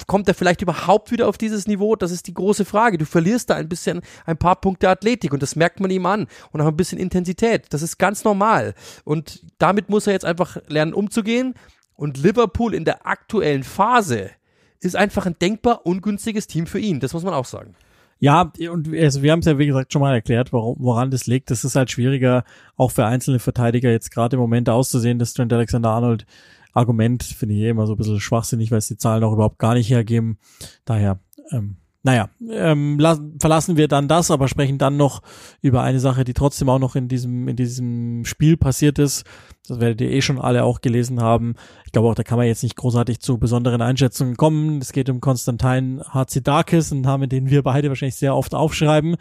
kommt 0.08 0.28
er 0.28 0.34
vielleicht 0.34 0.62
überhaupt 0.62 1.12
wieder 1.12 1.28
auf 1.28 1.38
dieses 1.38 1.67
Niveau? 1.67 1.96
Das 1.96 2.12
ist 2.12 2.28
die 2.28 2.34
große 2.34 2.65
Frage. 2.65 2.98
Du 2.98 3.06
verlierst 3.06 3.50
da 3.50 3.56
ein 3.56 3.70
bisschen 3.70 4.02
ein 4.26 4.38
paar 4.38 4.56
Punkte 4.56 4.89
Athletik 4.89 5.34
und 5.34 5.41
das 5.41 5.56
merkt 5.56 5.80
man 5.80 5.91
ihm 5.91 6.06
an 6.06 6.28
und 6.52 6.62
auch 6.62 6.67
ein 6.67 6.78
bisschen 6.78 7.00
Intensität. 7.00 7.65
Das 7.70 7.82
ist 7.82 7.98
ganz 7.98 8.24
normal 8.24 8.74
und 9.04 9.44
damit 9.58 9.89
muss 9.89 10.08
er 10.08 10.13
jetzt 10.13 10.26
einfach 10.26 10.58
lernen 10.67 10.94
umzugehen 10.94 11.56
und 11.96 12.17
Liverpool 12.17 12.74
in 12.74 12.86
der 12.86 13.06
aktuellen 13.06 13.63
Phase 13.63 14.32
ist 14.80 14.96
einfach 14.96 15.26
ein 15.26 15.36
denkbar 15.39 15.86
ungünstiges 15.86 16.48
Team 16.48 16.65
für 16.65 16.80
ihn. 16.80 17.00
Das 17.00 17.13
muss 17.13 17.24
man 17.24 17.34
auch 17.34 17.46
sagen. 17.46 17.76
Ja, 18.20 18.52
und 18.72 18.94
also 18.94 19.24
wir 19.24 19.32
haben 19.32 19.39
es 19.39 19.48
ja 19.48 19.58
wie 19.58 19.65
gesagt 19.65 19.91
schon 19.91 20.02
mal 20.02 20.13
erklärt, 20.13 20.54
woran 20.54 21.10
das 21.10 21.26
liegt. 21.26 21.50
Das 21.50 21.63
ist 21.63 21.76
halt 21.76 21.89
schwieriger, 21.89 22.44
auch 22.78 22.91
für 22.91 23.06
einzelne 23.06 23.39
Verteidiger 23.39 23.89
jetzt 23.89 24.12
gerade 24.12 24.36
im 24.36 24.39
Moment 24.39 24.70
auszusehen, 24.70 25.17
dass 25.17 25.34
Trent 25.34 25.52
Alexander-Arnold 25.52 26.28
Argument 26.73 27.23
finde 27.23 27.55
ich 27.55 27.62
eh 27.62 27.69
immer 27.69 27.88
so 27.88 27.93
ein 27.93 27.97
bisschen 27.97 28.19
schwachsinnig, 28.19 28.71
weil 28.71 28.79
es 28.79 28.88
die 28.88 28.97
Zahlen 28.97 29.23
auch 29.23 29.34
überhaupt 29.34 29.60
gar 29.60 29.73
nicht 29.73 29.89
hergeben. 29.89 30.38
Daher, 30.86 31.19
ähm, 31.51 31.77
naja, 32.03 32.29
ähm, 32.49 32.99
verlassen 33.39 33.77
wir 33.77 33.88
dann 33.88 34.07
das, 34.07 34.31
aber 34.31 34.47
sprechen 34.47 34.79
dann 34.79 34.97
noch 34.97 35.21
über 35.62 35.84
eine 35.84 35.99
Sache, 35.99 36.23
die 36.23 36.34
trotzdem 36.34 36.67
auch 36.69 36.79
noch 36.79 36.95
in 36.95 37.07
diesem, 37.07 37.47
in 37.47 37.55
diesem 37.55 38.25
Spiel 38.25 38.57
passiert 38.57 38.97
ist. 38.97 39.23
Das 39.67 39.79
werdet 39.79 40.01
ihr 40.01 40.10
eh 40.10 40.21
schon 40.21 40.39
alle 40.39 40.63
auch 40.63 40.81
gelesen 40.81 41.21
haben. 41.21 41.53
Ich 41.86 41.91
glaube 41.91 42.10
auch, 42.10 42.15
da 42.15 42.23
kann 42.23 42.39
man 42.39 42.47
jetzt 42.47 42.63
nicht 42.63 42.75
großartig 42.75 43.19
zu 43.19 43.38
besonderen 43.38 43.84
Einschätzungen 43.84 44.36
kommen. 44.36 44.79
Es 44.79 44.93
geht 44.93 45.10
um 45.10 45.21
Konstantin 45.21 46.01
Hatzidakis, 46.10 46.91
einen 46.91 47.01
Namen, 47.01 47.29
den 47.29 47.51
wir 47.51 47.62
beide 47.62 47.89
wahrscheinlich 47.89 48.15
sehr 48.15 48.36
oft 48.36 48.55
aufschreiben. 48.55 49.17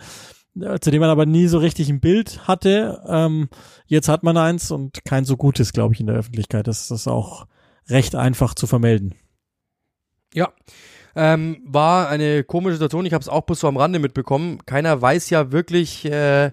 Zu 0.55 0.91
dem 0.91 1.01
man 1.01 1.11
aber 1.11 1.27
nie 1.27 1.47
so 1.47 1.59
richtig 1.59 1.89
ein 1.89 2.01
Bild 2.01 2.49
hatte. 2.49 3.03
Ähm, 3.09 3.49
jetzt 3.87 4.09
hat 4.09 4.23
man 4.23 4.37
eins 4.37 4.71
und 4.71 5.05
kein 5.05 5.25
so 5.25 5.37
gutes, 5.37 5.73
glaube 5.73 5.95
ich, 5.95 6.01
in 6.01 6.07
der 6.07 6.17
Öffentlichkeit. 6.17 6.67
Das 6.67 6.91
ist 6.91 7.07
auch 7.07 7.47
recht 7.89 8.17
einfach 8.17 8.55
zu 8.55 8.67
vermelden. 8.67 9.15
Ja. 10.35 10.53
Ähm, 11.17 11.63
war 11.67 12.09
eine 12.09 12.45
komische 12.45 12.75
Situation. 12.75 13.07
Ich 13.07 13.13
habe 13.13 13.23
es 13.23 13.29
auch 13.29 13.43
bloß 13.43 13.61
so 13.61 13.69
am 13.69 13.77
Rande 13.77 13.99
mitbekommen. 13.99 14.65
Keiner 14.65 15.01
weiß 15.01 15.31
ja 15.31 15.51
wirklich, 15.51 16.05
äh, 16.05 16.53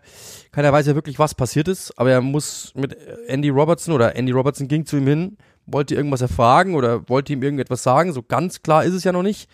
keiner 0.52 0.74
weiß 0.74 0.88
ja 0.88 0.96
wirklich, 0.96 1.20
was 1.20 1.36
passiert 1.36 1.68
ist. 1.68 1.98
Aber 1.98 2.12
er 2.12 2.22
muss 2.22 2.74
mit 2.76 2.96
Andy 3.28 3.50
Robertson 3.50 3.94
oder 3.94 4.16
Andy 4.16 4.32
Robertson 4.32 4.68
ging 4.68 4.86
zu 4.86 4.98
ihm 4.98 5.08
hin 5.08 5.38
wollte 5.68 5.94
irgendwas 5.96 6.22
erfragen 6.22 6.76
oder 6.76 7.08
wollte 7.10 7.34
ihm 7.34 7.44
irgendetwas 7.44 7.84
sagen. 7.84 8.14
So 8.14 8.24
ganz 8.24 8.64
klar 8.64 8.86
ist 8.86 8.94
es 8.94 9.04
ja 9.04 9.12
noch 9.12 9.22
nicht. 9.22 9.50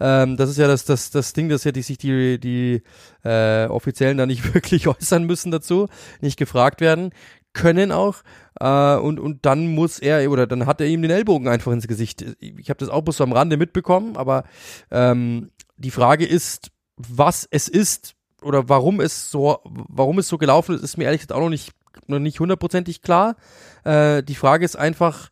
Ähm, 0.00 0.36
das 0.36 0.48
ist 0.48 0.56
ja 0.56 0.68
das, 0.68 0.84
das, 0.84 1.10
das 1.10 1.32
Ding, 1.32 1.48
dass 1.48 1.64
hätte 1.64 1.82
sich 1.82 1.98
die, 1.98 2.38
die 2.40 2.82
äh, 3.24 3.66
Offiziellen 3.66 4.16
da 4.16 4.24
nicht 4.26 4.54
wirklich 4.54 4.88
äußern 4.88 5.24
müssen 5.24 5.50
dazu, 5.50 5.88
nicht 6.20 6.38
gefragt 6.38 6.80
werden 6.80 7.10
können 7.52 7.90
auch. 7.90 8.22
Äh, 8.60 8.96
und, 8.96 9.18
und 9.18 9.44
dann 9.44 9.74
muss 9.74 9.98
er, 9.98 10.30
oder 10.30 10.46
dann 10.46 10.66
hat 10.66 10.80
er 10.80 10.86
ihm 10.86 11.02
den 11.02 11.10
Ellbogen 11.10 11.48
einfach 11.48 11.72
ins 11.72 11.88
Gesicht. 11.88 12.24
Ich 12.40 12.70
habe 12.70 12.78
das 12.78 12.88
auch 12.88 13.02
bloß 13.02 13.20
am 13.22 13.32
Rande 13.32 13.56
mitbekommen, 13.56 14.16
aber 14.16 14.44
ähm, 14.90 15.50
die 15.76 15.90
Frage 15.90 16.26
ist, 16.26 16.70
was 16.96 17.46
es 17.50 17.68
ist 17.68 18.14
oder 18.42 18.68
warum 18.68 19.00
es 19.00 19.30
so, 19.30 19.58
warum 19.64 20.18
es 20.18 20.28
so 20.28 20.38
gelaufen 20.38 20.74
ist, 20.74 20.82
ist 20.82 20.96
mir 20.96 21.04
ehrlich 21.04 21.20
gesagt 21.22 21.32
auch 21.32 21.42
noch 21.42 21.50
nicht, 21.50 21.72
noch 22.06 22.18
nicht 22.18 22.38
hundertprozentig 22.40 23.02
klar. 23.02 23.36
Äh, 23.84 24.22
die 24.22 24.34
Frage 24.34 24.64
ist 24.64 24.76
einfach, 24.76 25.30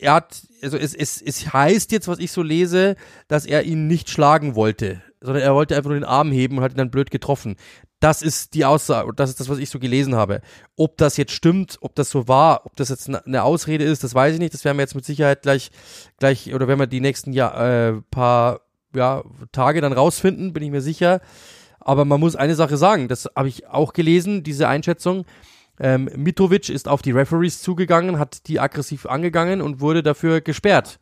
er 0.00 0.14
hat, 0.14 0.42
also 0.62 0.76
es, 0.76 0.94
es, 0.94 1.20
es 1.22 1.52
heißt 1.52 1.92
jetzt, 1.92 2.08
was 2.08 2.18
ich 2.18 2.32
so 2.32 2.42
lese, 2.42 2.96
dass 3.28 3.46
er 3.46 3.64
ihn 3.64 3.86
nicht 3.86 4.10
schlagen 4.10 4.54
wollte, 4.54 5.02
sondern 5.20 5.42
er 5.42 5.54
wollte 5.54 5.76
einfach 5.76 5.90
nur 5.90 5.98
den 5.98 6.04
Arm 6.04 6.32
heben 6.32 6.58
und 6.58 6.64
hat 6.64 6.72
ihn 6.72 6.78
dann 6.78 6.90
blöd 6.90 7.10
getroffen. 7.10 7.56
Das 8.00 8.22
ist 8.22 8.54
die 8.54 8.64
Aussage, 8.64 9.12
das 9.14 9.28
ist 9.28 9.40
das, 9.40 9.50
was 9.50 9.58
ich 9.58 9.68
so 9.68 9.78
gelesen 9.78 10.14
habe. 10.14 10.40
Ob 10.76 10.96
das 10.96 11.18
jetzt 11.18 11.32
stimmt, 11.32 11.76
ob 11.82 11.94
das 11.94 12.08
so 12.08 12.28
war, 12.28 12.64
ob 12.64 12.74
das 12.76 12.88
jetzt 12.88 13.10
eine 13.10 13.42
Ausrede 13.42 13.84
ist, 13.84 14.02
das 14.02 14.14
weiß 14.14 14.34
ich 14.34 14.40
nicht. 14.40 14.54
Das 14.54 14.64
werden 14.64 14.78
wir 14.78 14.82
jetzt 14.82 14.94
mit 14.94 15.04
Sicherheit 15.04 15.42
gleich, 15.42 15.70
gleich, 16.18 16.54
oder 16.54 16.66
wenn 16.66 16.78
wir 16.78 16.86
die 16.86 17.00
nächsten 17.00 17.32
Jahr, 17.34 17.60
äh, 17.60 18.00
paar 18.10 18.60
ja, 18.94 19.22
Tage 19.52 19.82
dann 19.82 19.92
rausfinden, 19.92 20.54
bin 20.54 20.62
ich 20.62 20.70
mir 20.70 20.80
sicher. 20.80 21.20
Aber 21.78 22.04
man 22.04 22.20
muss 22.20 22.36
eine 22.36 22.54
Sache 22.54 22.76
sagen, 22.76 23.08
das 23.08 23.28
habe 23.36 23.48
ich 23.48 23.66
auch 23.68 23.92
gelesen, 23.92 24.42
diese 24.42 24.68
Einschätzung. 24.68 25.24
Ähm, 25.80 26.10
Mitrovic 26.14 26.68
ist 26.68 26.88
auf 26.88 27.00
die 27.00 27.10
Referees 27.10 27.62
zugegangen, 27.62 28.18
hat 28.18 28.46
die 28.46 28.60
aggressiv 28.60 29.06
angegangen 29.06 29.62
und 29.62 29.80
wurde 29.80 30.02
dafür 30.02 30.42
gesperrt. 30.42 31.00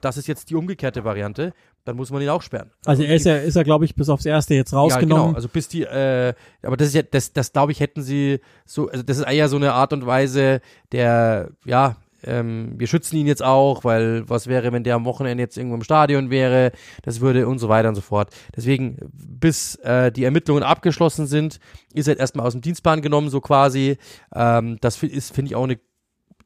Das 0.00 0.16
ist 0.16 0.28
jetzt 0.28 0.50
die 0.50 0.54
umgekehrte 0.54 1.04
Variante. 1.04 1.52
Dann 1.84 1.96
muss 1.96 2.10
man 2.10 2.22
ihn 2.22 2.28
auch 2.28 2.42
sperren. 2.42 2.70
Also 2.84 3.02
er 3.02 3.14
ist 3.14 3.24
ja, 3.24 3.36
ist 3.36 3.56
er, 3.56 3.64
glaube 3.64 3.86
ich, 3.86 3.94
bis 3.94 4.08
aufs 4.10 4.26
erste 4.26 4.54
jetzt 4.54 4.72
rausgenommen. 4.72 5.10
Ja, 5.10 5.24
genau. 5.24 5.34
Also 5.34 5.48
bis 5.48 5.66
die, 5.66 5.82
äh, 5.82 6.34
aber 6.62 6.76
das 6.76 6.88
ist 6.88 6.94
ja, 6.94 7.02
das, 7.02 7.32
das 7.32 7.52
glaube 7.52 7.72
ich, 7.72 7.80
hätten 7.80 8.02
sie 8.02 8.40
so, 8.66 8.88
also 8.88 9.02
das 9.02 9.18
ist 9.18 9.26
eher 9.26 9.48
so 9.48 9.56
eine 9.56 9.72
Art 9.72 9.92
und 9.92 10.04
Weise 10.04 10.60
der, 10.92 11.50
ja, 11.64 11.96
ähm, 12.24 12.74
wir 12.76 12.86
schützen 12.86 13.16
ihn 13.16 13.26
jetzt 13.26 13.42
auch, 13.42 13.84
weil 13.84 14.28
was 14.28 14.46
wäre, 14.46 14.72
wenn 14.72 14.84
der 14.84 14.94
am 14.94 15.04
Wochenende 15.04 15.42
jetzt 15.42 15.56
irgendwo 15.56 15.76
im 15.76 15.82
Stadion 15.82 16.30
wäre, 16.30 16.72
das 17.02 17.20
würde 17.20 17.46
und 17.48 17.58
so 17.58 17.68
weiter 17.68 17.88
und 17.88 17.94
so 17.94 18.00
fort. 18.00 18.30
Deswegen, 18.56 18.98
bis 19.12 19.76
äh, 19.76 20.12
die 20.12 20.24
Ermittlungen 20.24 20.62
abgeschlossen 20.62 21.26
sind, 21.26 21.60
ist 21.94 22.08
er 22.08 22.18
erstmal 22.18 22.46
aus 22.46 22.52
dem 22.52 22.60
Dienstplan 22.62 23.02
genommen, 23.02 23.30
so 23.30 23.40
quasi. 23.40 23.96
Ähm, 24.34 24.78
das 24.80 25.02
ist, 25.02 25.34
finde 25.34 25.50
ich, 25.50 25.56
auch 25.56 25.64
eine 25.64 25.78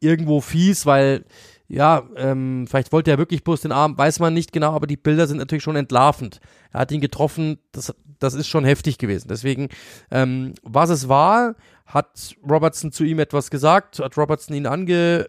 irgendwo 0.00 0.40
fies, 0.40 0.86
weil 0.86 1.24
ja, 1.66 2.02
ähm, 2.16 2.66
vielleicht 2.68 2.92
wollte 2.92 3.10
er 3.10 3.18
wirklich 3.18 3.42
bloß 3.42 3.62
den 3.62 3.72
Arm, 3.72 3.96
weiß 3.96 4.20
man 4.20 4.34
nicht 4.34 4.52
genau, 4.52 4.72
aber 4.72 4.86
die 4.86 4.98
Bilder 4.98 5.26
sind 5.26 5.38
natürlich 5.38 5.62
schon 5.62 5.76
entlarvend. 5.76 6.40
Er 6.72 6.80
hat 6.80 6.92
ihn 6.92 7.00
getroffen, 7.00 7.58
das, 7.72 7.94
das 8.18 8.34
ist 8.34 8.48
schon 8.48 8.64
heftig 8.64 8.98
gewesen. 8.98 9.28
Deswegen, 9.28 9.68
ähm, 10.10 10.54
was 10.62 10.90
es 10.90 11.08
war, 11.08 11.56
hat 11.86 12.36
Robertson 12.48 12.92
zu 12.92 13.04
ihm 13.04 13.18
etwas 13.18 13.50
gesagt, 13.50 13.98
hat 13.98 14.16
Robertson 14.16 14.56
ihn 14.56 14.66
ange, 14.66 15.28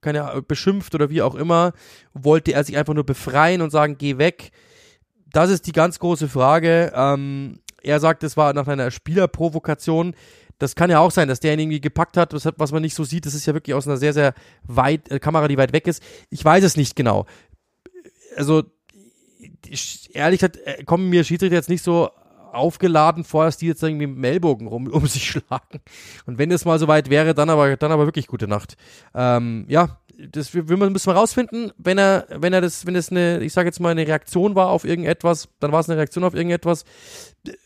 keine 0.00 0.42
beschimpft 0.46 0.94
oder 0.94 1.10
wie 1.10 1.22
auch 1.22 1.34
immer, 1.34 1.72
wollte 2.14 2.52
er 2.52 2.64
sich 2.64 2.76
einfach 2.76 2.94
nur 2.94 3.04
befreien 3.04 3.62
und 3.62 3.70
sagen, 3.70 3.96
geh 3.98 4.18
weg. 4.18 4.50
Das 5.32 5.50
ist 5.50 5.66
die 5.66 5.72
ganz 5.72 5.98
große 5.98 6.28
Frage. 6.28 6.92
Ähm, 6.94 7.60
er 7.82 8.00
sagt, 8.00 8.22
es 8.24 8.36
war 8.36 8.52
nach 8.52 8.68
einer 8.68 8.90
Spielerprovokation. 8.90 10.14
Das 10.58 10.74
kann 10.74 10.90
ja 10.90 10.98
auch 10.98 11.10
sein, 11.10 11.28
dass 11.28 11.40
der 11.40 11.54
ihn 11.54 11.60
irgendwie 11.60 11.80
gepackt 11.80 12.16
hat, 12.16 12.34
was 12.34 12.72
man 12.72 12.82
nicht 12.82 12.94
so 12.94 13.04
sieht. 13.04 13.24
Das 13.24 13.34
ist 13.34 13.46
ja 13.46 13.54
wirklich 13.54 13.74
aus 13.74 13.86
einer 13.86 13.96
sehr, 13.96 14.12
sehr 14.12 14.34
weit, 14.64 15.10
äh, 15.10 15.18
Kamera, 15.18 15.48
die 15.48 15.56
weit 15.56 15.72
weg 15.72 15.86
ist. 15.86 16.02
Ich 16.28 16.44
weiß 16.44 16.62
es 16.64 16.76
nicht 16.76 16.96
genau. 16.96 17.26
Also, 18.36 18.64
ehrlich 20.12 20.40
gesagt, 20.40 20.58
äh, 20.64 20.84
kommen 20.84 21.08
mir 21.08 21.24
Schiedsrichter 21.24 21.56
jetzt 21.56 21.70
nicht 21.70 21.82
so 21.82 22.10
aufgeladen 22.52 23.24
vor, 23.24 23.44
dass 23.44 23.56
die 23.56 23.66
jetzt 23.66 23.82
irgendwie 23.82 24.06
mit 24.06 24.24
Ellbogen 24.24 24.66
rum 24.66 24.86
um 24.92 25.06
sich 25.06 25.28
schlagen. 25.28 25.80
Und 26.26 26.38
wenn 26.38 26.50
es 26.50 26.64
mal 26.64 26.78
so 26.78 26.88
weit 26.88 27.10
wäre, 27.10 27.34
dann 27.34 27.50
aber, 27.50 27.76
dann 27.76 27.92
aber 27.92 28.06
wirklich 28.06 28.26
gute 28.26 28.48
Nacht. 28.48 28.76
Ähm, 29.14 29.64
ja, 29.68 29.98
das 30.32 30.54
wir, 30.54 30.76
müssen 30.76 31.06
wir 31.06 31.14
rausfinden, 31.14 31.72
wenn 31.78 31.98
er, 31.98 32.26
wenn 32.30 32.52
er 32.52 32.60
das, 32.60 32.86
wenn 32.86 32.94
es 32.94 33.10
eine, 33.10 33.42
ich 33.42 33.52
sage 33.52 33.68
jetzt 33.68 33.80
mal, 33.80 33.90
eine 33.90 34.06
Reaktion 34.06 34.54
war 34.54 34.68
auf 34.68 34.84
irgendetwas, 34.84 35.48
dann 35.60 35.72
war 35.72 35.80
es 35.80 35.88
eine 35.88 35.98
Reaktion 35.98 36.24
auf 36.24 36.34
irgendetwas, 36.34 36.84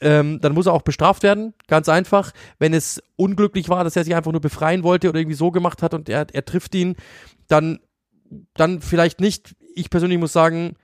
ähm, 0.00 0.40
dann 0.40 0.54
muss 0.54 0.66
er 0.66 0.72
auch 0.72 0.82
bestraft 0.82 1.22
werden, 1.22 1.54
ganz 1.66 1.88
einfach. 1.88 2.32
Wenn 2.58 2.74
es 2.74 3.02
unglücklich 3.16 3.68
war, 3.68 3.84
dass 3.84 3.96
er 3.96 4.04
sich 4.04 4.14
einfach 4.14 4.32
nur 4.32 4.40
befreien 4.40 4.82
wollte 4.82 5.08
oder 5.08 5.18
irgendwie 5.18 5.36
so 5.36 5.50
gemacht 5.50 5.82
hat 5.82 5.94
und 5.94 6.08
er, 6.08 6.26
er 6.32 6.44
trifft 6.44 6.74
ihn, 6.74 6.96
dann, 7.48 7.80
dann 8.54 8.80
vielleicht 8.80 9.20
nicht. 9.20 9.54
Ich 9.74 9.90
persönlich 9.90 10.18
muss 10.18 10.32
sagen, 10.32 10.76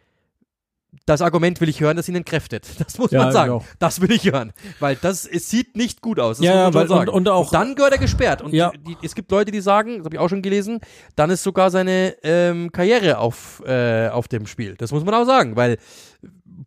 das 1.07 1.23
Argument 1.23 1.61
will 1.61 1.69
ich 1.69 1.81
hören, 1.81 1.97
dass 1.97 2.09
ihn 2.09 2.17
entkräftet. 2.17 2.67
Das 2.79 2.99
muss 2.99 3.11
ja, 3.11 3.25
man 3.25 3.33
sagen. 3.33 3.53
Genau. 3.53 3.65
Das 3.79 4.01
will 4.01 4.11
ich 4.11 4.25
hören. 4.25 4.53
Weil 4.81 4.97
das, 4.97 5.27
es 5.27 5.49
sieht 5.49 5.77
nicht 5.77 6.01
gut 6.01 6.19
aus. 6.19 6.39
Das 6.39 6.47
ja, 6.47 6.73
weil, 6.75 6.91
und, 6.91 7.09
und, 7.09 7.29
auch. 7.29 7.47
Und 7.47 7.55
dann 7.55 7.75
gehört 7.75 7.93
er 7.93 7.99
gesperrt. 7.99 8.43
Und 8.43 8.53
ja. 8.53 8.73
die, 8.73 8.97
es 9.03 9.15
gibt 9.15 9.31
Leute, 9.31 9.53
die 9.53 9.61
sagen, 9.61 9.99
das 9.99 10.07
habe 10.07 10.17
ich 10.17 10.21
auch 10.21 10.29
schon 10.29 10.43
gelesen, 10.43 10.81
dann 11.15 11.31
ist 11.31 11.43
sogar 11.43 11.71
seine 11.71 12.17
ähm, 12.23 12.73
Karriere 12.73 13.19
auf, 13.19 13.63
äh, 13.65 14.09
auf 14.09 14.29
dem 14.29 14.47
Spiel. 14.47 14.75
Das 14.77 14.93
muss 14.93 15.05
man 15.05 15.15
auch 15.15 15.25
sagen, 15.25 15.57
weil 15.57 15.79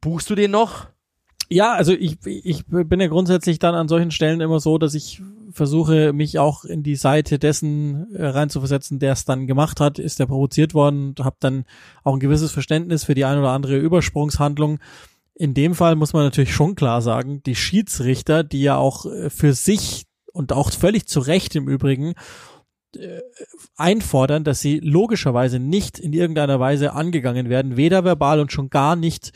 buchst 0.01 0.29
du 0.29 0.35
den 0.35 0.51
noch? 0.51 0.87
Ja, 1.49 1.73
also 1.73 1.93
ich, 1.93 2.17
ich 2.25 2.65
bin 2.65 2.99
ja 2.99 3.07
grundsätzlich 3.07 3.59
dann 3.59 3.75
an 3.75 3.87
solchen 3.87 4.11
Stellen 4.11 4.41
immer 4.41 4.59
so, 4.59 4.77
dass 4.77 4.93
ich 4.93 5.21
versuche, 5.51 6.13
mich 6.13 6.39
auch 6.39 6.65
in 6.65 6.83
die 6.83 6.95
Seite 6.95 7.37
dessen 7.39 8.13
äh, 8.15 8.25
reinzuversetzen, 8.25 8.99
der 8.99 9.13
es 9.13 9.25
dann 9.25 9.47
gemacht 9.47 9.79
hat, 9.79 9.99
ist 9.99 10.19
der 10.19 10.25
provoziert 10.25 10.73
worden 10.73 11.15
habe 11.19 11.35
dann 11.39 11.65
auch 12.03 12.13
ein 12.13 12.19
gewisses 12.19 12.51
Verständnis 12.51 13.03
für 13.03 13.13
die 13.13 13.25
ein 13.25 13.37
oder 13.37 13.51
andere 13.51 13.77
Übersprungshandlung. 13.77 14.79
In 15.35 15.53
dem 15.53 15.75
Fall 15.75 15.95
muss 15.95 16.13
man 16.13 16.23
natürlich 16.23 16.53
schon 16.53 16.75
klar 16.75 17.01
sagen, 17.01 17.41
die 17.43 17.55
Schiedsrichter, 17.55 18.43
die 18.43 18.61
ja 18.61 18.77
auch 18.77 19.05
äh, 19.05 19.29
für 19.29 19.53
sich 19.53 20.05
und 20.31 20.53
auch 20.53 20.71
völlig 20.71 21.07
zu 21.07 21.19
Recht 21.19 21.55
im 21.55 21.67
Übrigen 21.67 22.15
äh, 22.95 23.19
einfordern, 23.75 24.43
dass 24.43 24.59
sie 24.59 24.79
logischerweise 24.79 25.59
nicht 25.59 25.99
in 25.99 26.13
irgendeiner 26.13 26.59
Weise 26.59 26.93
angegangen 26.93 27.49
werden, 27.49 27.77
weder 27.77 28.03
verbal 28.03 28.39
und 28.39 28.51
schon 28.51 28.69
gar 28.69 28.95
nicht 28.95 29.31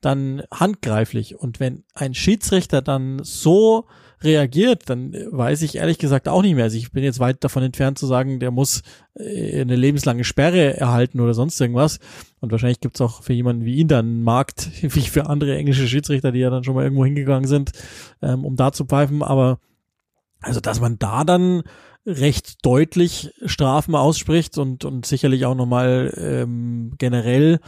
dann 0.00 0.42
handgreiflich. 0.52 1.36
Und 1.36 1.60
wenn 1.60 1.84
ein 1.94 2.14
Schiedsrichter 2.14 2.82
dann 2.82 3.20
so 3.22 3.86
reagiert, 4.22 4.90
dann 4.90 5.14
weiß 5.30 5.62
ich 5.62 5.76
ehrlich 5.76 5.98
gesagt 5.98 6.28
auch 6.28 6.42
nicht 6.42 6.54
mehr. 6.54 6.64
Also 6.64 6.76
ich 6.76 6.92
bin 6.92 7.02
jetzt 7.02 7.20
weit 7.20 7.42
davon 7.42 7.62
entfernt 7.62 7.98
zu 7.98 8.06
sagen, 8.06 8.38
der 8.38 8.50
muss 8.50 8.82
äh, 9.14 9.60
eine 9.60 9.76
lebenslange 9.76 10.24
Sperre 10.24 10.76
erhalten 10.76 11.20
oder 11.20 11.32
sonst 11.32 11.60
irgendwas. 11.60 11.98
Und 12.40 12.52
wahrscheinlich 12.52 12.80
gibt's 12.80 13.00
auch 13.00 13.22
für 13.22 13.32
jemanden 13.32 13.64
wie 13.64 13.76
ihn 13.76 13.88
dann 13.88 14.06
einen 14.06 14.22
Markt, 14.22 14.70
wie 14.82 15.00
für 15.00 15.26
andere 15.26 15.56
englische 15.56 15.88
Schiedsrichter, 15.88 16.32
die 16.32 16.40
ja 16.40 16.50
dann 16.50 16.64
schon 16.64 16.74
mal 16.74 16.84
irgendwo 16.84 17.04
hingegangen 17.04 17.48
sind, 17.48 17.72
ähm, 18.20 18.44
um 18.44 18.56
da 18.56 18.72
zu 18.72 18.84
pfeifen. 18.84 19.22
Aber 19.22 19.58
also, 20.42 20.60
dass 20.60 20.80
man 20.80 20.98
da 20.98 21.24
dann 21.24 21.62
recht 22.06 22.64
deutlich 22.64 23.32
Strafen 23.44 23.94
ausspricht 23.94 24.58
und, 24.58 24.84
und 24.84 25.06
sicherlich 25.06 25.44
auch 25.44 25.54
nochmal 25.54 26.14
ähm, 26.16 26.92
generell 26.98 27.60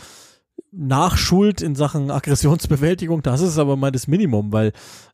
nachschult 0.73 1.61
in 1.61 1.75
Sachen 1.75 2.11
Aggressionsbewältigung, 2.11 3.23
das 3.23 3.43
ist 3.43 3.59
aber 3.59 3.77
mal 3.77 3.93
das 3.93 4.09
Minimum, 4.09 4.53
weil 4.53 4.69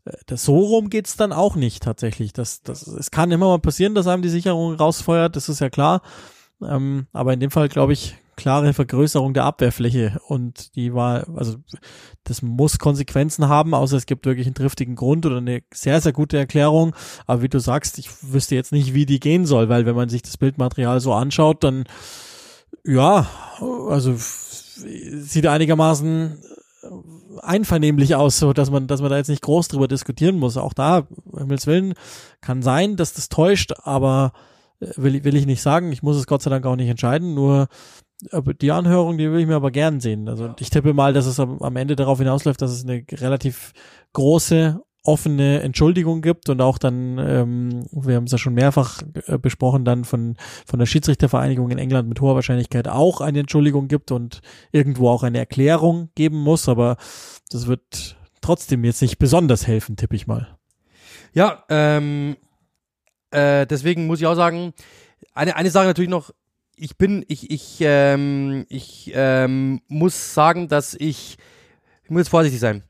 äh, 0.04 0.12
das, 0.26 0.44
so 0.44 0.56
rum 0.56 0.88
geht's 0.88 1.16
dann 1.16 1.32
auch 1.32 1.56
nicht 1.56 1.82
tatsächlich. 1.82 2.32
Das, 2.32 2.62
das, 2.62 2.86
es 2.86 3.10
kann 3.10 3.32
immer 3.32 3.48
mal 3.48 3.58
passieren, 3.58 3.94
dass 3.94 4.06
einem 4.06 4.22
die 4.22 4.28
Sicherung 4.28 4.74
rausfeuert, 4.74 5.34
das 5.36 5.48
ist 5.48 5.60
ja 5.60 5.68
klar. 5.68 6.02
Ähm, 6.62 7.06
aber 7.12 7.32
in 7.32 7.40
dem 7.40 7.50
Fall, 7.50 7.68
glaube 7.68 7.92
ich, 7.92 8.16
klare 8.36 8.72
Vergrößerung 8.72 9.34
der 9.34 9.44
Abwehrfläche 9.44 10.20
und 10.28 10.76
die 10.76 10.94
war, 10.94 11.26
also 11.36 11.56
das 12.22 12.40
muss 12.40 12.78
Konsequenzen 12.78 13.48
haben, 13.48 13.74
außer 13.74 13.96
es 13.96 14.06
gibt 14.06 14.26
wirklich 14.26 14.46
einen 14.46 14.54
triftigen 14.54 14.94
Grund 14.94 15.26
oder 15.26 15.38
eine 15.38 15.62
sehr, 15.74 16.00
sehr 16.00 16.12
gute 16.12 16.38
Erklärung. 16.38 16.94
Aber 17.26 17.42
wie 17.42 17.48
du 17.48 17.58
sagst, 17.58 17.98
ich 17.98 18.08
wüsste 18.22 18.54
jetzt 18.54 18.70
nicht, 18.70 18.94
wie 18.94 19.06
die 19.06 19.18
gehen 19.18 19.44
soll, 19.44 19.68
weil 19.68 19.86
wenn 19.86 19.96
man 19.96 20.08
sich 20.08 20.22
das 20.22 20.36
Bildmaterial 20.36 21.00
so 21.00 21.14
anschaut, 21.14 21.64
dann 21.64 21.84
ja, 22.84 23.26
also 23.60 24.14
sieht 24.78 25.46
einigermaßen 25.46 26.38
einvernehmlich 27.42 28.14
aus, 28.14 28.38
so 28.38 28.52
dass 28.52 28.70
man, 28.70 28.86
dass 28.86 29.00
man 29.00 29.10
da 29.10 29.16
jetzt 29.16 29.28
nicht 29.28 29.42
groß 29.42 29.68
drüber 29.68 29.88
diskutieren 29.88 30.38
muss. 30.38 30.56
Auch 30.56 30.72
da, 30.72 31.06
Himmels 31.36 31.66
Willen, 31.66 31.94
kann 32.40 32.62
sein, 32.62 32.96
dass 32.96 33.14
das 33.14 33.28
täuscht, 33.28 33.72
aber 33.82 34.32
äh, 34.80 34.88
will, 34.96 35.24
will 35.24 35.36
ich 35.36 35.46
nicht 35.46 35.62
sagen. 35.62 35.92
Ich 35.92 36.02
muss 36.02 36.16
es 36.16 36.26
Gott 36.26 36.42
sei 36.42 36.50
Dank 36.50 36.66
auch 36.66 36.76
nicht 36.76 36.88
entscheiden. 36.88 37.34
Nur 37.34 37.68
die 38.60 38.72
Anhörung, 38.72 39.16
die 39.16 39.30
will 39.30 39.40
ich 39.40 39.46
mir 39.46 39.54
aber 39.54 39.70
gern 39.70 40.00
sehen. 40.00 40.28
Also 40.28 40.52
ich 40.58 40.70
tippe 40.70 40.92
mal, 40.92 41.12
dass 41.12 41.26
es 41.26 41.38
am 41.38 41.76
Ende 41.76 41.94
darauf 41.94 42.18
hinausläuft, 42.18 42.60
dass 42.60 42.72
es 42.72 42.82
eine 42.82 43.04
relativ 43.12 43.72
große 44.12 44.80
offene 45.08 45.62
Entschuldigung 45.62 46.20
gibt 46.20 46.50
und 46.50 46.60
auch 46.60 46.76
dann, 46.76 47.18
ähm, 47.18 47.86
wir 47.90 48.16
haben 48.16 48.24
es 48.24 48.32
ja 48.32 48.38
schon 48.38 48.52
mehrfach 48.52 49.02
äh, 49.26 49.38
besprochen, 49.38 49.86
dann 49.86 50.04
von, 50.04 50.36
von 50.66 50.78
der 50.78 50.86
Schiedsrichtervereinigung 50.86 51.70
in 51.70 51.78
England 51.78 52.08
mit 52.08 52.20
hoher 52.20 52.34
Wahrscheinlichkeit 52.34 52.88
auch 52.88 53.22
eine 53.22 53.40
Entschuldigung 53.40 53.88
gibt 53.88 54.12
und 54.12 54.42
irgendwo 54.70 55.08
auch 55.08 55.22
eine 55.22 55.38
Erklärung 55.38 56.10
geben 56.14 56.38
muss, 56.38 56.68
aber 56.68 56.98
das 57.50 57.66
wird 57.66 58.18
trotzdem 58.42 58.84
jetzt 58.84 59.00
nicht 59.00 59.18
besonders 59.18 59.66
helfen, 59.66 59.96
tippe 59.96 60.14
ich 60.14 60.26
mal. 60.26 60.58
Ja, 61.32 61.64
ähm, 61.70 62.36
äh, 63.30 63.66
deswegen 63.66 64.06
muss 64.06 64.20
ich 64.20 64.26
auch 64.26 64.34
sagen, 64.34 64.74
eine, 65.32 65.56
eine 65.56 65.70
Sache 65.70 65.86
natürlich 65.86 66.10
noch, 66.10 66.32
ich 66.76 66.98
bin, 66.98 67.24
ich, 67.28 67.50
ich, 67.50 67.78
ähm, 67.80 68.66
ich 68.68 69.10
ähm, 69.14 69.80
muss 69.88 70.34
sagen, 70.34 70.68
dass 70.68 70.94
ich, 70.94 71.38
ich 72.04 72.10
muss 72.10 72.20
jetzt 72.20 72.28
vorsichtig 72.28 72.60
sein. 72.60 72.84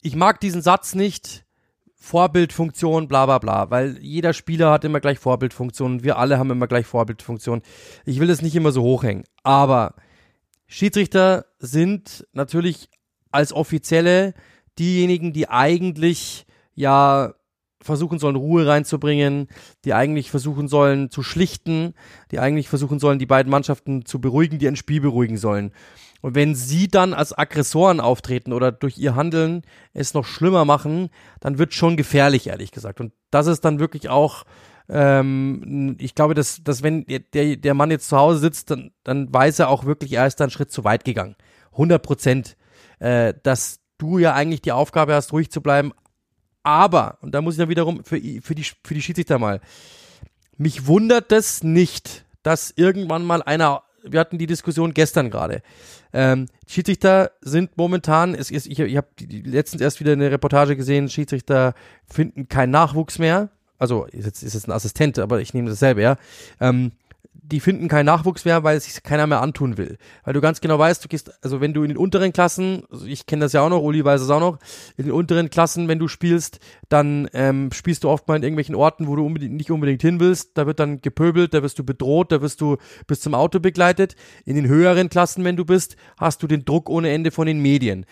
Ich 0.00 0.16
mag 0.16 0.40
diesen 0.40 0.62
Satz 0.62 0.94
nicht, 0.94 1.44
Vorbildfunktion, 2.02 3.08
bla 3.08 3.26
bla 3.26 3.38
bla, 3.38 3.70
weil 3.70 3.98
jeder 4.00 4.32
Spieler 4.32 4.72
hat 4.72 4.84
immer 4.84 5.00
gleich 5.00 5.18
Vorbildfunktion, 5.18 6.02
wir 6.02 6.16
alle 6.16 6.38
haben 6.38 6.50
immer 6.50 6.66
gleich 6.66 6.86
Vorbildfunktion. 6.86 7.60
Ich 8.06 8.18
will 8.20 8.26
das 8.26 8.40
nicht 8.40 8.56
immer 8.56 8.72
so 8.72 8.82
hochhängen, 8.82 9.24
aber 9.42 9.94
Schiedsrichter 10.66 11.44
sind 11.58 12.26
natürlich 12.32 12.88
als 13.30 13.52
Offizielle 13.52 14.32
diejenigen, 14.78 15.34
die 15.34 15.50
eigentlich 15.50 16.46
ja 16.74 17.34
versuchen 17.82 18.18
sollen, 18.18 18.36
Ruhe 18.36 18.66
reinzubringen, 18.66 19.48
die 19.84 19.92
eigentlich 19.92 20.30
versuchen 20.30 20.68
sollen 20.68 21.10
zu 21.10 21.22
schlichten, 21.22 21.94
die 22.30 22.38
eigentlich 22.38 22.68
versuchen 22.68 22.98
sollen, 22.98 23.18
die 23.18 23.26
beiden 23.26 23.50
Mannschaften 23.50 24.06
zu 24.06 24.20
beruhigen, 24.20 24.58
die 24.58 24.68
ein 24.68 24.76
Spiel 24.76 25.02
beruhigen 25.02 25.36
sollen. 25.36 25.72
Und 26.20 26.34
wenn 26.34 26.54
sie 26.54 26.88
dann 26.88 27.14
als 27.14 27.36
Aggressoren 27.36 28.00
auftreten 28.00 28.52
oder 28.52 28.72
durch 28.72 28.98
ihr 28.98 29.14
Handeln 29.14 29.62
es 29.94 30.14
noch 30.14 30.24
schlimmer 30.24 30.64
machen, 30.64 31.10
dann 31.40 31.58
wird 31.58 31.74
schon 31.74 31.96
gefährlich, 31.96 32.48
ehrlich 32.48 32.72
gesagt. 32.72 33.00
Und 33.00 33.12
das 33.30 33.46
ist 33.46 33.64
dann 33.64 33.78
wirklich 33.78 34.08
auch, 34.08 34.44
ähm, 34.88 35.96
ich 35.98 36.14
glaube, 36.14 36.34
dass, 36.34 36.62
dass 36.62 36.82
wenn 36.82 37.06
der, 37.06 37.56
der 37.56 37.74
Mann 37.74 37.90
jetzt 37.90 38.08
zu 38.08 38.16
Hause 38.16 38.38
sitzt, 38.40 38.70
dann, 38.70 38.90
dann 39.02 39.32
weiß 39.32 39.60
er 39.60 39.68
auch 39.68 39.84
wirklich, 39.84 40.12
er 40.12 40.26
ist 40.26 40.36
da 40.36 40.44
einen 40.44 40.50
Schritt 40.50 40.70
zu 40.70 40.84
weit 40.84 41.04
gegangen. 41.04 41.36
100 41.72 42.02
Prozent. 42.02 42.56
Äh, 43.00 43.32
dass 43.42 43.80
du 43.96 44.18
ja 44.18 44.34
eigentlich 44.34 44.60
die 44.60 44.72
Aufgabe 44.72 45.14
hast, 45.14 45.32
ruhig 45.32 45.50
zu 45.50 45.62
bleiben. 45.62 45.92
Aber, 46.62 47.18
und 47.22 47.34
da 47.34 47.40
muss 47.40 47.54
ich 47.54 47.58
dann 47.58 47.70
wiederum 47.70 48.04
für, 48.04 48.20
für, 48.42 48.54
die, 48.54 48.64
für 48.64 48.94
die 48.94 49.02
Schiedsrichter 49.02 49.38
mal, 49.38 49.60
mich 50.58 50.86
wundert 50.86 51.32
es 51.32 51.62
nicht, 51.62 52.26
dass 52.42 52.72
irgendwann 52.76 53.24
mal 53.24 53.42
einer 53.42 53.84
wir 54.02 54.20
hatten 54.20 54.38
die 54.38 54.46
Diskussion 54.46 54.94
gestern 54.94 55.30
gerade. 55.30 55.62
Ähm, 56.12 56.46
Schiedsrichter 56.66 57.32
sind 57.40 57.76
momentan, 57.76 58.34
es 58.34 58.50
ist, 58.50 58.66
ich, 58.66 58.78
ich 58.78 58.96
habe 58.96 59.08
letztens 59.28 59.82
erst 59.82 60.00
wieder 60.00 60.12
eine 60.12 60.30
Reportage 60.30 60.76
gesehen, 60.76 61.08
Schiedsrichter 61.08 61.74
finden 62.06 62.48
keinen 62.48 62.70
Nachwuchs 62.70 63.18
mehr. 63.18 63.50
Also 63.78 64.04
ist 64.06 64.26
jetzt, 64.26 64.42
ist 64.42 64.54
jetzt 64.54 64.68
ein 64.68 64.72
Assistent, 64.72 65.18
aber 65.18 65.40
ich 65.40 65.54
nehme 65.54 65.70
dasselbe, 65.70 66.02
ja. 66.02 66.16
Ähm, 66.60 66.92
die 67.50 67.60
finden 67.60 67.88
keinen 67.88 68.06
Nachwuchs 68.06 68.44
mehr, 68.44 68.62
weil 68.62 68.76
es 68.76 68.84
sich 68.84 69.02
keiner 69.02 69.26
mehr 69.26 69.42
antun 69.42 69.76
will. 69.76 69.98
Weil 70.24 70.34
du 70.34 70.40
ganz 70.40 70.60
genau 70.60 70.78
weißt, 70.78 71.04
du 71.04 71.08
gehst, 71.08 71.32
also 71.42 71.60
wenn 71.60 71.74
du 71.74 71.82
in 71.82 71.88
den 71.88 71.98
unteren 71.98 72.32
Klassen, 72.32 72.84
also 72.90 73.06
ich 73.06 73.26
kenne 73.26 73.42
das 73.42 73.52
ja 73.52 73.62
auch 73.62 73.68
noch, 73.68 73.82
Uli 73.82 74.04
weiß 74.04 74.20
es 74.20 74.30
auch 74.30 74.40
noch, 74.40 74.58
in 74.96 75.04
den 75.04 75.12
unteren 75.12 75.50
Klassen, 75.50 75.88
wenn 75.88 75.98
du 75.98 76.08
spielst, 76.08 76.60
dann 76.88 77.28
ähm, 77.32 77.70
spielst 77.72 78.04
du 78.04 78.08
oft 78.08 78.28
mal 78.28 78.36
in 78.36 78.42
irgendwelchen 78.42 78.74
Orten, 78.74 79.06
wo 79.06 79.16
du 79.16 79.24
unbedingt, 79.24 79.54
nicht 79.54 79.70
unbedingt 79.70 80.02
hin 80.02 80.20
willst. 80.20 80.56
Da 80.56 80.66
wird 80.66 80.80
dann 80.80 81.00
gepöbelt, 81.00 81.54
da 81.54 81.62
wirst 81.62 81.78
du 81.78 81.84
bedroht, 81.84 82.32
da 82.32 82.40
wirst 82.40 82.60
du 82.60 82.76
bis 83.06 83.20
zum 83.20 83.34
Auto 83.34 83.60
begleitet. 83.60 84.16
In 84.44 84.56
den 84.56 84.68
höheren 84.68 85.08
Klassen, 85.08 85.44
wenn 85.44 85.56
du 85.56 85.64
bist, 85.64 85.96
hast 86.18 86.42
du 86.42 86.46
den 86.46 86.64
Druck 86.64 86.88
ohne 86.88 87.10
Ende 87.10 87.30
von 87.30 87.46
den 87.46 87.60
Medien 87.60 88.06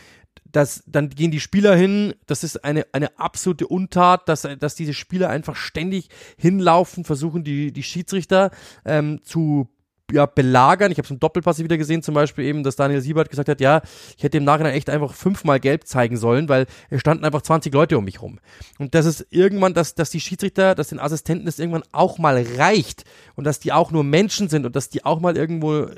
dass 0.52 0.82
dann 0.86 1.10
gehen 1.10 1.30
die 1.30 1.40
Spieler 1.40 1.76
hin, 1.76 2.14
das 2.26 2.44
ist 2.44 2.64
eine, 2.64 2.86
eine 2.92 3.18
absolute 3.18 3.66
Untat, 3.66 4.28
dass, 4.28 4.46
dass 4.58 4.74
diese 4.74 4.94
Spieler 4.94 5.30
einfach 5.30 5.56
ständig 5.56 6.08
hinlaufen, 6.36 7.04
versuchen 7.04 7.44
die, 7.44 7.72
die 7.72 7.82
Schiedsrichter 7.82 8.50
ähm, 8.84 9.20
zu 9.22 9.68
ja, 10.10 10.26
belagern. 10.26 10.90
Ich 10.90 10.98
habe 10.98 11.04
es 11.04 11.10
im 11.10 11.20
Doppelpass 11.20 11.58
wieder 11.58 11.76
gesehen, 11.76 12.02
zum 12.02 12.14
Beispiel 12.14 12.44
eben, 12.44 12.62
dass 12.62 12.76
Daniel 12.76 13.00
Siebert 13.00 13.28
gesagt 13.28 13.48
hat, 13.48 13.60
ja, 13.60 13.82
ich 14.16 14.22
hätte 14.22 14.38
im 14.38 14.44
Nachhinein 14.44 14.74
echt 14.74 14.88
einfach 14.88 15.12
fünfmal 15.12 15.60
gelb 15.60 15.86
zeigen 15.86 16.16
sollen, 16.16 16.48
weil 16.48 16.66
es 16.88 17.00
standen 17.00 17.24
einfach 17.24 17.42
20 17.42 17.72
Leute 17.74 17.98
um 17.98 18.04
mich 18.04 18.22
rum. 18.22 18.40
Und 18.78 18.94
das 18.94 19.06
ist 19.06 19.26
irgendwann, 19.30 19.74
dass, 19.74 19.94
dass 19.94 20.10
die 20.10 20.20
Schiedsrichter, 20.20 20.74
dass 20.74 20.88
den 20.88 20.98
Assistenten 20.98 21.46
es 21.46 21.58
irgendwann 21.58 21.84
auch 21.92 22.18
mal 22.18 22.42
reicht 22.56 23.04
und 23.36 23.44
dass 23.44 23.60
die 23.60 23.72
auch 23.72 23.90
nur 23.90 24.04
Menschen 24.04 24.48
sind 24.48 24.64
und 24.64 24.74
dass 24.74 24.88
die 24.88 25.04
auch 25.04 25.20
mal 25.20 25.36
irgendwo 25.36 25.88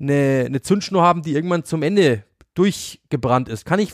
eine, 0.00 0.44
eine 0.46 0.62
Zündschnur 0.62 1.02
haben, 1.02 1.22
die 1.22 1.34
irgendwann 1.34 1.64
zum 1.64 1.82
Ende 1.82 2.24
durchgebrannt 2.60 3.48
ist. 3.48 3.64
Kann 3.64 3.80
ich, 3.80 3.92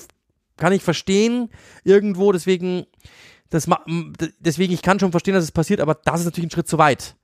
kann 0.57 0.73
ich 0.73 0.83
verstehen 0.83 1.51
irgendwo, 1.85 2.33
deswegen, 2.33 2.87
das, 3.49 3.69
deswegen, 4.41 4.73
ich 4.73 4.83
kann 4.83 4.99
schon 4.99 5.13
verstehen, 5.13 5.35
dass 5.35 5.45
es 5.45 5.53
passiert, 5.53 5.81
aber 5.81 5.95
das 5.95 6.21
ist 6.21 6.27
natürlich 6.27 6.49
ein 6.49 6.51
Schritt 6.51 6.67
zu 6.69 6.79
weit. 6.79 7.15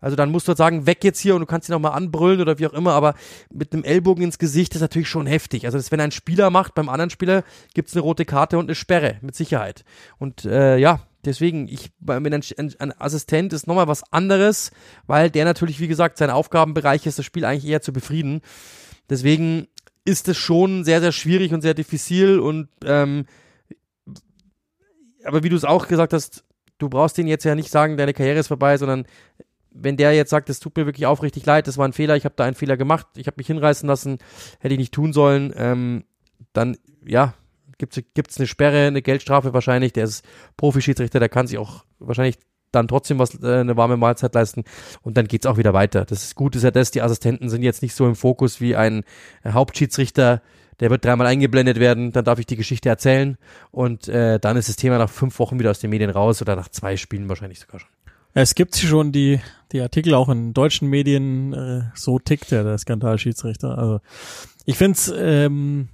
Also 0.00 0.16
dann 0.16 0.30
musst 0.30 0.46
du 0.46 0.50
halt 0.50 0.58
sagen, 0.58 0.86
weg 0.86 1.02
jetzt 1.02 1.18
hier 1.18 1.34
und 1.34 1.40
du 1.40 1.46
kannst 1.46 1.68
ihn 1.68 1.72
nochmal 1.72 1.92
anbrüllen 1.92 2.40
oder 2.40 2.58
wie 2.58 2.66
auch 2.66 2.72
immer, 2.72 2.92
aber 2.92 3.14
mit 3.52 3.72
einem 3.72 3.82
Ellbogen 3.84 4.22
ins 4.22 4.38
Gesicht 4.38 4.74
ist 4.74 4.80
natürlich 4.80 5.08
schon 5.08 5.26
heftig. 5.26 5.64
Also 5.64 5.78
das, 5.78 5.90
wenn 5.90 6.00
ein 6.00 6.12
Spieler 6.12 6.50
macht, 6.50 6.74
beim 6.74 6.88
anderen 6.88 7.10
Spieler 7.10 7.42
gibt 7.74 7.88
es 7.88 7.94
eine 7.94 8.02
rote 8.02 8.24
Karte 8.24 8.58
und 8.58 8.66
eine 8.66 8.74
Sperre, 8.76 9.18
mit 9.22 9.34
Sicherheit. 9.34 9.84
Und 10.18 10.44
äh, 10.44 10.76
ja, 10.76 11.00
deswegen, 11.24 11.68
ich, 11.68 11.92
wenn 12.00 12.32
ein, 12.32 12.42
ein, 12.58 12.74
ein 12.78 13.00
Assistent 13.00 13.52
ist 13.52 13.66
nochmal 13.66 13.88
was 13.88 14.02
anderes, 14.12 14.70
weil 15.06 15.30
der 15.30 15.44
natürlich, 15.44 15.80
wie 15.80 15.88
gesagt, 15.88 16.18
sein 16.18 16.30
Aufgabenbereich 16.30 17.06
ist, 17.06 17.18
das 17.18 17.26
Spiel 17.26 17.44
eigentlich 17.44 17.70
eher 17.70 17.82
zu 17.82 17.92
befrieden. 17.92 18.40
Deswegen 19.08 19.68
ist 20.04 20.28
es 20.28 20.36
schon 20.36 20.84
sehr, 20.84 21.00
sehr 21.00 21.12
schwierig 21.12 21.52
und 21.52 21.60
sehr 21.60 21.74
diffizil 21.74 22.40
und 22.40 22.68
ähm, 22.84 23.26
aber 25.24 25.44
wie 25.44 25.48
du 25.48 25.56
es 25.56 25.64
auch 25.64 25.86
gesagt 25.86 26.12
hast, 26.12 26.44
du 26.78 26.88
brauchst 26.88 27.16
den 27.16 27.28
jetzt 27.28 27.44
ja 27.44 27.54
nicht 27.54 27.70
sagen, 27.70 27.96
deine 27.96 28.12
Karriere 28.12 28.40
ist 28.40 28.48
vorbei, 28.48 28.76
sondern 28.76 29.06
wenn 29.70 29.96
der 29.96 30.12
jetzt 30.12 30.30
sagt, 30.30 30.50
es 30.50 30.60
tut 30.60 30.76
mir 30.76 30.86
wirklich 30.86 31.06
aufrichtig 31.06 31.46
leid, 31.46 31.66
das 31.66 31.78
war 31.78 31.86
ein 31.86 31.92
Fehler, 31.92 32.16
ich 32.16 32.24
habe 32.24 32.34
da 32.36 32.44
einen 32.44 32.56
Fehler 32.56 32.76
gemacht, 32.76 33.06
ich 33.16 33.26
habe 33.26 33.36
mich 33.38 33.46
hinreißen 33.46 33.88
lassen, 33.88 34.18
hätte 34.58 34.74
ich 34.74 34.80
nicht 34.80 34.92
tun 34.92 35.12
sollen, 35.12 35.52
ähm, 35.56 36.04
dann 36.52 36.76
ja, 37.04 37.34
gibt 37.78 37.96
es 37.96 38.38
eine 38.38 38.46
Sperre, 38.46 38.86
eine 38.86 39.02
Geldstrafe 39.02 39.54
wahrscheinlich, 39.54 39.92
der 39.92 40.04
ist 40.04 40.24
Profi-Schiedsrichter, 40.56 41.20
der 41.20 41.28
kann 41.28 41.46
sich 41.46 41.58
auch 41.58 41.84
wahrscheinlich 41.98 42.38
dann 42.72 42.88
trotzdem 42.88 43.18
was 43.18 43.40
äh, 43.42 43.60
eine 43.60 43.76
warme 43.76 43.96
Mahlzeit 43.96 44.34
leisten 44.34 44.64
und 45.02 45.16
dann 45.16 45.28
geht's 45.28 45.46
auch 45.46 45.58
wieder 45.58 45.72
weiter. 45.72 46.04
Das 46.04 46.24
ist 46.24 46.34
gut, 46.34 46.56
ist 46.56 46.62
ja 46.62 46.70
das, 46.70 46.90
die 46.90 47.02
Assistenten 47.02 47.48
sind 47.48 47.62
jetzt 47.62 47.82
nicht 47.82 47.94
so 47.94 48.06
im 48.06 48.16
Fokus 48.16 48.60
wie 48.60 48.76
ein 48.76 49.04
äh, 49.44 49.52
Hauptschiedsrichter, 49.52 50.42
der 50.80 50.90
wird 50.90 51.04
dreimal 51.04 51.26
eingeblendet 51.26 51.78
werden, 51.78 52.12
dann 52.12 52.24
darf 52.24 52.38
ich 52.38 52.46
die 52.46 52.56
Geschichte 52.56 52.88
erzählen 52.88 53.36
und 53.70 54.08
äh, 54.08 54.40
dann 54.40 54.56
ist 54.56 54.68
das 54.68 54.76
Thema 54.76 54.98
nach 54.98 55.10
fünf 55.10 55.38
Wochen 55.38 55.58
wieder 55.58 55.70
aus 55.70 55.80
den 55.80 55.90
Medien 55.90 56.10
raus 56.10 56.42
oder 56.42 56.56
nach 56.56 56.68
zwei 56.68 56.96
Spielen 56.96 57.28
wahrscheinlich 57.28 57.60
sogar 57.60 57.80
schon. 57.80 57.90
Es 58.34 58.54
gibt 58.54 58.76
schon 58.76 59.12
die, 59.12 59.40
die 59.72 59.80
Artikel 59.82 60.14
auch 60.14 60.30
in 60.30 60.54
deutschen 60.54 60.88
Medien, 60.88 61.52
äh, 61.52 61.82
so 61.94 62.18
tickt 62.18 62.50
der, 62.50 62.64
der 62.64 62.78
Skandalschiedsrichter. 62.78 63.76
Also 63.76 64.00
ich 64.64 64.78
finde 64.78 64.96
es 64.96 65.12
ähm, 65.14 65.88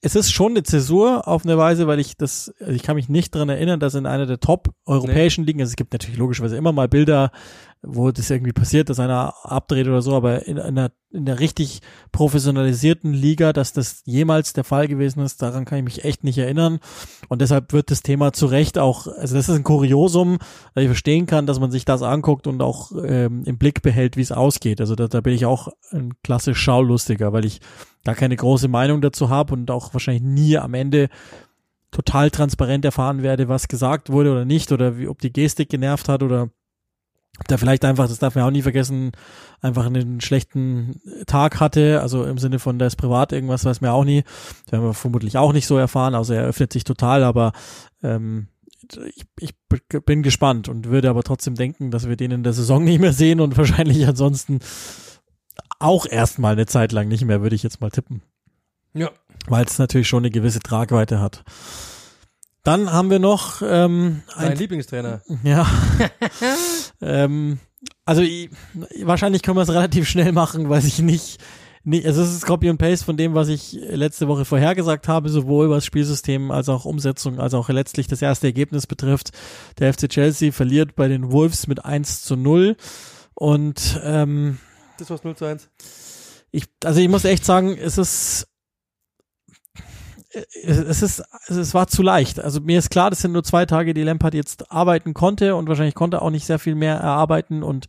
es 0.00 0.14
ist 0.14 0.30
schon 0.30 0.52
eine 0.52 0.62
Zäsur 0.62 1.26
auf 1.26 1.44
eine 1.44 1.58
Weise, 1.58 1.88
weil 1.88 1.98
ich 1.98 2.16
das, 2.16 2.54
also 2.60 2.72
ich 2.72 2.82
kann 2.82 2.94
mich 2.94 3.08
nicht 3.08 3.34
dran 3.34 3.48
erinnern, 3.48 3.80
dass 3.80 3.94
in 3.94 4.06
einer 4.06 4.26
der 4.26 4.38
top 4.38 4.70
europäischen 4.86 5.42
nee. 5.42 5.48
Ligen, 5.48 5.60
also 5.60 5.70
es 5.70 5.76
gibt 5.76 5.92
natürlich 5.92 6.18
logischerweise 6.18 6.56
immer 6.56 6.72
mal 6.72 6.88
Bilder, 6.88 7.32
wo 7.82 8.10
das 8.10 8.30
irgendwie 8.30 8.52
passiert, 8.52 8.90
dass 8.90 8.98
einer 8.98 9.34
abdreht 9.44 9.86
oder 9.86 10.02
so, 10.02 10.16
aber 10.16 10.46
in 10.46 10.58
einer, 10.58 10.90
in 11.10 11.24
der 11.24 11.38
richtig 11.38 11.80
professionalisierten 12.10 13.12
Liga, 13.12 13.52
dass 13.52 13.72
das 13.72 14.02
jemals 14.04 14.52
der 14.52 14.64
Fall 14.64 14.88
gewesen 14.88 15.20
ist, 15.20 15.40
daran 15.42 15.64
kann 15.64 15.78
ich 15.78 15.84
mich 15.84 16.04
echt 16.04 16.24
nicht 16.24 16.38
erinnern. 16.38 16.80
Und 17.28 17.40
deshalb 17.40 17.72
wird 17.72 17.90
das 17.90 18.02
Thema 18.02 18.32
zu 18.32 18.46
Recht 18.46 18.78
auch, 18.78 19.06
also 19.06 19.36
das 19.36 19.48
ist 19.48 19.54
ein 19.54 19.64
Kuriosum, 19.64 20.38
dass 20.74 20.82
ich 20.82 20.88
verstehen 20.88 21.26
kann, 21.26 21.46
dass 21.46 21.60
man 21.60 21.70
sich 21.70 21.84
das 21.84 22.02
anguckt 22.02 22.46
und 22.46 22.62
auch 22.62 22.90
ähm, 23.04 23.44
im 23.44 23.58
Blick 23.58 23.82
behält, 23.82 24.16
wie 24.16 24.22
es 24.22 24.32
ausgeht. 24.32 24.80
Also 24.80 24.96
da, 24.96 25.06
da 25.06 25.20
bin 25.20 25.34
ich 25.34 25.46
auch 25.46 25.68
ein 25.92 26.14
klassisch 26.24 26.58
Schaulustiger, 26.58 27.32
weil 27.32 27.44
ich 27.44 27.60
da 28.02 28.14
keine 28.14 28.36
große 28.36 28.68
Meinung 28.68 29.00
dazu 29.00 29.28
habe 29.28 29.54
und 29.54 29.70
auch 29.70 29.94
wahrscheinlich 29.94 30.22
nie 30.22 30.58
am 30.58 30.74
Ende 30.74 31.08
total 31.90 32.30
transparent 32.30 32.84
erfahren 32.84 33.22
werde, 33.22 33.48
was 33.48 33.68
gesagt 33.68 34.10
wurde 34.10 34.32
oder 34.32 34.44
nicht 34.44 34.72
oder 34.72 34.98
wie, 34.98 35.08
ob 35.08 35.20
die 35.20 35.32
Gestik 35.32 35.70
genervt 35.70 36.08
hat 36.08 36.22
oder 36.22 36.50
der 37.48 37.58
vielleicht 37.58 37.84
einfach, 37.84 38.08
das 38.08 38.18
darf 38.18 38.34
man 38.34 38.44
auch 38.44 38.50
nie 38.50 38.62
vergessen, 38.62 39.12
einfach 39.60 39.86
einen 39.86 40.20
schlechten 40.20 41.00
Tag 41.26 41.60
hatte, 41.60 42.00
also 42.00 42.24
im 42.24 42.38
Sinne 42.38 42.58
von, 42.58 42.78
der 42.78 42.88
ist 42.88 42.96
privat 42.96 43.32
irgendwas, 43.32 43.64
weiß 43.64 43.80
man 43.80 43.90
auch 43.90 44.04
nie. 44.04 44.22
Das 44.64 44.72
werden 44.72 44.84
wir 44.84 44.94
vermutlich 44.94 45.36
auch 45.38 45.52
nicht 45.52 45.66
so 45.66 45.76
erfahren, 45.76 46.14
also 46.14 46.34
er 46.34 46.44
öffnet 46.44 46.72
sich 46.72 46.84
total, 46.84 47.24
aber 47.24 47.52
ähm, 48.02 48.48
ich, 49.14 49.24
ich 49.40 49.54
bin 50.04 50.22
gespannt 50.22 50.68
und 50.68 50.86
würde 50.88 51.10
aber 51.10 51.22
trotzdem 51.22 51.54
denken, 51.54 51.90
dass 51.90 52.08
wir 52.08 52.16
den 52.16 52.30
in 52.30 52.42
der 52.42 52.52
Saison 52.52 52.84
nicht 52.84 53.00
mehr 53.00 53.12
sehen 53.12 53.40
und 53.40 53.56
wahrscheinlich 53.56 54.06
ansonsten 54.06 54.60
auch 55.78 56.06
erstmal 56.06 56.52
eine 56.52 56.66
Zeit 56.66 56.92
lang 56.92 57.08
nicht 57.08 57.24
mehr, 57.24 57.42
würde 57.42 57.56
ich 57.56 57.62
jetzt 57.62 57.80
mal 57.80 57.90
tippen. 57.90 58.22
Ja. 58.94 59.10
Weil 59.46 59.64
es 59.64 59.78
natürlich 59.78 60.08
schon 60.08 60.22
eine 60.22 60.30
gewisse 60.30 60.60
Tragweite 60.60 61.20
hat. 61.20 61.44
Dann 62.68 62.92
haben 62.92 63.08
wir 63.08 63.18
noch 63.18 63.62
ähm, 63.64 64.20
ein 64.36 64.54
Lieblingstrainer. 64.54 65.22
Ja. 65.42 65.66
ähm, 67.00 67.60
also 68.04 68.20
ich, 68.20 68.50
wahrscheinlich 69.02 69.40
können 69.40 69.56
wir 69.56 69.62
es 69.62 69.70
relativ 69.70 70.06
schnell 70.06 70.32
machen, 70.32 70.68
weil 70.68 70.84
ich 70.84 70.98
nicht, 70.98 71.38
nicht 71.82 72.04
also 72.04 72.20
es 72.20 72.30
ist 72.34 72.44
Copy 72.44 72.68
und 72.68 72.76
Paste 72.76 73.06
von 73.06 73.16
dem, 73.16 73.32
was 73.32 73.48
ich 73.48 73.72
letzte 73.72 74.28
Woche 74.28 74.44
vorhergesagt 74.44 75.08
habe, 75.08 75.30
sowohl 75.30 75.70
was 75.70 75.86
Spielsystem 75.86 76.50
als 76.50 76.68
auch 76.68 76.84
Umsetzung, 76.84 77.40
als 77.40 77.54
auch 77.54 77.70
letztlich 77.70 78.06
das 78.06 78.20
erste 78.20 78.48
Ergebnis 78.48 78.86
betrifft. 78.86 79.30
Der 79.78 79.90
FC 79.94 80.06
Chelsea 80.06 80.52
verliert 80.52 80.94
bei 80.94 81.08
den 81.08 81.32
Wolves 81.32 81.68
mit 81.68 81.86
1 81.86 82.22
zu 82.22 82.36
0 82.36 82.76
und 83.32 83.98
ähm, 84.04 84.58
das 84.98 85.08
war's 85.08 85.24
0 85.24 85.36
zu 85.36 85.46
1. 85.46 85.70
Ich, 86.50 86.64
also 86.84 87.00
ich 87.00 87.08
muss 87.08 87.24
echt 87.24 87.46
sagen, 87.46 87.78
es 87.78 87.96
ist 87.96 88.46
es 90.30 91.02
ist, 91.02 91.22
es 91.48 91.74
war 91.74 91.86
zu 91.86 92.02
leicht. 92.02 92.40
Also 92.40 92.60
mir 92.60 92.78
ist 92.78 92.90
klar, 92.90 93.08
das 93.10 93.20
sind 93.20 93.32
nur 93.32 93.44
zwei 93.44 93.64
Tage, 93.64 93.94
die 93.94 94.02
Lampard 94.02 94.34
jetzt 94.34 94.70
arbeiten 94.70 95.14
konnte 95.14 95.56
und 95.56 95.68
wahrscheinlich 95.68 95.94
konnte 95.94 96.20
auch 96.20 96.30
nicht 96.30 96.44
sehr 96.44 96.58
viel 96.58 96.74
mehr 96.74 96.96
erarbeiten 96.96 97.62
und 97.62 97.86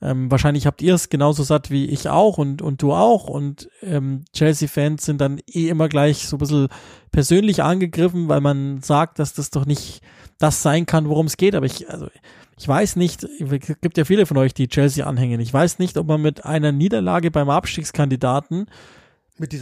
ähm, 0.00 0.30
wahrscheinlich 0.30 0.66
habt 0.66 0.82
ihr 0.82 0.94
es 0.94 1.08
genauso 1.08 1.42
satt 1.42 1.70
wie 1.70 1.86
ich 1.86 2.08
auch 2.08 2.38
und, 2.38 2.62
und 2.62 2.80
du 2.80 2.92
auch 2.92 3.28
und 3.28 3.68
ähm, 3.82 4.24
Chelsea-Fans 4.32 5.04
sind 5.04 5.20
dann 5.20 5.40
eh 5.46 5.68
immer 5.68 5.88
gleich 5.88 6.28
so 6.28 6.36
ein 6.36 6.38
bisschen 6.38 6.68
persönlich 7.10 7.62
angegriffen, 7.62 8.28
weil 8.28 8.40
man 8.40 8.80
sagt, 8.82 9.18
dass 9.18 9.34
das 9.34 9.50
doch 9.50 9.66
nicht 9.66 10.00
das 10.38 10.62
sein 10.62 10.86
kann, 10.86 11.08
worum 11.08 11.26
es 11.26 11.36
geht. 11.36 11.54
Aber 11.54 11.66
ich, 11.66 11.90
also 11.90 12.08
ich 12.56 12.68
weiß 12.68 12.96
nicht, 12.96 13.24
es 13.24 13.80
gibt 13.80 13.98
ja 13.98 14.04
viele 14.04 14.26
von 14.26 14.36
euch, 14.36 14.54
die 14.54 14.68
Chelsea 14.68 15.04
anhängen. 15.04 15.40
Ich 15.40 15.52
weiß 15.52 15.78
nicht, 15.80 15.96
ob 15.96 16.06
man 16.06 16.22
mit 16.22 16.44
einer 16.44 16.72
Niederlage 16.72 17.30
beim 17.30 17.50
Abstiegskandidaten 17.50 18.66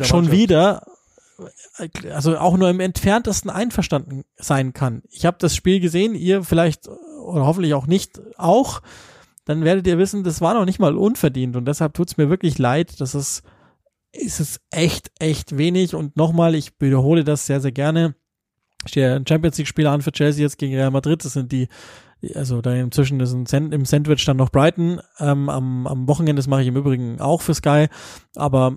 schon 0.03 0.31
wieder 0.31 0.83
also 2.13 2.37
auch 2.39 2.57
nur 2.57 2.69
im 2.71 2.81
entferntesten 2.81 3.51
einverstanden 3.51 4.25
sein 4.37 4.73
kann. 4.73 5.03
Ich 5.11 5.25
habe 5.25 5.37
das 5.41 5.55
Spiel 5.55 5.81
gesehen, 5.81 6.15
ihr 6.15 6.43
vielleicht 6.43 6.89
oder 6.89 7.47
hoffentlich 7.47 7.75
auch 7.75 7.87
nicht 7.87 8.21
auch, 8.37 8.83
dann 9.45 9.65
werdet 9.65 9.87
ihr 9.87 9.99
wissen, 9.99 10.25
das 10.25 10.41
war 10.41 10.55
noch 10.55 10.65
nicht 10.65 10.79
mal 10.79 10.97
unverdient 10.97 11.57
und 11.57 11.67
deshalb 11.67 11.95
tut's 11.95 12.17
mir 12.17 12.29
wirklich 12.29 12.59
leid, 12.59 13.01
dass 13.01 13.15
es 13.15 13.43
ist 14.13 14.41
es 14.41 14.61
echt, 14.71 15.11
echt 15.19 15.57
wenig 15.57 15.95
und 15.95 16.17
nochmal, 16.17 16.55
ich 16.55 16.73
wiederhole 16.79 17.25
das 17.25 17.47
sehr, 17.47 17.61
sehr 17.61 17.73
gerne. 17.73 18.15
Steht 18.87 19.05
ein 19.05 19.27
Champions 19.27 19.59
League 19.59 19.69
Spiel 19.69 19.87
an 19.87 20.03
für 20.03 20.13
Chelsea 20.13 20.43
jetzt 20.43 20.59
gegen 20.59 20.75
Real 20.75 20.91
Madrid. 20.91 21.25
Das 21.25 21.35
sind 21.35 21.53
die, 21.53 21.69
also 22.35 22.61
da 22.63 22.73
inzwischen 22.75 23.21
ist 23.21 23.33
ein 23.33 23.47
Sand, 23.47 23.75
im 23.75 23.85
Sandwich 23.85 24.25
dann 24.25 24.37
noch 24.37 24.51
Brighton. 24.51 25.01
Ähm, 25.19 25.49
am, 25.49 25.87
am 25.87 26.09
Wochenende, 26.09 26.41
das 26.41 26.47
mache 26.47 26.63
ich 26.63 26.69
im 26.69 26.77
Übrigen 26.77 27.21
auch 27.21 27.43
für 27.43 27.55
Sky. 27.55 27.89
Aber 28.35 28.77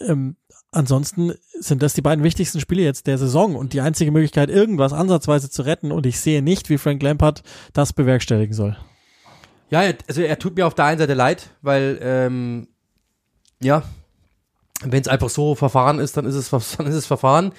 ähm, 0.00 0.36
ansonsten 0.76 1.32
sind 1.58 1.82
das 1.82 1.94
die 1.94 2.02
beiden 2.02 2.22
wichtigsten 2.22 2.60
Spiele 2.60 2.82
jetzt 2.82 3.06
der 3.06 3.18
Saison 3.18 3.56
und 3.56 3.72
die 3.72 3.80
einzige 3.80 4.12
Möglichkeit, 4.12 4.50
irgendwas 4.50 4.92
ansatzweise 4.92 5.50
zu 5.50 5.62
retten. 5.62 5.90
Und 5.90 6.06
ich 6.06 6.20
sehe 6.20 6.42
nicht, 6.42 6.68
wie 6.68 6.78
Frank 6.78 7.02
Lampard 7.02 7.42
das 7.72 7.92
bewerkstelligen 7.92 8.54
soll. 8.54 8.76
Ja, 9.70 9.82
also 10.06 10.22
er 10.22 10.38
tut 10.38 10.56
mir 10.56 10.66
auf 10.66 10.74
der 10.74 10.84
einen 10.84 10.98
Seite 10.98 11.14
leid, 11.14 11.50
weil 11.62 11.98
ähm, 12.00 12.68
ja, 13.60 13.82
wenn 14.84 15.00
es 15.00 15.08
einfach 15.08 15.30
so 15.30 15.54
verfahren 15.54 15.98
ist, 15.98 16.16
dann 16.16 16.26
ist 16.26 16.34
es 16.34 16.50
dann 16.76 16.86
ist 16.86 16.94
es 16.94 17.06
verfahren. 17.06 17.52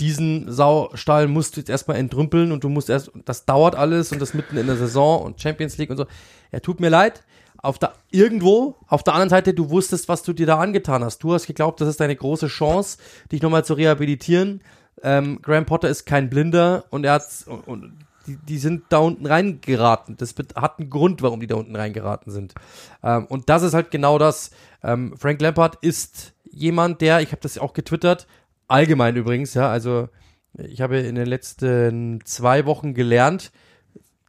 Diesen 0.00 0.50
Saustall 0.50 1.26
musst 1.26 1.56
du 1.56 1.60
jetzt 1.60 1.70
erstmal 1.70 1.96
entrümpeln 1.96 2.52
und 2.52 2.62
du 2.62 2.68
musst 2.68 2.88
erst, 2.88 3.10
das 3.24 3.44
dauert 3.44 3.74
alles 3.74 4.12
und 4.12 4.22
das 4.22 4.32
mitten 4.32 4.56
in 4.56 4.68
der 4.68 4.76
Saison 4.76 5.22
und 5.22 5.40
Champions 5.40 5.76
League 5.76 5.90
und 5.90 5.96
so. 5.96 6.06
Er 6.50 6.62
tut 6.62 6.80
mir 6.80 6.88
leid, 6.88 7.24
auf 7.60 7.78
der, 7.78 7.92
irgendwo, 8.10 8.76
auf 8.86 9.02
der 9.02 9.14
anderen 9.14 9.30
Seite, 9.30 9.52
du 9.52 9.70
wusstest, 9.70 10.08
was 10.08 10.22
du 10.22 10.32
dir 10.32 10.46
da 10.46 10.58
angetan 10.58 11.04
hast. 11.04 11.22
Du 11.22 11.34
hast 11.34 11.46
geglaubt, 11.46 11.80
das 11.80 11.88
ist 11.88 12.00
deine 12.00 12.16
große 12.16 12.46
Chance, 12.46 12.98
dich 13.32 13.42
nochmal 13.42 13.64
zu 13.64 13.74
rehabilitieren. 13.74 14.62
Ähm, 15.02 15.40
Graham 15.42 15.66
Potter 15.66 15.88
ist 15.88 16.06
kein 16.06 16.30
Blinder 16.30 16.84
und 16.90 17.04
er 17.04 17.14
hat, 17.14 17.24
und, 17.46 17.66
und 17.66 17.98
die, 18.26 18.36
die 18.36 18.58
sind 18.58 18.84
da 18.90 18.98
unten 18.98 19.26
reingeraten. 19.26 20.16
Das 20.16 20.34
hat 20.54 20.78
einen 20.78 20.90
Grund, 20.90 21.22
warum 21.22 21.40
die 21.40 21.46
da 21.46 21.56
unten 21.56 21.74
reingeraten 21.74 22.32
sind. 22.32 22.54
Ähm, 23.02 23.26
und 23.26 23.48
das 23.48 23.62
ist 23.62 23.74
halt 23.74 23.90
genau 23.90 24.18
das. 24.18 24.50
Ähm, 24.82 25.14
Frank 25.16 25.40
Lampard 25.40 25.78
ist 25.80 26.34
jemand, 26.50 27.00
der, 27.00 27.20
ich 27.20 27.32
habe 27.32 27.42
das 27.42 27.58
auch 27.58 27.72
getwittert, 27.72 28.26
allgemein 28.68 29.16
übrigens, 29.16 29.54
ja, 29.54 29.70
also 29.70 30.08
ich 30.54 30.80
habe 30.80 30.98
in 30.98 31.14
den 31.14 31.26
letzten 31.26 32.20
zwei 32.24 32.66
Wochen 32.66 32.94
gelernt, 32.94 33.52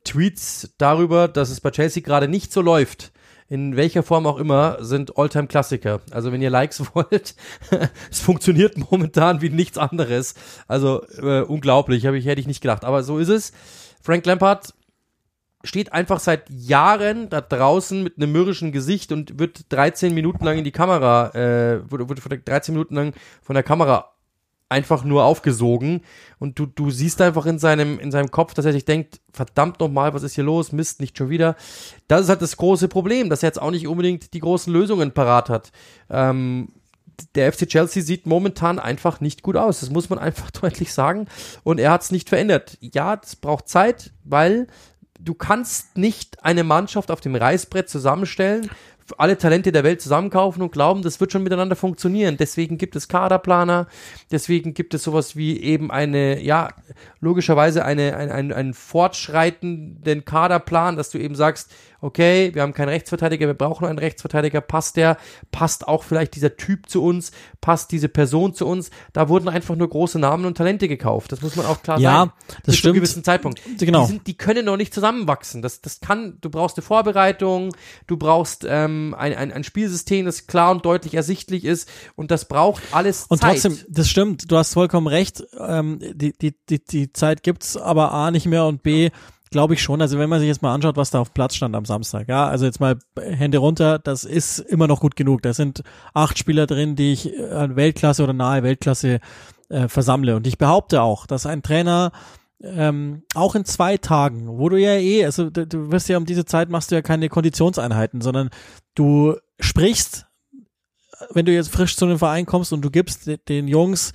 Tweets 0.03 0.73
darüber, 0.77 1.27
dass 1.27 1.49
es 1.49 1.61
bei 1.61 1.71
Chelsea 1.71 2.01
gerade 2.01 2.27
nicht 2.27 2.51
so 2.51 2.61
läuft, 2.61 3.11
in 3.49 3.75
welcher 3.75 4.03
Form 4.03 4.27
auch 4.27 4.37
immer, 4.37 4.77
sind 4.79 5.17
Alltime-Klassiker. 5.17 6.01
Also 6.11 6.31
wenn 6.31 6.41
ihr 6.41 6.51
Likes 6.51 6.83
wollt, 6.93 7.35
es 8.11 8.19
funktioniert 8.19 8.77
momentan 8.91 9.41
wie 9.41 9.49
nichts 9.49 9.77
anderes. 9.77 10.35
Also 10.67 11.03
äh, 11.21 11.41
unglaublich, 11.41 12.05
ich, 12.05 12.25
hätte 12.25 12.39
ich 12.39 12.47
nicht 12.47 12.61
gedacht. 12.61 12.85
Aber 12.85 13.03
so 13.03 13.17
ist 13.17 13.29
es. 13.29 13.51
Frank 14.01 14.25
Lampard 14.25 14.73
steht 15.63 15.91
einfach 15.91 16.19
seit 16.19 16.49
Jahren 16.49 17.29
da 17.29 17.41
draußen 17.41 18.03
mit 18.03 18.17
einem 18.17 18.31
mürrischen 18.31 18.71
Gesicht 18.71 19.11
und 19.11 19.39
wird 19.39 19.65
13 19.73 20.13
Minuten 20.13 20.45
lang 20.45 20.57
in 20.59 20.63
die 20.63 20.71
Kamera, 20.71 21.31
äh, 21.33 21.91
wurde, 21.91 22.07
wurde 22.07 22.21
13 22.21 22.73
Minuten 22.73 22.95
lang 22.95 23.13
von 23.41 23.55
der 23.55 23.63
Kamera 23.63 24.13
einfach 24.69 25.03
nur 25.03 25.23
aufgesogen 25.23 26.01
und 26.37 26.59
du, 26.59 26.67
du 26.67 26.91
siehst 26.91 27.19
einfach 27.21 27.47
in 27.47 27.57
seinem, 27.57 27.99
in 27.99 28.11
seinem 28.11 28.29
Kopf, 28.29 28.53
dass 28.53 28.65
er 28.65 28.71
sich 28.71 28.85
denkt, 28.85 29.19
verdammt 29.33 29.79
nochmal, 29.79 30.13
was 30.13 30.23
ist 30.23 30.35
hier 30.35 30.43
los? 30.43 30.71
Mist, 30.71 31.01
nicht 31.01 31.17
schon 31.17 31.29
wieder. 31.29 31.55
Das 32.07 32.21
ist 32.21 32.29
halt 32.29 32.43
das 32.43 32.55
große 32.55 32.87
Problem, 32.87 33.29
dass 33.29 33.41
er 33.43 33.47
jetzt 33.47 33.61
auch 33.61 33.71
nicht 33.71 33.87
unbedingt 33.87 34.33
die 34.33 34.39
großen 34.39 34.71
Lösungen 34.71 35.11
parat 35.11 35.49
hat. 35.49 35.71
Ähm, 36.09 36.69
der 37.35 37.51
FC 37.51 37.67
Chelsea 37.67 38.03
sieht 38.03 38.27
momentan 38.27 38.79
einfach 38.79 39.19
nicht 39.21 39.41
gut 39.41 39.57
aus. 39.57 39.79
Das 39.79 39.89
muss 39.89 40.09
man 40.09 40.19
einfach 40.19 40.51
deutlich 40.51 40.93
sagen. 40.93 41.27
Und 41.63 41.79
er 41.79 41.91
hat 41.91 42.03
es 42.03 42.11
nicht 42.11 42.29
verändert. 42.29 42.77
Ja, 42.79 43.15
das 43.15 43.35
braucht 43.35 43.67
Zeit, 43.67 44.11
weil 44.23 44.67
du 45.19 45.33
kannst 45.33 45.97
nicht 45.97 46.43
eine 46.43 46.63
Mannschaft 46.63 47.11
auf 47.11 47.21
dem 47.21 47.35
Reißbrett 47.35 47.89
zusammenstellen, 47.89 48.69
alle 49.17 49.37
Talente 49.37 49.71
der 49.71 49.83
Welt 49.83 50.01
zusammenkaufen 50.01 50.61
und 50.61 50.71
glauben, 50.71 51.01
das 51.01 51.19
wird 51.19 51.31
schon 51.31 51.43
miteinander 51.43 51.75
funktionieren. 51.75 52.37
Deswegen 52.37 52.77
gibt 52.77 52.95
es 52.95 53.07
Kaderplaner, 53.07 53.87
deswegen 54.31 54.73
gibt 54.73 54.93
es 54.93 55.03
sowas 55.03 55.35
wie 55.35 55.61
eben 55.61 55.91
eine, 55.91 56.41
ja, 56.41 56.69
logischerweise 57.19 57.85
eine, 57.85 58.15
ein, 58.15 58.31
ein, 58.31 58.53
einen 58.53 58.73
fortschreitenden 58.73 60.25
Kaderplan, 60.25 60.95
dass 60.95 61.09
du 61.09 61.17
eben 61.17 61.35
sagst, 61.35 61.71
okay, 62.01 62.51
wir 62.53 62.61
haben 62.61 62.73
keinen 62.73 62.89
Rechtsverteidiger, 62.89 63.47
wir 63.47 63.53
brauchen 63.53 63.85
einen 63.85 63.99
Rechtsverteidiger, 63.99 64.61
passt 64.61 64.95
der, 64.95 65.17
passt 65.51 65.87
auch 65.87 66.03
vielleicht 66.03 66.35
dieser 66.35 66.55
Typ 66.57 66.89
zu 66.89 67.03
uns, 67.03 67.31
passt 67.61 67.91
diese 67.91 68.09
Person 68.09 68.53
zu 68.53 68.65
uns. 68.65 68.89
Da 69.13 69.29
wurden 69.29 69.49
einfach 69.49 69.75
nur 69.75 69.89
große 69.89 70.19
Namen 70.19 70.45
und 70.45 70.57
Talente 70.57 70.87
gekauft. 70.87 71.31
Das 71.31 71.41
muss 71.41 71.55
man 71.55 71.65
auch 71.65 71.81
klar 71.81 71.99
ja, 71.99 72.11
sagen. 72.11 72.31
Ja, 72.49 72.55
das 72.63 72.75
stimmt. 72.75 72.81
Zu 72.81 72.87
einem 72.87 72.95
gewissen 72.95 73.23
Zeitpunkt. 73.23 73.61
Genau. 73.79 74.01
Die, 74.01 74.07
sind, 74.07 74.27
die 74.27 74.37
können 74.37 74.65
noch 74.65 74.77
nicht 74.77 74.93
zusammenwachsen. 74.93 75.61
Das, 75.61 75.81
das 75.81 75.99
kann, 75.99 76.37
du 76.41 76.49
brauchst 76.49 76.77
eine 76.77 76.83
Vorbereitung, 76.83 77.75
du 78.07 78.17
brauchst 78.17 78.65
ähm, 78.67 79.15
ein, 79.17 79.33
ein, 79.33 79.51
ein 79.51 79.63
Spielsystem, 79.63 80.25
das 80.25 80.47
klar 80.47 80.71
und 80.71 80.85
deutlich 80.85 81.13
ersichtlich 81.13 81.65
ist 81.65 81.89
und 82.15 82.31
das 82.31 82.45
braucht 82.45 82.83
alles 82.91 83.25
und 83.27 83.39
Zeit. 83.39 83.55
Und 83.55 83.61
trotzdem, 83.61 83.85
das 83.89 84.09
stimmt, 84.09 84.51
du 84.51 84.57
hast 84.57 84.73
vollkommen 84.73 85.07
recht, 85.07 85.43
ähm, 85.59 85.99
die, 85.99 86.33
die, 86.33 86.55
die, 86.69 86.83
die 86.83 87.13
Zeit 87.13 87.43
gibt's 87.43 87.77
aber 87.77 88.11
A 88.11 88.31
nicht 88.31 88.45
mehr 88.45 88.65
und 88.65 88.83
B, 88.83 89.09
glaube 89.51 89.73
ich 89.73 89.81
schon. 89.81 90.01
Also 90.01 90.19
wenn 90.19 90.29
man 90.29 90.39
sich 90.39 90.47
jetzt 90.47 90.61
mal 90.61 90.73
anschaut, 90.73 90.97
was 90.97 91.11
da 91.11 91.19
auf 91.19 91.33
Platz 91.33 91.55
stand 91.55 91.75
am 91.75 91.85
Samstag, 91.85 92.27
ja, 92.29 92.47
also 92.47 92.65
jetzt 92.65 92.79
mal 92.79 92.99
Hände 93.19 93.57
runter, 93.57 93.99
das 93.99 94.23
ist 94.23 94.59
immer 94.59 94.87
noch 94.87 94.99
gut 94.99 95.15
genug. 95.15 95.41
Da 95.41 95.53
sind 95.53 95.83
acht 96.13 96.37
Spieler 96.37 96.67
drin, 96.67 96.95
die 96.95 97.13
ich 97.13 97.31
an 97.51 97.75
Weltklasse 97.75 98.23
oder 98.23 98.33
nahe 98.33 98.63
Weltklasse 98.63 99.19
äh, 99.69 99.87
versammle. 99.87 100.35
Und 100.35 100.47
ich 100.47 100.57
behaupte 100.57 101.01
auch, 101.01 101.25
dass 101.25 101.45
ein 101.45 101.63
Trainer 101.63 102.11
ähm, 102.61 103.23
auch 103.35 103.55
in 103.55 103.65
zwei 103.65 103.97
Tagen, 103.97 104.47
wo 104.47 104.69
du 104.69 104.77
ja 104.77 104.93
eh, 104.95 105.25
also 105.25 105.49
du, 105.49 105.65
du 105.65 105.91
wirst 105.91 106.09
ja 106.09 106.17
um 106.17 106.25
diese 106.25 106.45
Zeit 106.45 106.69
machst 106.69 106.91
du 106.91 106.95
ja 106.95 107.01
keine 107.01 107.29
Konditionseinheiten, 107.29 108.21
sondern 108.21 108.49
du 108.95 109.35
sprichst, 109.59 110.27
wenn 111.31 111.45
du 111.45 111.53
jetzt 111.53 111.71
frisch 111.71 111.95
zu 111.95 112.05
einem 112.05 112.19
Verein 112.19 112.45
kommst 112.45 112.73
und 112.73 112.81
du 112.81 112.91
gibst 112.91 113.29
den 113.47 113.67
Jungs 113.67 114.11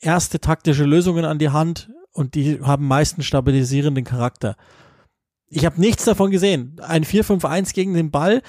erste 0.00 0.40
taktische 0.40 0.84
Lösungen 0.84 1.24
an 1.24 1.38
die 1.38 1.50
Hand, 1.50 1.90
und 2.12 2.34
die 2.34 2.60
haben 2.62 2.86
meistens 2.86 3.26
stabilisierenden 3.26 4.04
Charakter. 4.04 4.56
Ich 5.48 5.64
habe 5.64 5.80
nichts 5.80 6.04
davon 6.04 6.30
gesehen. 6.30 6.78
Ein 6.80 7.04
4-5-1 7.04 7.72
gegen 7.72 7.94
den 7.94 8.10
Ball, 8.10 8.42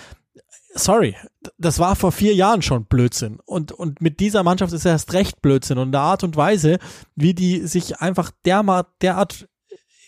sorry, 0.74 1.16
das 1.58 1.80
war 1.80 1.96
vor 1.96 2.12
vier 2.12 2.34
Jahren 2.34 2.62
schon 2.62 2.86
Blödsinn. 2.86 3.40
Und, 3.46 3.72
und 3.72 4.02
mit 4.02 4.20
dieser 4.20 4.44
Mannschaft 4.44 4.74
ist 4.74 4.86
erst 4.86 5.14
recht 5.14 5.42
Blödsinn. 5.42 5.78
Und 5.78 5.92
der 5.92 6.02
Art 6.02 6.24
und 6.24 6.36
Weise, 6.36 6.80
wie 7.16 7.34
die 7.34 7.66
sich 7.68 8.00
einfach 8.00 8.32
derart, 8.46 8.88
derart, 9.02 9.48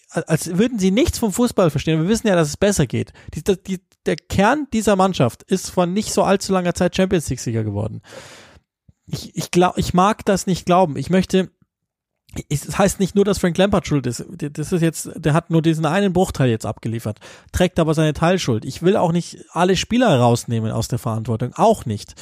als 0.10 0.58
würden 0.58 0.80
sie 0.80 0.92
nichts 0.92 1.20
vom 1.20 1.32
Fußball 1.32 1.70
verstehen. 1.70 2.02
Wir 2.02 2.10
wissen 2.10 2.28
ja, 2.28 2.36
dass 2.36 2.50
es 2.50 2.58
besser 2.58 2.86
geht. 2.86 3.14
Die, 3.34 3.44
die, 3.44 3.82
der 4.06 4.16
Kern 4.16 4.68
dieser 4.74 4.96
Mannschaft 4.96 5.44
ist 5.44 5.70
vor 5.70 5.86
nicht 5.86 6.14
so 6.14 6.24
allzu 6.24 6.54
langer 6.54 6.74
Zeit 6.74 6.96
Champions 6.96 7.30
League-Sieger 7.30 7.64
geworden. 7.64 8.02
Ich, 9.06 9.36
ich, 9.36 9.52
glaub, 9.52 9.78
ich 9.78 9.94
mag 9.94 10.26
das 10.26 10.48
nicht 10.48 10.66
glauben. 10.66 10.96
Ich 10.98 11.10
möchte, 11.10 11.52
es 12.50 12.78
heißt 12.78 13.00
nicht 13.00 13.16
nur, 13.16 13.26
dass 13.26 13.40
Frank 13.40 13.58
Lampard 13.58 13.88
schuld 13.88 14.08
ist. 14.08 14.24
Das 14.30 14.72
ist 14.72 14.82
jetzt, 14.82 15.12
der 15.16 15.34
hat 15.34 15.50
nur 15.50 15.62
diesen 15.62 15.86
einen 15.86 16.14
Bruchteil 16.14 16.50
jetzt 16.50 16.66
abgeliefert, 16.66 17.20
trägt 17.52 17.80
aber 17.80 17.94
seine 17.94 18.14
Teilschuld. 18.14 18.64
Ich 18.64 18.82
will 18.82 18.96
auch 18.96 19.12
nicht 19.12 19.46
alle 19.52 19.76
Spieler 19.76 20.18
rausnehmen 20.18 20.72
aus 20.72 20.88
der 20.88 21.00
Verantwortung, 21.00 21.54
auch 21.56 21.86
nicht. 21.86 22.16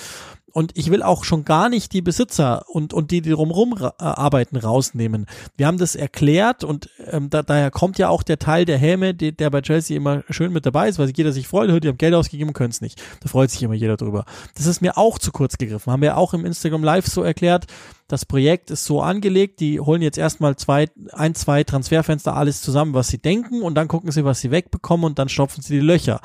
Und 0.54 0.72
ich 0.76 0.92
will 0.92 1.04
auch 1.04 1.24
schon 1.24 1.46
gar 1.46 1.70
nicht 1.70 1.94
die 1.94 2.02
Besitzer 2.02 2.64
und, 2.68 2.94
und 2.94 3.12
die, 3.12 3.22
die 3.22 3.32
drumherum 3.32 3.76
äh, 3.80 3.90
arbeiten, 3.98 4.58
rausnehmen. 4.58 5.26
Wir 5.58 5.68
haben 5.68 5.78
das 5.78 5.96
erklärt 5.96 6.64
und 6.64 6.90
ähm, 7.12 7.30
da, 7.30 7.44
daher 7.44 7.72
kommt 7.72 7.98
ja 7.98 8.10
auch 8.10 8.24
der 8.24 8.40
Teil 8.40 8.66
der 8.66 8.78
Häme, 8.78 9.14
die, 9.14 9.36
der 9.36 9.50
bei 9.50 9.62
Chelsea 9.62 9.98
immer 9.98 10.24
schön 10.30 10.52
mit 10.52 10.66
dabei 10.66 10.90
ist, 10.90 11.00
weil 11.00 11.12
jeder 11.16 11.32
sich 11.32 11.48
freut, 11.48 11.70
die 11.84 11.88
haben 11.88 11.98
Geld 11.98 12.14
ausgegeben, 12.14 12.54
können 12.54 12.72
es 12.72 12.82
nicht. 12.82 13.02
Da 13.22 13.30
freut 13.30 13.52
sich 13.52 13.62
immer 13.64 13.74
jeder 13.74 13.98
drüber. 13.98 14.26
Das 14.56 14.66
ist 14.66 14.82
mir 14.82 14.98
auch 14.98 15.20
zu 15.20 15.32
kurz 15.32 15.58
gegriffen. 15.58 15.92
Haben 15.92 16.02
wir 16.02 16.18
auch 16.18 16.34
im 16.34 16.46
Instagram 16.46 16.84
Live 16.84 17.08
so 17.08 17.24
erklärt. 17.24 17.66
Das 18.08 18.26
Projekt 18.26 18.72
ist 18.72 18.86
so 18.86 19.02
angelegt, 19.02 19.60
die 19.60 19.80
holen 19.80 20.02
jetzt 20.02 20.18
erstmal 20.18 20.56
zwei, 20.56 20.88
ein, 21.14 21.36
zwei 21.36 21.64
Transferfenster 21.64 22.36
alles 22.36 22.62
zusammen, 22.62 22.94
was 22.96 23.10
sie 23.10 23.20
denken 23.20 23.62
und 23.62 23.76
dann 23.76 23.88
gucken 23.88 24.12
sie, 24.12 24.26
was 24.26 24.42
sie 24.42 24.52
wegbekommen 24.52 25.06
und 25.06 25.20
dann 25.20 25.30
stopfen 25.30 25.62
sie 25.62 25.76
die 25.76 25.86
Löcher 25.86 26.20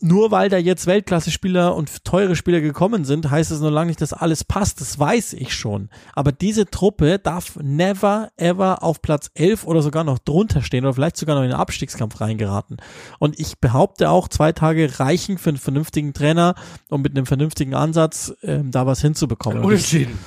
nur 0.00 0.30
weil 0.30 0.48
da 0.48 0.56
jetzt 0.56 0.86
Weltklasse-Spieler 0.86 1.74
und 1.74 2.04
teure 2.04 2.34
Spieler 2.34 2.60
gekommen 2.60 3.04
sind, 3.04 3.30
heißt 3.30 3.50
es 3.50 3.60
noch 3.60 3.70
lange 3.70 3.88
nicht, 3.88 4.00
dass 4.00 4.12
alles 4.12 4.44
passt. 4.44 4.80
Das 4.80 4.98
weiß 4.98 5.34
ich 5.34 5.54
schon. 5.54 5.88
Aber 6.14 6.32
diese 6.32 6.66
Truppe 6.66 7.18
darf 7.18 7.56
never, 7.62 8.30
ever 8.36 8.82
auf 8.82 9.02
Platz 9.02 9.30
11 9.34 9.64
oder 9.66 9.82
sogar 9.82 10.04
noch 10.04 10.18
drunter 10.18 10.62
stehen 10.62 10.84
oder 10.84 10.94
vielleicht 10.94 11.16
sogar 11.16 11.36
noch 11.36 11.42
in 11.42 11.50
den 11.50 11.58
Abstiegskampf 11.58 12.20
reingeraten. 12.20 12.78
Und 13.18 13.38
ich 13.38 13.58
behaupte 13.58 14.10
auch, 14.10 14.28
zwei 14.28 14.52
Tage 14.52 14.98
reichen 14.98 15.38
für 15.38 15.50
einen 15.50 15.58
vernünftigen 15.58 16.12
Trainer, 16.12 16.54
um 16.88 17.02
mit 17.02 17.16
einem 17.16 17.26
vernünftigen 17.26 17.74
Ansatz 17.74 18.34
ähm, 18.42 18.70
da 18.70 18.86
was 18.86 19.00
hinzubekommen. 19.00 19.64
Unentschieden 19.64 20.18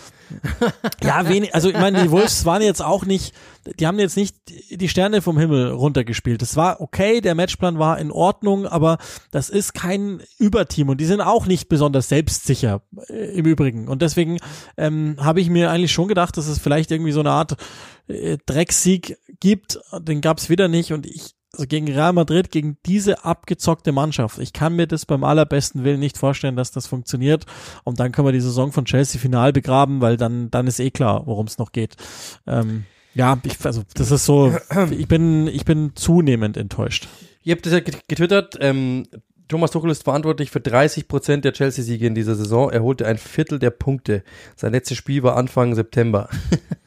ja, 1.03 1.27
wenig, 1.27 1.53
also 1.55 1.69
ich 1.69 1.77
meine, 1.77 2.03
die 2.03 2.11
Wolves 2.11 2.45
waren 2.45 2.61
jetzt 2.61 2.83
auch 2.83 3.05
nicht, 3.05 3.33
die 3.79 3.87
haben 3.87 3.99
jetzt 3.99 4.17
nicht 4.17 4.35
die 4.69 4.89
Sterne 4.89 5.21
vom 5.21 5.37
Himmel 5.37 5.71
runtergespielt. 5.71 6.41
Das 6.41 6.55
war 6.55 6.81
okay, 6.81 7.21
der 7.21 7.35
Matchplan 7.35 7.79
war 7.79 7.99
in 7.99 8.11
Ordnung, 8.11 8.65
aber 8.65 8.97
das 9.31 9.49
ist 9.49 9.73
kein 9.73 10.21
Überteam 10.37 10.89
und 10.89 10.99
die 10.99 11.05
sind 11.05 11.21
auch 11.21 11.45
nicht 11.45 11.69
besonders 11.69 12.09
selbstsicher 12.09 12.81
äh, 13.09 13.37
im 13.37 13.45
Übrigen. 13.45 13.87
Und 13.87 14.01
deswegen 14.01 14.37
ähm, 14.77 15.17
habe 15.19 15.41
ich 15.41 15.49
mir 15.49 15.71
eigentlich 15.71 15.91
schon 15.91 16.07
gedacht, 16.07 16.37
dass 16.37 16.47
es 16.47 16.59
vielleicht 16.59 16.91
irgendwie 16.91 17.11
so 17.11 17.19
eine 17.19 17.31
Art 17.31 17.55
äh, 18.07 18.37
Drecksieg 18.45 19.17
gibt. 19.39 19.79
Den 19.99 20.21
gab 20.21 20.37
es 20.37 20.49
wieder 20.49 20.67
nicht 20.67 20.93
und 20.93 21.05
ich 21.05 21.35
also 21.53 21.67
gegen 21.67 21.87
Real 21.87 22.13
Madrid, 22.13 22.51
gegen 22.51 22.77
diese 22.85 23.25
abgezockte 23.25 23.91
Mannschaft. 23.91 24.39
Ich 24.39 24.53
kann 24.53 24.75
mir 24.75 24.87
das 24.87 25.05
beim 25.05 25.23
allerbesten 25.23 25.83
Willen 25.83 25.99
nicht 25.99 26.17
vorstellen, 26.17 26.55
dass 26.55 26.71
das 26.71 26.87
funktioniert. 26.87 27.45
Und 27.83 27.99
dann 27.99 28.11
können 28.11 28.27
wir 28.27 28.31
die 28.31 28.41
Saison 28.41 28.71
von 28.71 28.85
Chelsea 28.85 29.19
final 29.19 29.51
begraben, 29.51 30.01
weil 30.01 30.17
dann, 30.17 30.49
dann 30.49 30.67
ist 30.67 30.79
eh 30.79 30.91
klar, 30.91 31.23
worum 31.25 31.47
es 31.47 31.57
noch 31.57 31.71
geht. 31.71 31.95
Ähm, 32.47 32.85
ja, 33.13 33.37
ich, 33.43 33.63
also 33.65 33.83
das 33.93 34.11
ist 34.11 34.25
so, 34.25 34.55
ich 34.91 35.07
bin, 35.07 35.47
ich 35.47 35.65
bin 35.65 35.91
zunehmend 35.95 36.55
enttäuscht. 36.55 37.09
Ihr 37.43 37.55
habt 37.55 37.65
das 37.65 37.73
ja 37.73 37.79
getwittert, 37.79 38.57
ähm, 38.61 39.07
Thomas 39.51 39.71
Tuchel 39.71 39.91
ist 39.91 40.05
verantwortlich 40.05 40.49
für 40.49 40.61
30 40.61 41.09
Prozent 41.09 41.43
der 41.43 41.51
Chelsea-Siege 41.51 42.07
in 42.07 42.15
dieser 42.15 42.35
Saison. 42.35 42.71
Er 42.71 42.83
holte 42.83 43.05
ein 43.05 43.17
Viertel 43.17 43.59
der 43.59 43.71
Punkte. 43.71 44.23
Sein 44.55 44.71
letztes 44.71 44.97
Spiel 44.97 45.23
war 45.23 45.35
Anfang 45.35 45.75
September. 45.75 46.29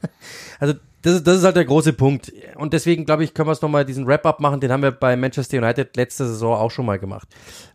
also 0.59 0.73
das 1.05 1.17
ist, 1.17 1.27
das 1.27 1.37
ist 1.37 1.45
halt 1.45 1.57
der 1.57 1.67
große 1.67 1.93
Punkt. 1.93 2.33
Und 2.57 2.73
deswegen, 2.73 3.05
glaube 3.05 3.25
ich, 3.25 3.35
können 3.35 3.47
wir 3.47 3.53
es 3.53 3.61
nochmal 3.61 3.85
diesen 3.85 4.07
Wrap-up 4.07 4.41
machen. 4.41 4.61
Den 4.61 4.73
haben 4.73 4.83
wir 4.83 4.91
bei 4.91 5.17
Manchester 5.17 5.59
United 5.59 5.95
letzte 5.99 6.27
Saison 6.27 6.57
auch 6.57 6.71
schon 6.71 6.87
mal 6.87 6.99
gemacht. 6.99 7.29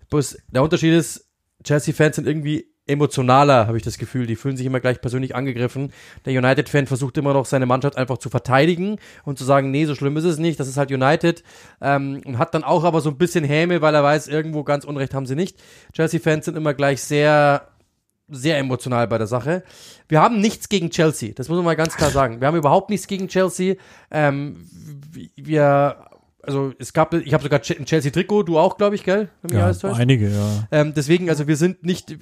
Bloß 0.10 0.40
der 0.48 0.64
Unterschied 0.64 0.94
ist, 0.96 1.30
Chelsea-Fans 1.64 2.16
sind 2.16 2.28
irgendwie 2.28 2.74
emotionaler, 2.88 3.68
habe 3.68 3.78
ich 3.78 3.84
das 3.84 4.00
Gefühl. 4.00 4.26
Die 4.26 4.36
fühlen 4.36 4.58
sich 4.58 4.66
immer 4.66 4.80
gleich 4.80 5.00
persönlich 5.00 5.36
angegriffen. 5.36 5.94
Der 6.26 6.34
United-Fan 6.34 6.88
versucht 6.88 7.20
immer 7.20 7.34
noch, 7.34 7.46
seine 7.46 7.68
Mannschaft 7.68 7.98
einfach 7.98 8.18
zu 8.18 8.32
verteidigen 8.32 8.98
und 9.26 9.38
zu 9.38 9.44
sagen, 9.44 9.70
nee, 9.70 9.86
so 9.86 9.94
schlimm 9.94 10.18
ist 10.18 10.24
es 10.24 10.40
nicht, 10.40 10.60
das 10.60 10.68
ist 10.68 10.78
halt 10.78 10.92
United. 10.92 11.44
Ähm, 11.82 12.22
und 12.26 12.40
hat 12.40 12.56
dann 12.56 12.64
auch 12.64 12.84
aber 12.84 13.00
so 13.02 13.12
ein 13.12 13.20
bisschen 13.20 13.44
Häme, 13.44 13.84
weil 13.84 13.94
er 13.94 14.04
weiß, 14.04 14.28
irgendwo 14.28 14.64
ganz 14.64 14.86
Unrecht 14.86 15.14
haben 15.14 15.28
sie 15.28 15.36
nicht. 15.36 15.62
Chelsea-Fans 15.94 16.46
sind 16.46 16.58
immer 16.58 16.74
gleich 16.74 17.04
sehr 17.04 17.68
sehr 18.32 18.58
emotional 18.58 19.08
bei 19.08 19.18
der 19.18 19.28
Sache. 19.28 19.64
Wir 20.08 20.22
haben 20.22 20.40
nichts 20.40 20.70
gegen 20.70 20.90
Chelsea, 20.90 21.34
das 21.36 21.50
muss 21.50 21.58
man 21.58 21.66
mal 21.66 21.76
ganz 21.76 21.96
klar 21.96 22.12
sagen. 22.12 22.42
Wir 22.42 22.48
haben 22.48 22.58
überhaupt 22.58 22.90
nichts 22.90 23.08
gegen 23.08 23.28
Chelsea. 23.28 23.76
Ähm, 24.12 24.66
wir 25.36 26.10
also 26.42 26.74
es 26.80 26.94
gab, 26.94 27.14
ich 27.14 27.34
habe 27.34 27.44
sogar 27.44 27.60
ein 27.60 27.86
Chelsea-Trikot, 27.86 28.44
du 28.44 28.58
auch, 28.58 28.78
glaube 28.78 28.96
ich, 28.96 29.04
gell? 29.04 29.30
Ja, 29.52 29.72
einige, 29.84 30.30
ja. 30.30 30.68
Ähm, 30.72 30.94
deswegen, 30.96 31.30
also 31.30 31.48
wir 31.48 31.58
sind 31.58 31.84
nicht, 31.84 32.16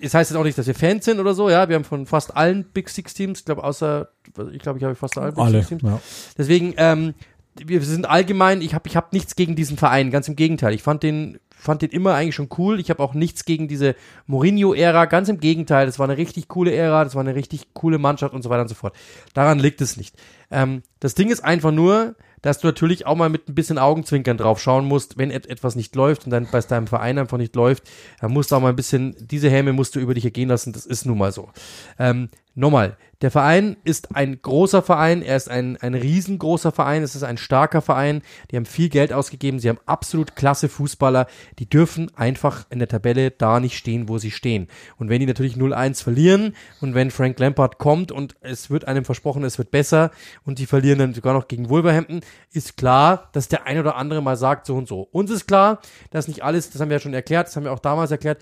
es 0.00 0.14
heißt 0.14 0.30
jetzt 0.30 0.38
auch 0.38 0.44
nicht, 0.44 0.58
dass 0.58 0.66
wir 0.66 0.74
Fans 0.74 1.04
sind 1.04 1.18
oder 1.18 1.34
so, 1.34 1.48
ja, 1.48 1.68
wir 1.68 1.76
haben 1.76 1.84
von 1.84 2.06
fast 2.06 2.36
allen 2.36 2.64
Big 2.64 2.88
Six 2.88 3.14
Teams, 3.14 3.40
ich 3.40 3.44
glaube, 3.44 3.64
außer, 3.64 4.08
ich 4.52 4.60
glaube, 4.60 4.78
ich 4.78 4.84
habe 4.84 4.94
fast 4.94 5.16
alle 5.16 5.32
Big 5.32 5.42
Alle, 5.42 5.58
Six 5.58 5.68
Teams. 5.68 5.82
ja. 5.82 6.00
Deswegen, 6.36 6.74
ähm, 6.76 7.14
wir 7.54 7.82
sind 7.82 8.08
allgemein, 8.08 8.62
ich 8.62 8.74
habe 8.74 8.88
ich 8.88 8.96
hab 8.96 9.12
nichts 9.12 9.36
gegen 9.36 9.56
diesen 9.56 9.76
Verein, 9.76 10.10
ganz 10.10 10.28
im 10.28 10.36
Gegenteil. 10.36 10.74
Ich 10.74 10.82
fand 10.82 11.02
den, 11.02 11.38
fand 11.62 11.82
den 11.82 11.90
immer 11.90 12.14
eigentlich 12.14 12.34
schon 12.34 12.48
cool. 12.58 12.80
Ich 12.80 12.90
habe 12.90 13.02
auch 13.02 13.14
nichts 13.14 13.44
gegen 13.44 13.68
diese 13.68 13.94
Mourinho-Ära, 14.26 15.04
ganz 15.04 15.28
im 15.28 15.38
Gegenteil. 15.38 15.86
Das 15.86 15.98
war 15.98 16.08
eine 16.08 16.16
richtig 16.16 16.48
coole 16.48 16.72
Ära, 16.72 17.04
das 17.04 17.14
war 17.14 17.22
eine 17.22 17.36
richtig 17.36 17.72
coole 17.72 17.98
Mannschaft 17.98 18.34
und 18.34 18.42
so 18.42 18.50
weiter 18.50 18.62
und 18.62 18.68
so 18.68 18.74
fort. 18.74 18.94
Daran 19.32 19.60
liegt 19.60 19.80
es 19.80 19.96
nicht. 19.96 20.16
Ähm, 20.50 20.82
das 20.98 21.14
Ding 21.14 21.30
ist 21.30 21.44
einfach 21.44 21.70
nur, 21.70 22.16
dass 22.42 22.58
du 22.58 22.66
natürlich 22.66 23.06
auch 23.06 23.16
mal 23.16 23.28
mit 23.28 23.48
ein 23.48 23.54
bisschen 23.54 23.78
Augenzwinkern 23.78 24.36
drauf 24.36 24.60
schauen 24.60 24.84
musst, 24.84 25.16
wenn 25.16 25.30
et 25.30 25.46
etwas 25.46 25.76
nicht 25.76 25.94
läuft 25.96 26.24
und 26.24 26.30
dann 26.30 26.48
bei 26.50 26.60
deinem 26.60 26.86
Verein 26.86 27.18
einfach 27.18 27.38
nicht 27.38 27.56
läuft, 27.56 27.84
dann 28.20 28.32
musst 28.32 28.50
du 28.50 28.56
auch 28.56 28.60
mal 28.60 28.70
ein 28.70 28.76
bisschen, 28.76 29.16
diese 29.18 29.48
Häme 29.48 29.72
musst 29.72 29.96
du 29.96 30.00
über 30.00 30.14
dich 30.14 30.24
ergehen 30.24 30.48
lassen, 30.48 30.72
das 30.72 30.86
ist 30.86 31.06
nun 31.06 31.18
mal 31.18 31.32
so. 31.32 31.48
Ähm, 31.98 32.28
nochmal, 32.54 32.96
der 33.22 33.30
Verein 33.30 33.76
ist 33.84 34.16
ein 34.16 34.42
großer 34.42 34.82
Verein, 34.82 35.22
er 35.22 35.36
ist 35.36 35.48
ein, 35.48 35.76
ein 35.76 35.94
riesengroßer 35.94 36.72
Verein, 36.72 37.04
es 37.04 37.14
ist 37.14 37.22
ein 37.22 37.38
starker 37.38 37.80
Verein, 37.80 38.22
die 38.50 38.56
haben 38.56 38.66
viel 38.66 38.88
Geld 38.88 39.12
ausgegeben, 39.12 39.60
sie 39.60 39.68
haben 39.68 39.78
absolut 39.86 40.34
klasse 40.34 40.68
Fußballer, 40.68 41.28
die 41.60 41.70
dürfen 41.70 42.10
einfach 42.16 42.66
in 42.70 42.80
der 42.80 42.88
Tabelle 42.88 43.30
da 43.30 43.60
nicht 43.60 43.78
stehen, 43.78 44.08
wo 44.08 44.18
sie 44.18 44.32
stehen. 44.32 44.66
Und 44.98 45.08
wenn 45.08 45.20
die 45.20 45.26
natürlich 45.26 45.54
0-1 45.54 46.02
verlieren 46.02 46.56
und 46.80 46.96
wenn 46.96 47.12
Frank 47.12 47.38
Lampard 47.38 47.78
kommt 47.78 48.10
und 48.10 48.34
es 48.40 48.70
wird 48.70 48.88
einem 48.88 49.04
versprochen, 49.04 49.44
es 49.44 49.56
wird 49.56 49.70
besser 49.70 50.10
und 50.44 50.58
die 50.58 50.66
verlieren 50.66 50.98
dann 50.98 51.14
sogar 51.14 51.32
noch 51.32 51.46
gegen 51.46 51.68
Wolverhampton, 51.68 52.22
ist 52.52 52.76
klar, 52.76 53.28
dass 53.32 53.48
der 53.48 53.66
ein 53.66 53.78
oder 53.78 53.96
andere 53.96 54.22
mal 54.22 54.36
sagt 54.36 54.66
so 54.66 54.76
und 54.76 54.88
so. 54.88 55.08
Uns 55.12 55.30
ist 55.30 55.46
klar, 55.46 55.80
dass 56.10 56.28
nicht 56.28 56.42
alles, 56.42 56.70
das 56.70 56.80
haben 56.80 56.88
wir 56.88 56.96
ja 56.96 57.00
schon 57.00 57.14
erklärt, 57.14 57.48
das 57.48 57.56
haben 57.56 57.64
wir 57.64 57.72
auch 57.72 57.78
damals 57.78 58.10
erklärt, 58.10 58.40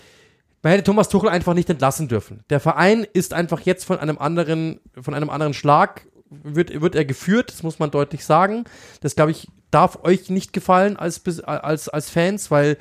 man 0.62 0.72
hätte 0.72 0.84
Thomas 0.84 1.08
Tuchel 1.08 1.30
einfach 1.30 1.54
nicht 1.54 1.70
entlassen 1.70 2.08
dürfen. 2.08 2.44
Der 2.50 2.60
Verein 2.60 3.06
ist 3.12 3.32
einfach 3.32 3.60
jetzt 3.60 3.84
von 3.84 3.98
einem 3.98 4.18
anderen, 4.18 4.80
von 5.00 5.14
einem 5.14 5.30
anderen 5.30 5.54
Schlag, 5.54 6.06
wird, 6.30 6.80
wird 6.80 6.94
er 6.94 7.04
geführt, 7.04 7.50
das 7.50 7.62
muss 7.62 7.78
man 7.78 7.90
deutlich 7.90 8.24
sagen. 8.24 8.64
Das, 9.00 9.16
glaube 9.16 9.32
ich, 9.32 9.48
darf 9.70 10.04
euch 10.04 10.30
nicht 10.30 10.52
gefallen 10.52 10.96
als, 10.96 11.22
als, 11.44 11.88
als 11.88 12.10
Fans, 12.10 12.50
weil 12.50 12.76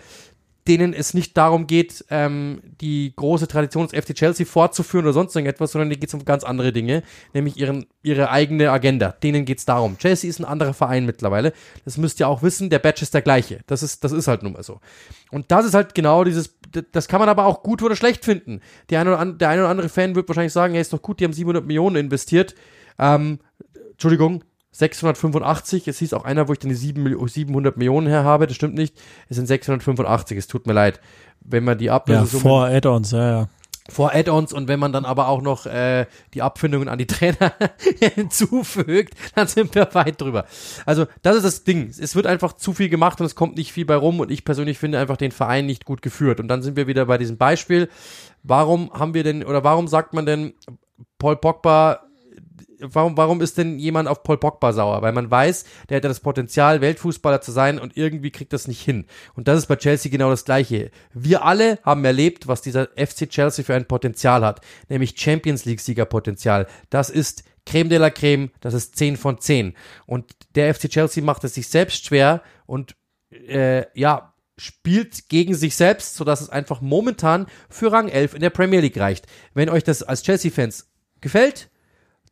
denen 0.68 0.94
es 0.94 1.14
nicht 1.14 1.36
darum 1.38 1.68
geht, 1.68 2.06
ähm, 2.10 2.62
die 2.82 3.14
große 3.16 3.48
Tradition 3.48 3.88
des 3.88 3.98
FC 3.98 4.14
Chelsea 4.14 4.46
fortzuführen 4.46 5.06
oder 5.06 5.14
sonst 5.14 5.36
irgendetwas, 5.36 5.72
sondern 5.72 5.90
denen 5.90 6.00
geht 6.00 6.10
es 6.10 6.14
um 6.14 6.26
ganz 6.26 6.44
andere 6.44 6.72
Dinge, 6.72 7.04
nämlich 7.34 7.58
ihren, 7.58 7.86
ihre 8.04 8.30
eigene 8.30 8.70
Agenda. 8.72 9.12
Denen 9.24 9.46
geht 9.46 9.60
es 9.60 9.66
darum. 9.66 9.98
Chelsea 9.98 10.30
ist 10.30 10.40
ein 10.40 10.46
anderer 10.46 10.74
Verein 10.74 11.06
mittlerweile. 11.06 11.54
Das 11.86 11.98
müsst 11.98 12.20
ihr 12.20 12.28
auch 12.28 12.44
wissen, 12.44 12.70
der 12.70 12.80
Badge 12.80 13.02
ist 13.02 13.14
der 13.14 13.22
gleiche. 13.22 13.62
Das 13.68 13.82
ist, 13.84 14.04
das 14.04 14.12
ist 14.12 14.28
halt 14.28 14.44
nun 14.44 14.54
mal 14.54 14.64
so. 14.64 14.80
Und 15.32 15.52
das 15.52 15.66
ist 15.66 15.74
halt 15.74 15.96
genau 15.96 16.24
dieses, 16.24 16.58
das 16.92 17.08
kann 17.08 17.20
man 17.20 17.30
aber 17.30 17.46
auch 17.46 17.64
gut 17.64 17.82
oder 17.82 17.96
schlecht 17.96 18.26
finden. 18.26 18.62
Die 18.90 18.98
eine 18.98 19.12
oder 19.12 19.20
an, 19.20 19.38
der 19.38 19.50
eine 19.50 19.62
oder 19.62 19.70
andere 19.70 19.90
Fan 19.90 20.16
wird 20.16 20.28
wahrscheinlich 20.28 20.54
sagen, 20.54 20.76
ja, 20.76 20.82
ist 20.82 20.94
doch 20.94 21.02
gut, 21.02 21.20
die 21.20 21.26
haben 21.26 21.34
700 21.34 21.66
Millionen 21.66 21.96
investiert. 21.96 22.54
Ähm, 23.00 23.40
Entschuldigung, 23.92 24.44
685, 24.80 25.88
es 25.90 26.00
hieß 26.00 26.14
auch 26.14 26.24
einer, 26.24 26.48
wo 26.48 26.54
ich 26.54 26.60
dann 26.60 26.70
die 26.70 26.76
700 26.76 27.78
Millionen 27.78 28.08
her 28.08 28.24
habe, 28.24 28.48
das 28.48 28.56
stimmt 28.56 28.76
nicht, 28.76 28.96
es 29.28 29.36
sind 29.36 29.46
685, 29.46 30.38
es 30.38 30.48
tut 30.48 30.68
mir 30.68 30.74
leid. 30.74 31.02
Wenn 31.42 31.66
man 31.66 31.78
die 31.78 31.90
Ablösesumme... 31.90 32.44
Ja, 32.44 32.50
vor 32.50 32.66
Add-ons, 32.66 33.12
ja, 33.12 33.30
ja. 33.30 33.48
Vor 33.90 34.14
Add-ons 34.14 34.54
und 34.54 34.68
wenn 34.68 34.80
man 34.80 34.94
dann 34.94 35.04
aber 35.04 35.28
auch 35.28 35.42
noch 35.42 35.66
äh, 35.66 36.06
die 36.34 36.42
Abfindungen 36.42 36.88
an 36.88 36.98
die 36.98 37.08
Trainer 37.08 37.54
hinzufügt, 38.00 39.16
dann 39.36 39.48
sind 39.48 39.74
wir 39.76 39.90
weit 39.94 40.22
drüber. 40.22 40.46
Also 40.86 41.08
das 41.24 41.38
ist 41.38 41.44
das 41.44 41.64
Ding. 41.64 41.90
Es 41.90 42.16
wird 42.16 42.28
einfach 42.28 42.54
zu 42.54 42.74
viel 42.74 42.90
gemacht 42.90 43.20
und 43.20 43.26
es 43.26 43.36
kommt 43.36 43.58
nicht 43.58 43.74
viel 43.74 43.86
bei 43.86 43.96
rum 43.96 44.20
und 44.20 44.32
ich 44.32 44.46
persönlich 44.46 44.78
finde 44.78 45.00
einfach 45.00 45.18
den 45.18 45.32
Verein 45.32 45.66
nicht 45.66 45.86
gut 45.86 46.02
geführt. 46.02 46.40
Und 46.40 46.48
dann 46.48 46.62
sind 46.62 46.78
wir 46.78 46.88
wieder 46.88 47.08
bei 47.08 47.18
diesem 47.18 47.38
Beispiel. 47.38 47.90
Warum 48.44 48.94
haben 48.94 49.14
wir 49.14 49.24
denn, 49.24 49.44
oder 49.44 49.64
warum 49.64 49.88
sagt 49.88 50.14
man 50.14 50.26
denn, 50.26 50.54
Paul 51.18 51.38
Pogba 51.38 52.02
warum, 52.80 53.18
warum 53.18 53.42
ist 53.42 53.58
denn 53.58 53.80
jemand 53.80 54.08
auf 54.08 54.24
Paul 54.24 54.38
Pogba 54.38 54.74
sauer? 54.74 55.02
Weil 55.02 55.12
man 55.14 55.30
weiß, 55.30 55.66
der 55.90 55.98
hätte 55.98 56.08
das 56.08 56.20
Potenzial, 56.20 56.82
Weltfußballer 56.82 57.42
zu 57.42 57.52
sein 57.52 57.80
und 57.80 57.98
irgendwie 57.98 58.32
kriegt 58.32 58.54
das 58.54 58.68
nicht 58.68 58.82
hin. 58.82 59.06
Und 59.36 59.48
das 59.48 59.60
ist 59.60 59.68
bei 59.68 59.76
Chelsea 59.76 60.12
genau 60.12 60.30
das 60.30 60.46
Gleiche. 60.46 60.92
Wir 61.14 61.44
alle 61.44 61.80
haben 61.84 62.04
erlebt, 62.06 62.48
was 62.48 62.62
dieser 62.62 62.88
FC 62.96 63.30
Chelsea 63.30 63.64
für 63.66 63.76
ein 63.76 63.88
Potenzial 63.88 64.46
hat, 64.46 64.62
nämlich 64.88 65.20
Champions 65.20 65.66
League 65.66 65.82
Siegerpotenzial. 65.82 66.68
Das 66.90 67.10
ist 67.10 67.44
Creme 67.66 67.90
de 67.90 68.00
la 68.00 68.10
Creme, 68.10 68.52
das 68.62 68.74
ist 68.74 68.96
10 68.96 69.18
von 69.18 69.40
10. 69.40 69.76
Und 70.06 70.32
der 70.56 70.74
FC 70.74 70.90
Chelsea 70.90 71.24
macht 71.24 71.44
es 71.44 71.54
sich 71.54 71.68
selbst 71.68 72.06
schwer 72.06 72.42
und 72.66 72.96
äh, 73.32 73.86
ja, 73.98 74.34
spielt 74.58 75.30
gegen 75.30 75.56
sich 75.56 75.76
selbst, 75.76 76.16
sodass 76.16 76.42
es 76.42 76.50
einfach 76.50 76.82
momentan 76.82 77.48
für 77.70 77.92
Rang 77.92 78.10
11 78.10 78.36
in 78.36 78.42
der 78.42 78.50
Premier 78.50 78.82
League 78.82 79.00
reicht. 79.00 79.28
Wenn 79.54 79.70
euch 79.70 79.84
das 79.84 80.04
als 80.04 80.24
Chelsea-Fans 80.24 80.90
gefällt, 81.22 81.70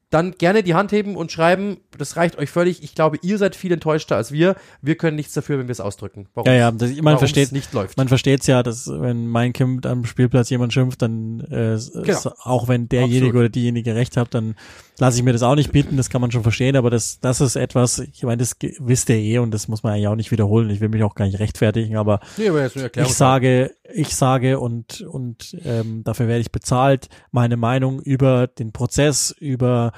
dann 0.09 0.31
gerne 0.31 0.63
die 0.63 0.73
Hand 0.73 0.93
heben 0.93 1.17
und 1.17 1.33
schreiben, 1.33 1.81
das 1.97 2.15
reicht 2.15 2.37
euch 2.37 2.49
völlig. 2.49 2.81
Ich 2.81 2.95
glaube, 2.95 3.17
ihr 3.21 3.37
seid 3.37 3.57
viel 3.57 3.73
enttäuschter 3.73 4.15
als 4.15 4.31
wir. 4.31 4.55
Wir 4.81 4.95
können 4.95 5.17
nichts 5.17 5.33
dafür, 5.33 5.59
wenn 5.59 5.67
wir 5.67 5.73
es 5.73 5.81
ausdrücken. 5.81 6.29
Warum 6.33 6.49
ja, 6.49 6.57
ja, 6.57 6.71
das, 6.71 6.95
man 7.01 7.17
versteht 7.17 7.51
nicht 7.51 7.73
läuft. 7.73 7.97
Man 7.97 8.07
versteht 8.07 8.41
es 8.41 8.47
ja, 8.47 8.63
dass 8.63 8.87
wenn 8.87 9.27
mein 9.27 9.51
Kind 9.51 9.85
am 9.85 10.05
Spielplatz 10.05 10.49
jemand 10.49 10.71
schimpft, 10.71 11.01
dann 11.01 11.41
äh, 11.51 11.77
genau. 12.03 12.33
auch 12.41 12.69
wenn 12.69 12.87
derjenige 12.87 13.25
Absolut. 13.25 13.35
oder 13.35 13.49
diejenige 13.49 13.95
recht 13.95 14.15
hat, 14.15 14.33
dann 14.33 14.55
lasse 14.97 15.17
ich 15.17 15.23
mir 15.23 15.33
das 15.33 15.43
auch 15.43 15.55
nicht 15.55 15.71
bieten, 15.71 15.97
das 15.97 16.09
kann 16.09 16.21
man 16.21 16.31
schon 16.31 16.43
verstehen, 16.43 16.75
aber 16.75 16.89
das, 16.89 17.19
das 17.19 17.41
ist 17.41 17.55
etwas, 17.55 17.99
ich 17.99 18.23
meine, 18.23 18.37
das 18.37 18.55
wisst 18.79 19.09
ihr 19.09 19.17
eh 19.17 19.37
und 19.39 19.51
das 19.51 19.67
muss 19.67 19.83
man 19.83 19.93
eigentlich 19.93 20.07
auch 20.07 20.15
nicht 20.15 20.31
wiederholen. 20.31 20.69
Ich 20.69 20.79
will 20.79 20.89
mich 20.89 21.03
auch 21.03 21.15
gar 21.15 21.25
nicht 21.25 21.39
rechtfertigen, 21.39 21.97
aber, 21.97 22.19
nee, 22.37 22.49
aber 22.49 22.65
ich 22.65 23.13
sage, 23.13 23.75
ich 23.93 24.15
sage 24.15 24.59
und, 24.59 25.01
und 25.01 25.55
ähm, 25.63 26.03
dafür 26.03 26.27
werde 26.27 26.41
ich 26.41 26.51
bezahlt, 26.51 27.09
meine 27.31 27.57
Meinung 27.57 28.01
über 28.01 28.47
den 28.47 28.71
Prozess, 28.71 29.35
über 29.39 29.91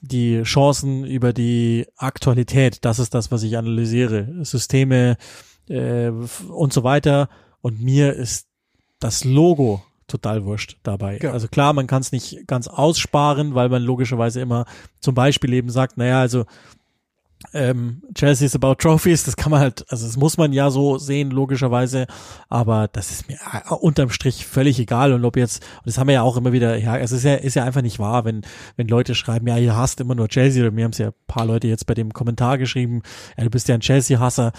die 0.00 0.42
Chancen, 0.42 1.04
über 1.04 1.32
die 1.32 1.86
Aktualität, 1.96 2.84
das 2.84 2.98
ist 2.98 3.14
das, 3.14 3.30
was 3.30 3.42
ich 3.42 3.56
analysiere. 3.56 4.44
Systeme 4.44 5.16
äh, 5.68 6.10
und 6.48 6.72
so 6.72 6.84
weiter. 6.84 7.28
Und 7.60 7.80
mir 7.80 8.12
ist 8.12 8.46
das 9.00 9.24
Logo 9.24 9.82
total 10.06 10.44
wurscht 10.44 10.76
dabei. 10.82 11.18
Ja. 11.22 11.32
Also 11.32 11.48
klar, 11.48 11.72
man 11.72 11.86
kann 11.86 12.02
es 12.02 12.12
nicht 12.12 12.46
ganz 12.46 12.68
aussparen, 12.68 13.54
weil 13.54 13.70
man 13.70 13.82
logischerweise 13.82 14.40
immer 14.40 14.66
zum 15.00 15.14
Beispiel 15.14 15.54
eben 15.54 15.70
sagt, 15.70 15.96
naja, 15.96 16.20
also 16.20 16.44
ähm, 17.52 18.02
Chelsea 18.14 18.46
is 18.46 18.54
about 18.54 18.76
trophies, 18.76 19.24
das 19.24 19.36
kann 19.36 19.50
man 19.50 19.60
halt, 19.60 19.84
also 19.88 20.06
das 20.06 20.16
muss 20.16 20.36
man 20.36 20.52
ja 20.52 20.70
so 20.70 20.98
sehen, 20.98 21.30
logischerweise, 21.30 22.06
aber 22.48 22.88
das 22.88 23.10
ist 23.10 23.28
mir 23.28 23.34
äh, 23.34 23.74
unterm 23.74 24.10
Strich 24.10 24.46
völlig 24.46 24.78
egal. 24.78 25.12
Und 25.12 25.24
ob 25.24 25.36
jetzt, 25.36 25.64
das 25.84 25.98
haben 25.98 26.08
wir 26.08 26.14
ja 26.14 26.22
auch 26.22 26.36
immer 26.36 26.52
wieder, 26.52 26.76
ja, 26.76 26.96
es 26.96 27.12
ist 27.12 27.24
ja, 27.24 27.34
ist 27.34 27.54
ja 27.54 27.64
einfach 27.64 27.82
nicht 27.82 27.98
wahr, 27.98 28.24
wenn, 28.24 28.42
wenn 28.76 28.88
Leute 28.88 29.14
schreiben, 29.14 29.46
ja, 29.46 29.58
ihr 29.58 29.76
hasst 29.76 30.00
immer 30.00 30.14
nur 30.14 30.28
Chelsea, 30.28 30.62
oder 30.62 30.70
mir 30.70 30.84
haben 30.84 30.92
es 30.92 30.98
ja 30.98 31.08
ein 31.08 31.14
paar 31.26 31.46
Leute 31.46 31.68
jetzt 31.68 31.86
bei 31.86 31.94
dem 31.94 32.12
Kommentar 32.12 32.58
geschrieben, 32.58 33.02
ja, 33.36 33.44
du 33.44 33.50
bist 33.50 33.68
ja 33.68 33.74
ein 33.74 33.80
Chelsea-Hasser, 33.80 34.52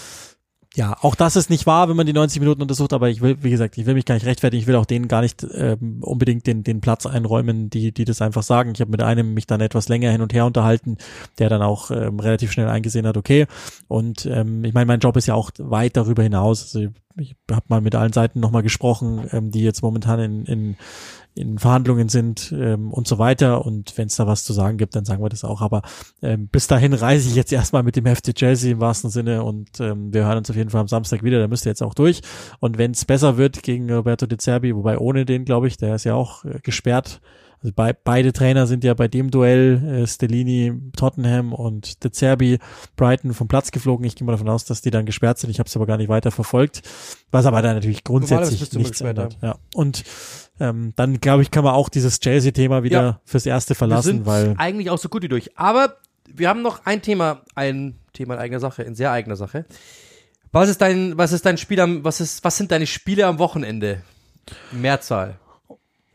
ja, 0.75 0.97
auch 1.01 1.15
das 1.15 1.37
ist 1.37 1.49
nicht 1.49 1.65
wahr, 1.65 1.87
wenn 1.87 1.95
man 1.95 2.05
die 2.05 2.11
90 2.11 2.41
Minuten 2.41 2.61
untersucht, 2.61 2.91
aber 2.91 3.09
ich 3.09 3.21
will, 3.21 3.37
wie 3.41 3.49
gesagt, 3.49 3.77
ich 3.77 3.85
will 3.85 3.93
mich 3.93 4.03
gar 4.03 4.15
nicht 4.15 4.25
rechtfertigen, 4.25 4.61
ich 4.61 4.67
will 4.67 4.75
auch 4.75 4.85
denen 4.85 5.07
gar 5.07 5.21
nicht 5.21 5.45
ähm, 5.53 5.99
unbedingt 6.01 6.45
den, 6.47 6.63
den 6.63 6.81
Platz 6.81 7.05
einräumen, 7.05 7.69
die, 7.69 7.93
die 7.93 8.03
das 8.03 8.21
einfach 8.21 8.43
sagen. 8.43 8.73
Ich 8.75 8.81
habe 8.81 8.91
mit 8.91 9.01
einem 9.01 9.33
mich 9.33 9.47
dann 9.47 9.61
etwas 9.61 9.87
länger 9.87 10.11
hin 10.11 10.21
und 10.21 10.33
her 10.33 10.45
unterhalten, 10.45 10.97
der 11.39 11.47
dann 11.47 11.61
auch 11.61 11.91
ähm, 11.91 12.19
relativ 12.19 12.51
schnell 12.51 12.67
eingesehen 12.67 13.07
hat, 13.07 13.15
okay. 13.15 13.47
Und 13.87 14.25
ähm, 14.25 14.65
ich 14.65 14.73
meine, 14.73 14.85
mein 14.85 14.99
Job 14.99 15.15
ist 15.15 15.27
ja 15.27 15.33
auch 15.33 15.51
weit 15.57 15.95
darüber 15.95 16.23
hinaus. 16.23 16.63
Also 16.63 16.89
ich 17.17 17.35
habe 17.49 17.65
mal 17.69 17.79
mit 17.79 17.95
allen 17.95 18.11
Seiten 18.11 18.41
nochmal 18.41 18.63
gesprochen, 18.63 19.29
ähm, 19.31 19.51
die 19.51 19.63
jetzt 19.63 19.81
momentan 19.81 20.19
in, 20.19 20.45
in, 20.45 20.75
in 21.35 21.59
Verhandlungen 21.59 22.09
sind 22.09 22.53
ähm, 22.57 22.91
und 22.91 23.07
so 23.07 23.19
weiter. 23.19 23.65
Und 23.65 23.97
wenn 23.97 24.07
es 24.07 24.15
da 24.15 24.25
was 24.25 24.43
zu 24.43 24.53
sagen 24.53 24.77
gibt, 24.77 24.95
dann 24.95 25.05
sagen 25.05 25.21
wir 25.21 25.29
das 25.29 25.43
auch. 25.43 25.61
Aber 25.61 25.81
ähm, 26.21 26.47
bis 26.47 26.67
dahin 26.67 26.93
reise 26.93 27.29
ich 27.29 27.35
jetzt 27.35 27.51
erstmal 27.51 27.83
mit 27.83 27.95
dem 27.95 28.05
FC 28.05 28.33
Chelsea 28.33 28.71
im 28.71 28.79
wahrsten 28.79 29.09
Sinne 29.09 29.43
und 29.43 29.79
ähm, 29.79 30.13
wir 30.13 30.25
hören 30.25 30.37
uns 30.37 30.49
auf 30.49 30.55
jeden 30.55 30.69
Fall 30.69 30.81
am 30.81 30.87
Samstag 30.87 31.23
wieder. 31.23 31.39
Da 31.39 31.47
müsst 31.47 31.65
ihr 31.65 31.71
jetzt 31.71 31.83
auch 31.83 31.93
durch. 31.93 32.21
Und 32.59 32.77
wenn 32.77 32.91
es 32.91 33.05
besser 33.05 33.37
wird 33.37 33.63
gegen 33.63 33.91
Roberto 33.91 34.25
De 34.25 34.37
Zerbi, 34.37 34.75
wobei 34.75 34.97
ohne 34.97 35.25
den, 35.25 35.45
glaube 35.45 35.67
ich, 35.67 35.77
der 35.77 35.95
ist 35.95 36.05
ja 36.05 36.15
auch 36.15 36.45
äh, 36.45 36.59
gesperrt 36.63 37.21
Also 37.61 37.73
bei, 37.75 37.93
beide 37.93 38.31
Trainer 38.31 38.67
sind 38.67 38.83
ja 38.83 38.93
bei 38.93 39.07
dem 39.07 39.31
Duell, 39.31 40.03
äh, 40.03 40.07
Stellini, 40.07 40.73
Tottenham 40.95 41.51
und 41.51 42.03
De 42.03 42.11
Zerbi, 42.11 42.59
Brighton 42.95 43.33
vom 43.33 43.47
Platz 43.47 43.71
geflogen. 43.71 44.05
Ich 44.05 44.15
gehe 44.15 44.25
mal 44.25 44.33
davon 44.33 44.49
aus, 44.49 44.65
dass 44.65 44.81
die 44.81 44.91
dann 44.91 45.05
gesperrt 45.05 45.39
sind. 45.39 45.49
Ich 45.49 45.59
habe 45.59 45.67
es 45.67 45.75
aber 45.75 45.85
gar 45.85 45.97
nicht 45.97 46.09
weiter 46.09 46.31
verfolgt. 46.31 46.81
Was 47.31 47.45
aber 47.45 47.61
da 47.61 47.73
natürlich 47.73 48.03
grundsätzlich 48.03 48.71
nichts 48.73 49.01
ändert. 49.01 49.37
Ja. 49.41 49.57
Und 49.73 50.03
ähm, 50.59 50.93
dann, 50.95 51.19
glaube 51.19 51.41
ich, 51.41 51.51
kann 51.51 51.63
man 51.63 51.73
auch 51.73 51.89
dieses 51.89 52.19
Chelsea-Thema 52.19 52.83
wieder 52.83 53.01
ja. 53.01 53.19
fürs 53.25 53.45
Erste 53.45 53.75
verlassen, 53.75 54.25
weil. 54.25 54.55
Eigentlich 54.57 54.89
auch 54.89 54.97
so 54.97 55.09
gut 55.09 55.23
wie 55.23 55.27
durch. 55.27 55.57
Aber 55.57 55.97
wir 56.27 56.49
haben 56.49 56.61
noch 56.61 56.85
ein 56.85 57.01
Thema, 57.01 57.41
ein 57.55 57.95
Thema 58.13 58.35
in 58.35 58.39
eigener 58.39 58.59
Sache, 58.59 58.83
in 58.83 58.95
sehr 58.95 59.11
eigener 59.11 59.35
Sache. 59.35 59.65
Was 60.51 60.69
ist 60.69 60.81
dein, 60.81 61.17
was 61.17 61.33
ist 61.33 61.45
dein 61.45 61.57
Spiel 61.57 61.79
am, 61.81 62.03
was 62.03 62.21
ist, 62.21 62.43
was 62.43 62.57
sind 62.57 62.71
deine 62.71 62.87
Spiele 62.87 63.25
am 63.25 63.39
Wochenende? 63.39 64.01
Mehrzahl. 64.71 65.37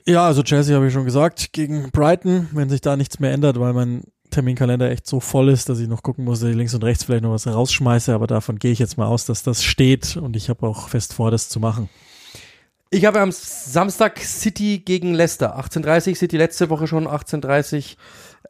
Ja, 0.07 0.26
also 0.26 0.43
Chelsea 0.43 0.74
habe 0.74 0.86
ich 0.86 0.93
schon 0.93 1.05
gesagt, 1.05 1.53
gegen 1.53 1.91
Brighton, 1.91 2.49
wenn 2.53 2.70
sich 2.70 2.80
da 2.80 2.97
nichts 2.97 3.20
mehr 3.20 3.32
ändert, 3.32 3.61
weil 3.61 3.74
mein 3.74 4.05
Terminkalender 4.30 4.91
echt 4.91 5.07
so 5.07 5.20
voll 5.20 5.51
ist, 5.51 5.68
dass 5.68 5.78
ich 5.78 5.88
noch 5.88 6.03
gucken 6.03 6.24
muss, 6.24 6.41
dass 6.41 6.51
ich 6.51 6.57
links 6.57 6.74
und 6.74 6.84
rechts 6.84 7.05
vielleicht 7.05 7.22
noch 7.22 7.32
was 7.32 7.47
rausschmeiße, 7.47 8.14
aber 8.14 8.26
davon 8.26 8.59
gehe 8.59 8.72
ich 8.72 8.78
jetzt 8.78 8.97
mal 8.97 9.07
aus, 9.07 9.26
dass 9.26 9.43
das 9.43 9.62
steht 9.62 10.16
und 10.16 10.36
ich 10.36 10.49
habe 10.49 10.66
auch 10.66 10.88
fest 10.88 11.12
vor, 11.12 11.30
das 11.30 11.49
zu 11.49 11.61
machen. 11.61 11.88
Ich 12.93 13.05
habe 13.05 13.20
am 13.20 13.30
Samstag 13.30 14.18
City 14.18 14.80
gegen 14.80 15.14
Leicester. 15.14 15.57
18.30 15.57 16.16
City 16.16 16.36
letzte 16.36 16.70
Woche 16.70 16.88
schon 16.88 17.07
18.30 17.07 17.97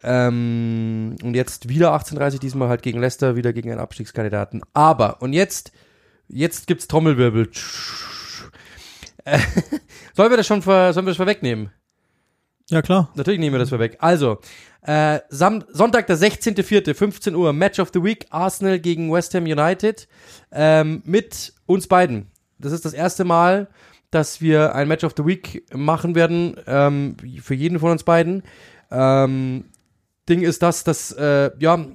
ähm, 0.02 1.16
und 1.22 1.34
jetzt 1.34 1.68
wieder 1.68 1.94
18.30 1.94 2.38
diesmal 2.38 2.70
halt 2.70 2.80
gegen 2.80 3.00
Leicester, 3.00 3.36
wieder 3.36 3.52
gegen 3.52 3.70
einen 3.70 3.80
Abstiegskandidaten. 3.80 4.62
Aber, 4.72 5.20
und 5.20 5.34
jetzt, 5.34 5.72
jetzt 6.26 6.66
gibt's 6.66 6.88
Trommelwirbel. 6.88 7.50
sollen 10.16 10.30
wir 10.30 10.38
das 10.38 10.46
schon 10.46 10.62
ver, 10.62 10.94
sollen 10.94 11.04
wir 11.04 11.10
das 11.10 11.18
vorwegnehmen? 11.18 11.70
Ja, 12.70 12.80
klar. 12.80 13.10
Natürlich 13.16 13.40
nehmen 13.40 13.56
wir 13.56 13.58
das 13.58 13.68
vorweg. 13.68 13.98
Also, 14.00 14.38
äh, 14.80 15.18
Sam 15.28 15.64
Sonntag, 15.70 16.06
der 16.06 16.16
16.04., 16.16 16.94
15 16.94 17.34
Uhr, 17.34 17.52
Match 17.52 17.78
of 17.78 17.90
the 17.92 18.02
Week, 18.02 18.24
Arsenal 18.30 18.80
gegen 18.80 19.12
West 19.12 19.34
Ham 19.34 19.44
United, 19.44 20.08
ähm, 20.50 21.02
mit 21.04 21.52
uns 21.66 21.88
beiden. 21.88 22.30
Das 22.58 22.72
ist 22.72 22.86
das 22.86 22.94
erste 22.94 23.24
Mal, 23.24 23.68
dass 24.10 24.40
wir 24.40 24.74
ein 24.74 24.88
Match 24.88 25.04
of 25.04 25.14
the 25.16 25.24
Week 25.24 25.64
machen 25.74 26.14
werden, 26.14 26.56
ähm, 26.66 27.16
für 27.42 27.54
jeden 27.54 27.78
von 27.78 27.92
uns 27.92 28.02
beiden. 28.02 28.42
Ähm, 28.90 29.64
Ding 30.28 30.42
ist 30.42 30.62
das, 30.62 30.84
dass, 30.84 31.12
äh, 31.12 31.50
ja, 31.58 31.86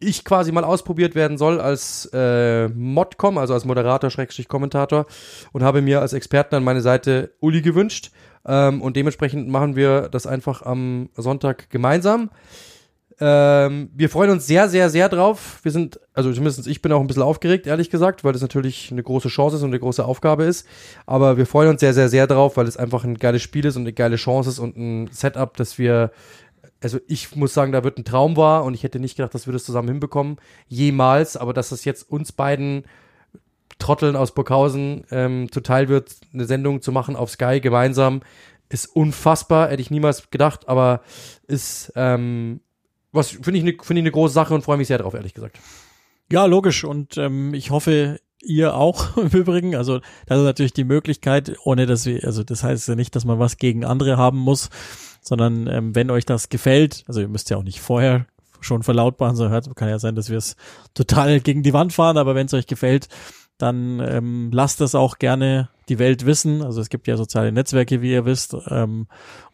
ich 0.00 0.24
quasi 0.24 0.52
mal 0.52 0.64
ausprobiert 0.64 1.14
werden 1.14 1.38
soll 1.38 1.60
als 1.60 2.08
äh, 2.12 2.68
Modcom, 2.68 3.38
also 3.38 3.54
als 3.54 3.64
Moderator, 3.64 4.10
Schrägstrich 4.10 4.48
Kommentator 4.48 5.06
und 5.52 5.62
habe 5.62 5.82
mir 5.82 6.00
als 6.00 6.12
Experten 6.12 6.56
an 6.56 6.64
meine 6.64 6.82
Seite 6.82 7.32
Uli 7.40 7.62
gewünscht. 7.62 8.10
Ähm, 8.46 8.82
und 8.82 8.96
dementsprechend 8.96 9.48
machen 9.48 9.76
wir 9.76 10.08
das 10.08 10.26
einfach 10.26 10.62
am 10.62 11.08
Sonntag 11.14 11.70
gemeinsam. 11.70 12.30
Ähm, 13.20 13.90
wir 13.94 14.10
freuen 14.10 14.30
uns 14.30 14.46
sehr, 14.46 14.68
sehr, 14.68 14.90
sehr 14.90 15.08
drauf. 15.08 15.60
Wir 15.62 15.70
sind, 15.70 16.00
also 16.14 16.32
zumindest 16.32 16.66
ich 16.66 16.82
bin 16.82 16.92
auch 16.92 17.00
ein 17.00 17.06
bisschen 17.06 17.22
aufgeregt, 17.22 17.66
ehrlich 17.66 17.90
gesagt, 17.90 18.24
weil 18.24 18.32
das 18.32 18.42
natürlich 18.42 18.90
eine 18.90 19.02
große 19.02 19.28
Chance 19.28 19.56
ist 19.56 19.62
und 19.62 19.70
eine 19.70 19.78
große 19.78 20.04
Aufgabe 20.04 20.44
ist. 20.44 20.66
Aber 21.06 21.36
wir 21.36 21.46
freuen 21.46 21.70
uns 21.70 21.80
sehr, 21.80 21.94
sehr, 21.94 22.08
sehr 22.08 22.26
drauf, 22.26 22.56
weil 22.56 22.66
es 22.66 22.76
einfach 22.76 23.04
ein 23.04 23.16
geiles 23.16 23.42
Spiel 23.42 23.64
ist 23.66 23.76
und 23.76 23.82
eine 23.82 23.92
geile 23.92 24.16
Chance 24.16 24.50
ist 24.50 24.58
und 24.58 24.76
ein 24.76 25.08
Setup, 25.12 25.56
das 25.56 25.78
wir, 25.78 26.10
also 26.82 26.98
ich 27.06 27.36
muss 27.36 27.54
sagen, 27.54 27.72
da 27.72 27.84
wird 27.84 27.98
ein 27.98 28.04
Traum 28.04 28.36
war 28.36 28.64
und 28.64 28.74
ich 28.74 28.82
hätte 28.82 28.98
nicht 28.98 29.16
gedacht, 29.16 29.34
dass 29.34 29.46
wir 29.46 29.52
das 29.52 29.64
zusammen 29.64 29.88
hinbekommen. 29.88 30.36
Jemals, 30.66 31.36
aber 31.36 31.52
dass 31.52 31.68
das 31.68 31.84
jetzt 31.84 32.10
uns 32.10 32.32
beiden 32.32 32.84
Trotteln 33.78 34.16
aus 34.16 34.34
Burghausen 34.34 35.04
ähm, 35.10 35.50
zuteil 35.52 35.88
wird, 35.88 36.16
eine 36.32 36.46
Sendung 36.46 36.82
zu 36.82 36.90
machen 36.90 37.16
auf 37.16 37.30
Sky 37.30 37.60
gemeinsam, 37.60 38.22
ist 38.70 38.86
unfassbar, 38.86 39.68
hätte 39.68 39.82
ich 39.82 39.90
niemals 39.90 40.30
gedacht, 40.30 40.68
aber 40.68 41.02
ist 41.46 41.92
ähm, 41.94 42.60
was 43.14 43.30
finde 43.30 43.56
ich 43.56 43.62
eine 43.62 43.72
ich 43.72 43.90
ne 43.90 44.10
große 44.10 44.34
Sache 44.34 44.54
und 44.54 44.62
freue 44.62 44.76
mich 44.76 44.88
sehr 44.88 44.98
drauf, 44.98 45.14
ehrlich 45.14 45.34
gesagt. 45.34 45.58
Ja, 46.30 46.46
logisch. 46.46 46.84
Und 46.84 47.16
ähm, 47.16 47.54
ich 47.54 47.70
hoffe, 47.70 48.18
ihr 48.44 48.74
auch 48.74 49.16
im 49.16 49.28
Übrigen. 49.28 49.74
Also 49.74 50.00
das 50.26 50.38
ist 50.38 50.44
natürlich 50.44 50.72
die 50.72 50.84
Möglichkeit, 50.84 51.56
ohne 51.64 51.86
dass 51.86 52.06
wir, 52.06 52.24
also 52.24 52.42
das 52.42 52.62
heißt 52.62 52.88
ja 52.88 52.94
nicht, 52.94 53.16
dass 53.16 53.24
man 53.24 53.38
was 53.38 53.56
gegen 53.56 53.84
andere 53.84 54.16
haben 54.16 54.38
muss, 54.38 54.70
sondern 55.20 55.66
ähm, 55.66 55.94
wenn 55.94 56.10
euch 56.10 56.26
das 56.26 56.48
gefällt, 56.48 57.04
also 57.06 57.20
ihr 57.20 57.28
müsst 57.28 57.50
ja 57.50 57.56
auch 57.56 57.62
nicht 57.62 57.80
vorher 57.80 58.26
schon 58.60 58.82
verlautbaren, 58.82 59.36
so 59.36 59.48
hört, 59.48 59.74
kann 59.76 59.88
ja 59.88 59.98
sein, 59.98 60.14
dass 60.14 60.30
wir 60.30 60.38
es 60.38 60.56
total 60.94 61.40
gegen 61.40 61.62
die 61.62 61.72
Wand 61.72 61.92
fahren, 61.92 62.16
aber 62.16 62.34
wenn 62.34 62.46
es 62.46 62.54
euch 62.54 62.66
gefällt, 62.66 63.08
dann 63.58 64.00
ähm, 64.00 64.50
lasst 64.52 64.80
das 64.80 64.94
auch 64.94 65.18
gerne 65.18 65.68
die 65.88 65.98
Welt 65.98 66.26
wissen. 66.26 66.62
Also 66.62 66.80
es 66.80 66.88
gibt 66.88 67.06
ja 67.06 67.16
soziale 67.16 67.52
Netzwerke, 67.52 68.00
wie 68.00 68.12
ihr 68.12 68.24
wisst, 68.24 68.56
ähm, 68.68 69.06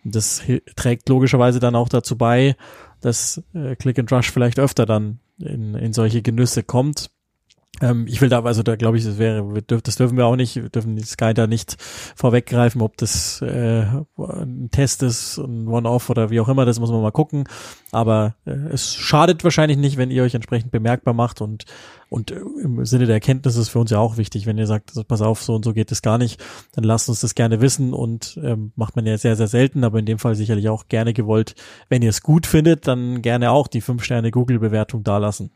und 0.04 0.14
das 0.14 0.42
trägt 0.76 1.08
logischerweise 1.08 1.60
dann 1.60 1.74
auch 1.74 1.88
dazu 1.88 2.16
bei, 2.16 2.56
dass 3.00 3.42
äh, 3.54 3.76
Click 3.76 3.98
and 3.98 4.10
Rush 4.12 4.30
vielleicht 4.30 4.58
öfter 4.58 4.86
dann 4.86 5.20
in, 5.38 5.74
in 5.74 5.92
solche 5.92 6.22
Genüsse 6.22 6.62
kommt. 6.62 7.10
Ähm, 7.80 8.06
ich 8.06 8.20
will 8.20 8.28
da, 8.28 8.42
also 8.42 8.62
da 8.62 8.76
glaube 8.76 8.98
ich, 8.98 9.04
das 9.04 9.18
wäre, 9.18 9.62
das 9.62 9.96
dürfen 9.96 10.16
wir 10.16 10.26
auch 10.26 10.36
nicht, 10.36 10.56
wir 10.56 10.68
dürfen 10.68 10.96
die 10.96 11.04
Sky 11.04 11.34
da 11.34 11.46
nicht 11.46 11.76
vorweggreifen, 12.16 12.82
ob 12.82 12.96
das 12.96 13.40
äh, 13.42 13.84
ein 14.18 14.68
Test 14.70 15.02
ist, 15.02 15.38
ein 15.38 15.68
One-Off 15.68 16.10
oder 16.10 16.30
wie 16.30 16.40
auch 16.40 16.48
immer, 16.48 16.64
das 16.64 16.80
muss 16.80 16.90
man 16.90 17.02
mal 17.02 17.10
gucken. 17.10 17.44
Aber 17.92 18.34
äh, 18.44 18.50
es 18.50 18.94
schadet 18.94 19.44
wahrscheinlich 19.44 19.78
nicht, 19.78 19.96
wenn 19.96 20.10
ihr 20.10 20.22
euch 20.22 20.34
entsprechend 20.34 20.70
bemerkbar 20.70 21.14
macht 21.14 21.40
und 21.40 21.64
und 22.10 22.32
im 22.32 22.84
Sinne 22.84 23.06
der 23.06 23.14
Erkenntnis 23.14 23.54
ist 23.54 23.68
für 23.68 23.78
uns 23.78 23.92
ja 23.92 23.98
auch 23.98 24.16
wichtig, 24.16 24.44
wenn 24.44 24.58
ihr 24.58 24.66
sagt, 24.66 24.90
also 24.90 25.04
pass 25.04 25.22
auf, 25.22 25.42
so 25.42 25.54
und 25.54 25.64
so 25.64 25.72
geht 25.72 25.92
es 25.92 26.02
gar 26.02 26.18
nicht, 26.18 26.42
dann 26.72 26.82
lasst 26.82 27.08
uns 27.08 27.20
das 27.20 27.36
gerne 27.36 27.60
wissen 27.60 27.94
und 27.94 28.38
ähm, 28.42 28.72
macht 28.74 28.96
man 28.96 29.06
ja 29.06 29.16
sehr, 29.16 29.36
sehr 29.36 29.46
selten, 29.46 29.84
aber 29.84 30.00
in 30.00 30.06
dem 30.06 30.18
Fall 30.18 30.34
sicherlich 30.34 30.68
auch 30.68 30.88
gerne 30.88 31.12
gewollt. 31.12 31.54
Wenn 31.88 32.02
ihr 32.02 32.10
es 32.10 32.22
gut 32.22 32.48
findet, 32.48 32.88
dann 32.88 33.22
gerne 33.22 33.52
auch 33.52 33.68
die 33.68 33.80
5 33.80 34.02
Sterne 34.02 34.32
Google-Bewertung 34.32 35.04
dalassen. 35.04 35.52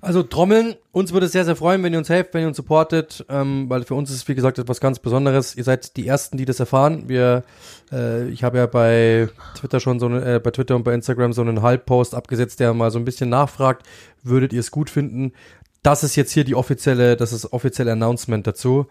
Also 0.00 0.22
Trommeln, 0.22 0.74
uns 0.92 1.12
würde 1.12 1.26
es 1.26 1.32
sehr, 1.32 1.44
sehr 1.44 1.54
freuen, 1.54 1.82
wenn 1.82 1.92
ihr 1.92 1.98
uns 1.98 2.08
helft, 2.08 2.34
wenn 2.34 2.42
ihr 2.42 2.48
uns 2.48 2.56
supportet, 2.56 3.24
ähm, 3.28 3.70
weil 3.70 3.84
für 3.84 3.94
uns 3.94 4.10
ist 4.10 4.16
es, 4.16 4.28
wie 4.28 4.34
gesagt, 4.34 4.58
etwas 4.58 4.80
ganz 4.80 4.98
Besonderes. 4.98 5.54
Ihr 5.54 5.64
seid 5.64 5.96
die 5.96 6.06
Ersten, 6.06 6.36
die 6.36 6.44
das 6.44 6.58
erfahren. 6.58 7.08
Wir, 7.08 7.44
äh, 7.92 8.28
ich 8.28 8.42
habe 8.42 8.58
ja 8.58 8.66
bei 8.66 9.28
Twitter 9.56 9.78
schon 9.78 10.00
so 10.00 10.06
eine, 10.06 10.36
äh, 10.36 10.40
bei 10.40 10.50
Twitter 10.50 10.74
und 10.74 10.82
bei 10.82 10.94
Instagram 10.94 11.32
so 11.32 11.42
einen 11.42 11.62
Halbpost 11.62 12.14
abgesetzt, 12.14 12.58
der 12.60 12.74
mal 12.74 12.90
so 12.90 12.98
ein 12.98 13.04
bisschen 13.04 13.30
nachfragt, 13.30 13.86
würdet 14.22 14.52
ihr 14.52 14.60
es 14.60 14.70
gut 14.70 14.90
finden? 14.90 15.32
Das 15.82 16.02
ist 16.02 16.16
jetzt 16.16 16.32
hier 16.32 16.44
die 16.44 16.54
offizielle, 16.54 17.16
das 17.16 17.32
ist 17.32 17.52
offizielle 17.52 17.92
Announcement 17.92 18.46
dazu. 18.46 18.86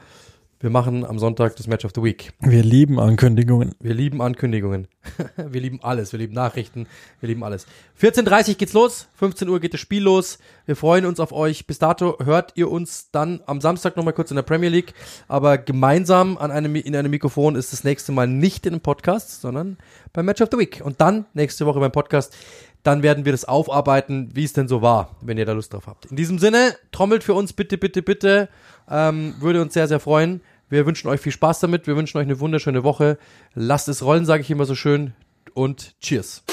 Wir 0.64 0.70
machen 0.70 1.06
am 1.06 1.20
Sonntag 1.20 1.58
das 1.58 1.68
Match 1.68 1.84
of 1.84 1.92
the 1.94 2.02
Week. 2.02 2.32
Wir 2.40 2.64
lieben 2.64 2.98
Ankündigungen. 2.98 3.76
Wir 3.82 3.94
lieben 3.94 4.22
Ankündigungen. 4.22 4.88
wir 5.36 5.60
lieben 5.60 5.82
alles. 5.84 6.14
Wir 6.14 6.20
lieben 6.20 6.34
Nachrichten. 6.34 6.88
Wir 7.20 7.28
lieben 7.28 7.44
alles. 7.44 7.68
14.30 8.02 8.56
geht's 8.56 8.72
los. 8.72 9.10
15 9.16 9.50
Uhr 9.50 9.60
geht 9.60 9.74
das 9.74 9.82
Spiel 9.82 10.04
los. 10.04 10.40
Wir 10.66 10.78
freuen 10.78 11.06
uns 11.06 11.20
auf 11.20 11.34
euch. 11.34 11.68
Bis 11.68 11.80
dato 11.80 12.18
hört 12.24 12.54
ihr 12.56 12.72
uns 12.72 13.12
dann 13.12 13.42
am 13.46 13.60
Samstag 13.60 13.98
nochmal 13.98 14.14
kurz 14.14 14.32
in 14.32 14.36
der 14.36 14.44
Premier 14.44 14.70
League. 14.70 14.94
Aber 15.28 15.58
gemeinsam 15.58 16.38
an 16.38 16.50
einem, 16.50 16.76
in 16.76 16.96
einem 16.96 17.12
Mikrofon 17.12 17.58
ist 17.58 17.74
das 17.74 17.84
nächste 17.84 18.14
Mal 18.14 18.28
nicht 18.28 18.66
in 18.66 18.72
einem 18.72 18.82
Podcast, 18.82 19.42
sondern 19.42 19.76
beim 20.14 20.26
Match 20.26 20.42
of 20.42 20.48
the 20.50 20.58
Week. 20.58 20.80
Und 20.82 21.02
dann 21.02 21.26
nächste 21.34 21.66
Woche 21.66 21.82
beim 21.82 21.92
Podcast. 21.92 22.34
Dann 22.84 23.04
werden 23.04 23.26
wir 23.26 23.34
das 23.34 23.44
aufarbeiten, 23.44 24.30
wie 24.34 24.46
es 24.46 24.54
denn 24.54 24.70
so 24.70 24.82
war, 24.82 25.16
wenn 25.22 25.38
ihr 25.38 25.46
da 25.46 25.52
Lust 25.52 25.74
drauf 25.74 25.88
habt. 25.88 26.06
In 26.06 26.16
diesem 26.16 26.40
Sinne, 26.40 26.74
trommelt 26.94 27.24
für 27.24 27.34
uns 27.34 27.52
bitte, 27.52 27.78
bitte, 27.78 28.02
bitte. 28.02 28.48
Ähm, 28.90 29.36
würde 29.40 29.62
uns 29.62 29.74
sehr, 29.74 29.90
sehr 29.90 30.00
freuen. 30.02 30.42
Wir 30.70 30.86
wünschen 30.86 31.08
euch 31.10 31.22
viel 31.22 31.32
Spaß 31.32 31.60
damit. 31.60 31.88
Wir 31.88 31.96
wünschen 31.96 32.18
euch 32.18 32.26
eine 32.26 32.40
wunderschöne 32.40 32.84
Woche. 32.84 33.18
Lasst 33.54 33.88
es 33.88 34.04
rollen, 34.04 34.26
sage 34.26 34.42
ich 34.42 34.52
immer 34.52 34.66
so 34.66 34.76
schön. 34.76 35.14
Und 35.54 35.96
cheers. 36.00 36.44